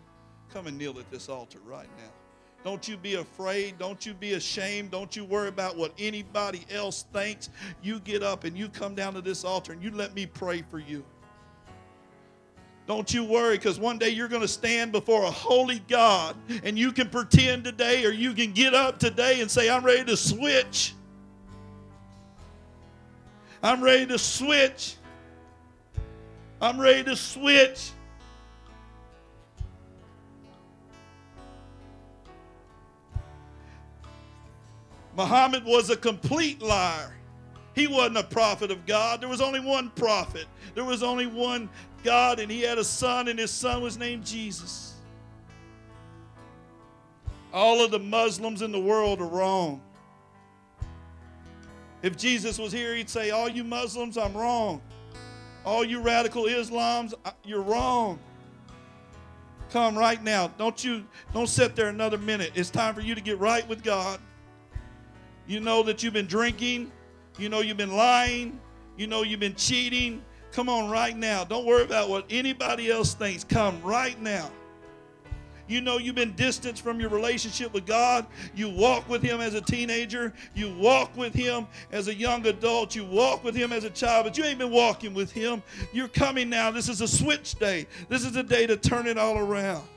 come 0.53 0.67
and 0.67 0.77
kneel 0.77 0.99
at 0.99 1.09
this 1.09 1.27
altar 1.27 1.57
right 1.65 1.89
now. 1.97 2.22
Don't 2.63 2.87
you 2.87 2.95
be 2.95 3.15
afraid. 3.15 3.77
Don't 3.77 4.05
you 4.05 4.13
be 4.13 4.33
ashamed. 4.33 4.91
Don't 4.91 5.15
you 5.15 5.25
worry 5.25 5.49
about 5.49 5.75
what 5.75 5.93
anybody 5.99 6.63
else 6.71 7.05
thinks. 7.11 7.49
You 7.81 7.99
get 7.99 8.23
up 8.23 8.45
and 8.45 8.57
you 8.57 8.69
come 8.69 8.95
down 8.95 9.13
to 9.15 9.21
this 9.21 9.43
altar 9.43 9.73
and 9.73 9.83
you 9.83 9.91
let 9.91 10.15
me 10.15 10.25
pray 10.25 10.61
for 10.61 10.79
you. 10.79 11.03
Don't 12.85 13.13
you 13.13 13.23
worry 13.23 13.57
because 13.57 13.79
one 13.79 13.97
day 13.97 14.09
you're 14.09 14.27
going 14.27 14.41
to 14.41 14.47
stand 14.47 14.91
before 14.91 15.23
a 15.23 15.31
holy 15.31 15.79
God 15.87 16.35
and 16.63 16.77
you 16.77 16.91
can 16.91 17.09
pretend 17.09 17.63
today 17.63 18.05
or 18.05 18.11
you 18.11 18.33
can 18.33 18.51
get 18.51 18.73
up 18.73 18.99
today 18.99 19.41
and 19.41 19.49
say, 19.49 19.69
I'm 19.69 19.83
ready 19.83 20.03
to 20.05 20.17
switch. 20.17 20.93
I'm 23.61 23.81
ready 23.81 24.05
to 24.07 24.17
switch. 24.17 24.95
I'm 26.61 26.79
ready 26.79 27.03
to 27.05 27.15
switch. 27.15 27.91
Muhammad 35.15 35.63
was 35.65 35.89
a 35.89 35.97
complete 35.97 36.61
liar. 36.61 37.13
He 37.75 37.87
wasn't 37.87 38.17
a 38.17 38.23
prophet 38.23 38.71
of 38.71 38.85
God. 38.85 39.21
There 39.21 39.29
was 39.29 39.41
only 39.41 39.59
one 39.59 39.89
prophet. 39.91 40.45
There 40.75 40.85
was 40.85 41.03
only 41.03 41.27
one 41.27 41.69
God, 42.03 42.39
and 42.39 42.51
he 42.51 42.61
had 42.61 42.77
a 42.77 42.83
son, 42.83 43.27
and 43.27 43.39
his 43.39 43.51
son 43.51 43.81
was 43.81 43.97
named 43.97 44.25
Jesus. 44.25 44.95
All 47.51 47.83
of 47.83 47.91
the 47.91 47.99
Muslims 47.99 48.61
in 48.61 48.71
the 48.71 48.79
world 48.79 49.21
are 49.21 49.27
wrong. 49.27 49.81
If 52.01 52.17
Jesus 52.17 52.59
was 52.59 52.71
here, 52.71 52.95
he'd 52.95 53.09
say, 53.09 53.31
All 53.31 53.47
you 53.47 53.63
Muslims, 53.63 54.17
I'm 54.17 54.33
wrong. 54.33 54.81
All 55.65 55.85
you 55.85 56.01
radical 56.01 56.43
Islams, 56.43 57.13
you're 57.43 57.61
wrong. 57.61 58.19
Come 59.71 59.97
right 59.97 60.21
now. 60.21 60.49
Don't 60.49 60.83
you 60.83 61.05
don't 61.33 61.47
sit 61.47 61.75
there 61.75 61.87
another 61.87 62.17
minute. 62.17 62.51
It's 62.53 62.69
time 62.69 62.93
for 62.93 63.01
you 63.01 63.15
to 63.15 63.21
get 63.21 63.39
right 63.39 63.67
with 63.67 63.83
God. 63.83 64.19
You 65.47 65.59
know 65.59 65.83
that 65.83 66.03
you've 66.03 66.13
been 66.13 66.27
drinking. 66.27 66.91
You 67.37 67.49
know 67.49 67.61
you've 67.61 67.77
been 67.77 67.95
lying. 67.95 68.59
You 68.97 69.07
know 69.07 69.23
you've 69.23 69.39
been 69.39 69.55
cheating. 69.55 70.23
Come 70.51 70.69
on 70.69 70.89
right 70.89 71.17
now. 71.17 71.43
Don't 71.43 71.65
worry 71.65 71.83
about 71.83 72.09
what 72.09 72.25
anybody 72.29 72.89
else 72.91 73.13
thinks. 73.13 73.43
Come 73.43 73.81
right 73.81 74.19
now. 74.21 74.51
You 75.67 75.81
know 75.81 75.97
you've 75.97 76.15
been 76.15 76.33
distanced 76.33 76.83
from 76.83 76.99
your 76.99 77.09
relationship 77.09 77.73
with 77.73 77.85
God. 77.85 78.27
You 78.53 78.69
walk 78.69 79.07
with 79.09 79.23
Him 79.23 79.39
as 79.41 79.53
a 79.53 79.61
teenager. 79.61 80.33
You 80.53 80.75
walk 80.77 81.15
with 81.17 81.33
Him 81.33 81.67
as 81.91 82.09
a 82.09 82.13
young 82.13 82.45
adult. 82.45 82.95
You 82.95 83.05
walk 83.05 83.43
with 83.43 83.55
Him 83.55 83.71
as 83.71 83.83
a 83.83 83.89
child, 83.89 84.25
but 84.25 84.37
you 84.37 84.43
ain't 84.43 84.59
been 84.59 84.71
walking 84.71 85.13
with 85.13 85.31
Him. 85.31 85.63
You're 85.93 86.09
coming 86.09 86.49
now. 86.49 86.69
This 86.69 86.89
is 86.89 87.01
a 87.01 87.07
switch 87.07 87.55
day. 87.55 87.87
This 88.09 88.25
is 88.25 88.35
a 88.35 88.43
day 88.43 88.67
to 88.67 88.75
turn 88.75 89.07
it 89.07 89.17
all 89.17 89.37
around. 89.37 89.87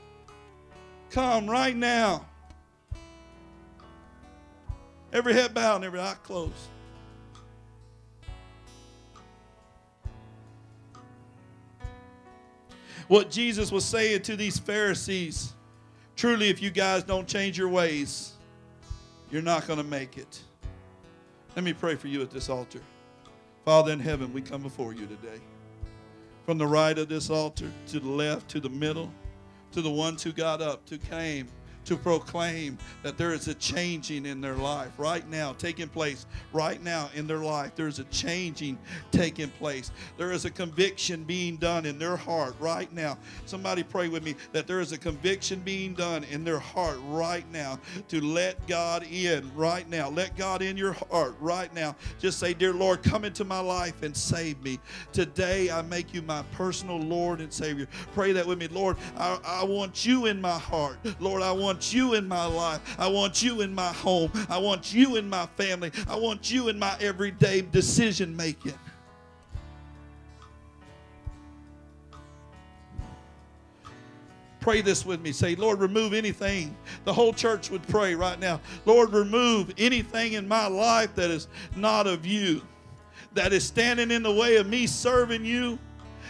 Come 1.11 1.49
right 1.49 1.75
now. 1.75 2.25
Every 5.13 5.33
head 5.33 5.53
bowed 5.53 5.77
and 5.77 5.85
every 5.85 5.99
eye 5.99 6.15
closed. 6.23 6.53
What 13.07 13.31
Jesus 13.31 13.71
was 13.71 13.85
saying 13.85 14.23
to 14.23 14.35
these 14.35 14.59
Pharisees 14.59 15.53
truly, 16.17 16.49
if 16.49 16.61
you 16.61 16.71
guys 16.71 17.03
don't 17.03 17.27
change 17.27 17.57
your 17.57 17.69
ways, 17.69 18.33
you're 19.31 19.41
not 19.41 19.65
going 19.65 19.77
to 19.77 19.85
make 19.85 20.17
it. 20.17 20.41
Let 21.55 21.63
me 21.63 21.73
pray 21.73 21.95
for 21.95 22.07
you 22.07 22.21
at 22.21 22.31
this 22.31 22.49
altar. 22.49 22.81
Father 23.63 23.91
in 23.91 23.99
heaven, 23.99 24.33
we 24.33 24.41
come 24.41 24.61
before 24.61 24.93
you 24.93 25.05
today. 25.05 25.39
From 26.45 26.57
the 26.57 26.67
right 26.67 26.97
of 26.97 27.07
this 27.07 27.29
altar 27.29 27.71
to 27.87 27.99
the 27.99 28.09
left, 28.09 28.49
to 28.49 28.59
the 28.59 28.69
middle, 28.69 29.11
to 29.71 29.81
the 29.81 29.89
ones 29.89 30.23
who 30.23 30.31
got 30.31 30.61
up, 30.61 30.81
who 30.89 30.97
came, 30.97 31.47
to 31.87 31.95
proclaim 31.95 32.77
that 33.01 33.17
there 33.17 33.33
is 33.33 33.47
a 33.47 33.53
changing 33.53 34.25
in 34.25 34.41
their 34.41 34.55
life 34.55 34.91
right 34.97 35.27
now, 35.29 35.53
taking 35.53 35.87
place 35.87 36.25
right 36.51 36.83
now 36.83 37.09
in 37.15 37.27
their 37.27 37.39
life. 37.39 37.71
There's 37.75 37.99
a 37.99 38.03
changing 38.05 38.77
taking 39.11 39.49
place. 39.51 39.91
There 40.17 40.33
is 40.33 40.43
a 40.43 40.51
conviction 40.51 41.23
being 41.23 41.55
done 41.55 41.85
in 41.85 41.97
their 41.97 42.17
heart 42.17 42.55
right 42.59 42.91
now. 42.91 43.17
Somebody 43.45 43.83
pray 43.83 44.09
with 44.09 44.21
me 44.21 44.35
that 44.51 44.67
there 44.67 44.81
is 44.81 44.91
a 44.91 44.97
conviction 44.97 45.61
being 45.61 45.93
done 45.93 46.25
in 46.25 46.43
their 46.43 46.59
heart 46.59 46.97
right 47.05 47.49
now 47.53 47.79
to 48.09 48.21
let 48.21 48.67
God 48.67 49.03
in 49.09 49.49
right 49.55 49.89
now. 49.89 50.09
Let 50.09 50.35
God 50.35 50.61
in 50.61 50.75
your 50.75 50.93
heart 51.09 51.35
right 51.39 51.73
now. 51.73 51.95
Just 52.19 52.37
say, 52.37 52.53
Dear 52.53 52.73
Lord, 52.73 53.01
come 53.01 53.23
into 53.23 53.45
my 53.45 53.59
life 53.59 54.03
and 54.03 54.15
save 54.15 54.61
me. 54.61 54.77
Today 55.13 55.71
I 55.71 55.83
make 55.83 56.13
you 56.13 56.21
my 56.21 56.43
personal 56.51 56.99
Lord 56.99 57.39
and 57.39 57.51
Savior. 57.51 57.87
Pray 58.13 58.33
that 58.33 58.45
with 58.45 58.59
me. 58.59 58.67
Lord, 58.67 58.97
I, 59.15 59.39
I 59.45 59.63
want 59.63 60.05
you 60.05 60.25
in 60.25 60.41
my 60.41 60.57
heart. 60.57 60.97
Lord, 61.21 61.41
I 61.41 61.53
want 61.53 61.76
want 61.77 61.93
you 61.93 62.15
in 62.15 62.27
my 62.27 62.43
life. 62.43 62.81
I 62.97 63.05
want 63.05 63.43
you 63.43 63.61
in 63.61 63.71
my 63.71 63.93
home. 63.93 64.31
I 64.49 64.57
want 64.57 64.95
you 64.95 65.15
in 65.17 65.29
my 65.29 65.45
family. 65.57 65.91
I 66.09 66.15
want 66.15 66.49
you 66.49 66.69
in 66.69 66.79
my 66.79 66.97
everyday 66.99 67.61
decision 67.61 68.35
making. 68.35 68.73
Pray 74.59 74.81
this 74.81 75.05
with 75.05 75.21
me. 75.21 75.31
Say, 75.31 75.53
Lord, 75.53 75.79
remove 75.79 76.13
anything. 76.15 76.75
The 77.05 77.13
whole 77.13 77.31
church 77.31 77.69
would 77.69 77.87
pray 77.87 78.15
right 78.15 78.39
now. 78.39 78.59
Lord, 78.87 79.13
remove 79.13 79.71
anything 79.77 80.33
in 80.33 80.47
my 80.47 80.65
life 80.65 81.13
that 81.13 81.29
is 81.29 81.47
not 81.75 82.07
of 82.07 82.25
you, 82.25 82.63
that 83.33 83.53
is 83.53 83.63
standing 83.63 84.09
in 84.09 84.23
the 84.23 84.33
way 84.33 84.55
of 84.55 84.65
me 84.65 84.87
serving 84.87 85.45
you 85.45 85.77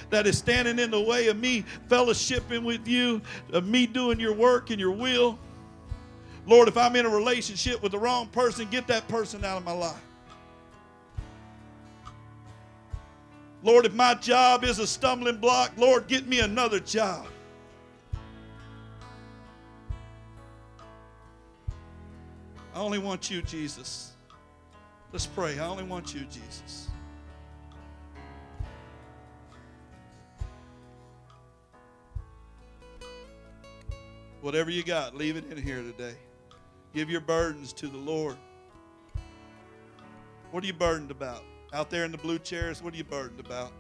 that 0.10 0.28
is 0.28 0.38
standing 0.38 0.80
in 0.80 0.92
the 0.92 1.02
way 1.02 1.28
of 1.28 1.38
me 1.38 1.66
fellowshipping 1.90 2.64
with 2.64 2.88
you, 2.88 3.22
of 3.52 3.68
me 3.68 3.86
doing 3.86 4.20
your 4.20 4.34
work 4.34 4.70
and 4.70 4.80
your 4.80 4.92
will. 4.92 5.38
Lord, 6.46 6.68
if 6.68 6.78
I'm 6.78 6.96
in 6.96 7.06
a 7.06 7.10
relationship 7.10 7.84
with 7.84 7.92
the 7.92 8.00
wrong 8.00 8.28
person, 8.28 8.68
get 8.70 8.88
that 8.88 9.08
person 9.08 9.44
out 9.44 9.58
of 9.58 9.66
my 9.66 9.74
life. 9.74 10.02
Lord, 13.64 13.86
if 13.86 13.94
my 13.94 14.14
job 14.14 14.64
is 14.64 14.80
a 14.80 14.88
stumbling 14.88 15.38
block, 15.38 15.72
Lord, 15.78 16.08
get 16.08 16.28
me 16.28 16.40
another 16.40 16.80
job. 16.80 17.28
I 22.74 22.80
only 22.80 23.00
want 23.00 23.32
you, 23.32 23.42
Jesus. 23.42 24.14
Let's 25.12 25.26
pray. 25.26 25.58
I 25.58 25.68
only 25.68 25.84
want 25.84 26.14
you, 26.14 26.22
Jesus. 26.26 26.87
Whatever 34.42 34.70
you 34.70 34.84
got, 34.84 35.16
leave 35.16 35.36
it 35.36 35.52
in 35.52 35.62
here 35.62 35.82
today. 35.82 36.16
Give 36.94 37.10
your 37.10 37.22
burdens 37.22 37.74
to 37.74 37.88
the 37.88 37.98
Lord. 37.98 38.38
What 40.52 40.64
are 40.64 40.68
you 40.68 40.74
burdened 40.74 41.12
about? 41.12 41.44
Out 41.74 41.90
there 41.90 42.06
in 42.06 42.12
the 42.12 42.18
blue 42.18 42.40
chairs, 42.40 42.82
what 42.82 42.94
are 42.94 42.98
you 42.98 43.04
burdened 43.04 43.40
about? 43.40 43.72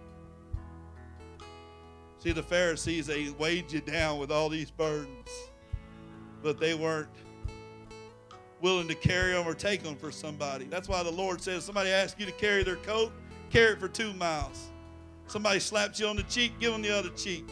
See, 2.19 2.31
the 2.31 2.43
Pharisees, 2.43 3.05
they 3.05 3.29
weighed 3.29 3.71
you 3.71 3.79
down 3.79 4.19
with 4.19 4.31
all 4.31 4.49
these 4.49 4.71
burdens, 4.71 5.29
but 6.41 6.59
they 6.59 6.73
weren't 6.73 7.07
willing 8.59 8.87
to 8.87 8.95
carry 8.95 9.33
them 9.33 9.47
or 9.47 9.53
take 9.53 9.83
them 9.83 9.95
for 9.95 10.11
somebody. 10.11 10.65
That's 10.65 10.89
why 10.89 11.03
the 11.03 11.11
Lord 11.11 11.41
says 11.41 11.63
somebody 11.63 11.91
asks 11.91 12.19
you 12.19 12.25
to 12.25 12.31
carry 12.33 12.63
their 12.63 12.77
coat, 12.77 13.11
carry 13.51 13.73
it 13.73 13.79
for 13.79 13.87
two 13.87 14.13
miles. 14.13 14.71
Somebody 15.27 15.59
slaps 15.59 15.99
you 15.99 16.07
on 16.07 16.15
the 16.15 16.23
cheek, 16.23 16.59
give 16.59 16.71
them 16.71 16.81
the 16.81 16.97
other 16.97 17.09
cheek. 17.09 17.45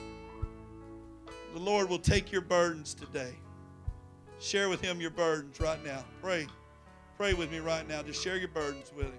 The 1.55 1.61
Lord 1.61 1.89
will 1.89 1.99
take 1.99 2.33
your 2.33 2.41
burdens 2.41 2.93
today. 2.93 3.33
Share 4.41 4.67
with 4.67 4.81
Him 4.81 4.99
your 4.99 5.09
burdens 5.09 5.61
right 5.61 5.81
now. 5.85 6.03
Pray. 6.21 6.47
Pray 7.15 7.33
with 7.33 7.49
me 7.49 7.59
right 7.59 7.87
now. 7.87 8.03
Just 8.03 8.21
share 8.21 8.35
your 8.35 8.49
burdens 8.49 8.91
with 8.93 9.05
Him. 9.05 9.13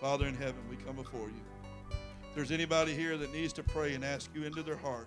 Father 0.00 0.26
in 0.26 0.34
heaven, 0.34 0.56
we 0.70 0.76
come 0.76 0.96
before 0.96 1.26
you. 1.26 1.42
If 1.90 2.34
there's 2.34 2.50
anybody 2.50 2.94
here 2.94 3.18
that 3.18 3.30
needs 3.34 3.52
to 3.52 3.62
pray 3.62 3.92
and 3.92 4.02
ask 4.02 4.30
you 4.34 4.44
into 4.44 4.62
their 4.62 4.78
heart, 4.78 5.06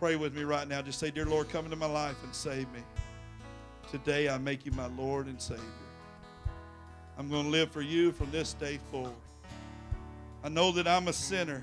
pray 0.00 0.16
with 0.16 0.34
me 0.34 0.42
right 0.42 0.66
now. 0.66 0.82
Just 0.82 0.98
say, 0.98 1.12
Dear 1.12 1.26
Lord, 1.26 1.50
come 1.50 1.66
into 1.66 1.76
my 1.76 1.86
life 1.86 2.16
and 2.24 2.34
save 2.34 2.68
me. 2.72 2.80
Today 3.92 4.28
I 4.28 4.38
make 4.38 4.66
you 4.66 4.72
my 4.72 4.86
Lord 4.86 5.28
and 5.28 5.40
Savior. 5.40 5.62
I'm 7.18 7.28
going 7.28 7.44
to 7.44 7.50
live 7.50 7.70
for 7.70 7.82
you 7.82 8.12
from 8.12 8.30
this 8.30 8.54
day 8.54 8.78
forward. 8.90 9.12
I 10.42 10.48
know 10.48 10.72
that 10.72 10.88
I'm 10.88 11.08
a 11.08 11.12
sinner. 11.12 11.62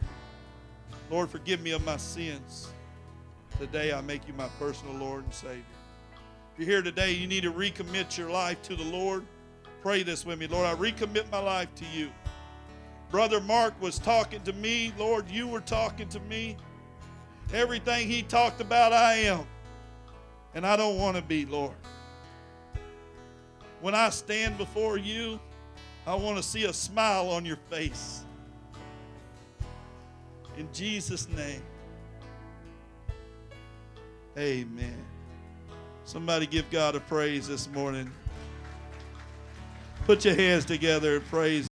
Lord, 1.09 1.29
forgive 1.29 1.61
me 1.61 1.71
of 1.71 1.83
my 1.83 1.97
sins. 1.97 2.71
Today 3.59 3.91
I 3.91 4.01
make 4.01 4.27
you 4.27 4.33
my 4.35 4.47
personal 4.59 4.93
Lord 4.93 5.23
and 5.23 5.33
Savior. 5.33 5.63
If 6.53 6.59
you're 6.59 6.67
here 6.67 6.81
today, 6.81 7.13
you 7.13 7.27
need 7.27 7.43
to 7.43 7.51
recommit 7.51 8.17
your 8.17 8.29
life 8.29 8.61
to 8.63 8.75
the 8.75 8.83
Lord. 8.83 9.25
Pray 9.81 10.03
this 10.03 10.25
with 10.25 10.39
me. 10.39 10.47
Lord, 10.47 10.67
I 10.67 10.75
recommit 10.75 11.29
my 11.31 11.39
life 11.39 11.73
to 11.75 11.85
you. 11.93 12.09
Brother 13.11 13.41
Mark 13.41 13.79
was 13.81 13.97
talking 13.97 14.41
to 14.43 14.53
me. 14.53 14.93
Lord, 14.97 15.29
you 15.29 15.47
were 15.47 15.61
talking 15.61 16.07
to 16.09 16.19
me. 16.21 16.57
Everything 17.53 18.07
he 18.07 18.21
talked 18.21 18.61
about, 18.61 18.93
I 18.93 19.13
am. 19.15 19.45
And 20.53 20.65
I 20.65 20.75
don't 20.75 20.97
want 20.97 21.17
to 21.17 21.23
be, 21.23 21.45
Lord. 21.45 21.73
When 23.81 23.95
I 23.95 24.09
stand 24.09 24.57
before 24.57 24.97
you, 24.97 25.39
I 26.05 26.15
want 26.15 26.37
to 26.37 26.43
see 26.43 26.65
a 26.65 26.73
smile 26.73 27.29
on 27.29 27.45
your 27.45 27.57
face. 27.69 28.23
In 30.57 30.67
Jesus' 30.73 31.27
name. 31.29 31.61
Amen. 34.37 35.05
Somebody 36.05 36.47
give 36.47 36.69
God 36.71 36.95
a 36.95 36.99
praise 37.01 37.47
this 37.47 37.69
morning. 37.69 38.09
Put 40.05 40.23
your 40.25 40.35
hands 40.35 40.65
together 40.65 41.17
and 41.17 41.25
praise. 41.25 41.67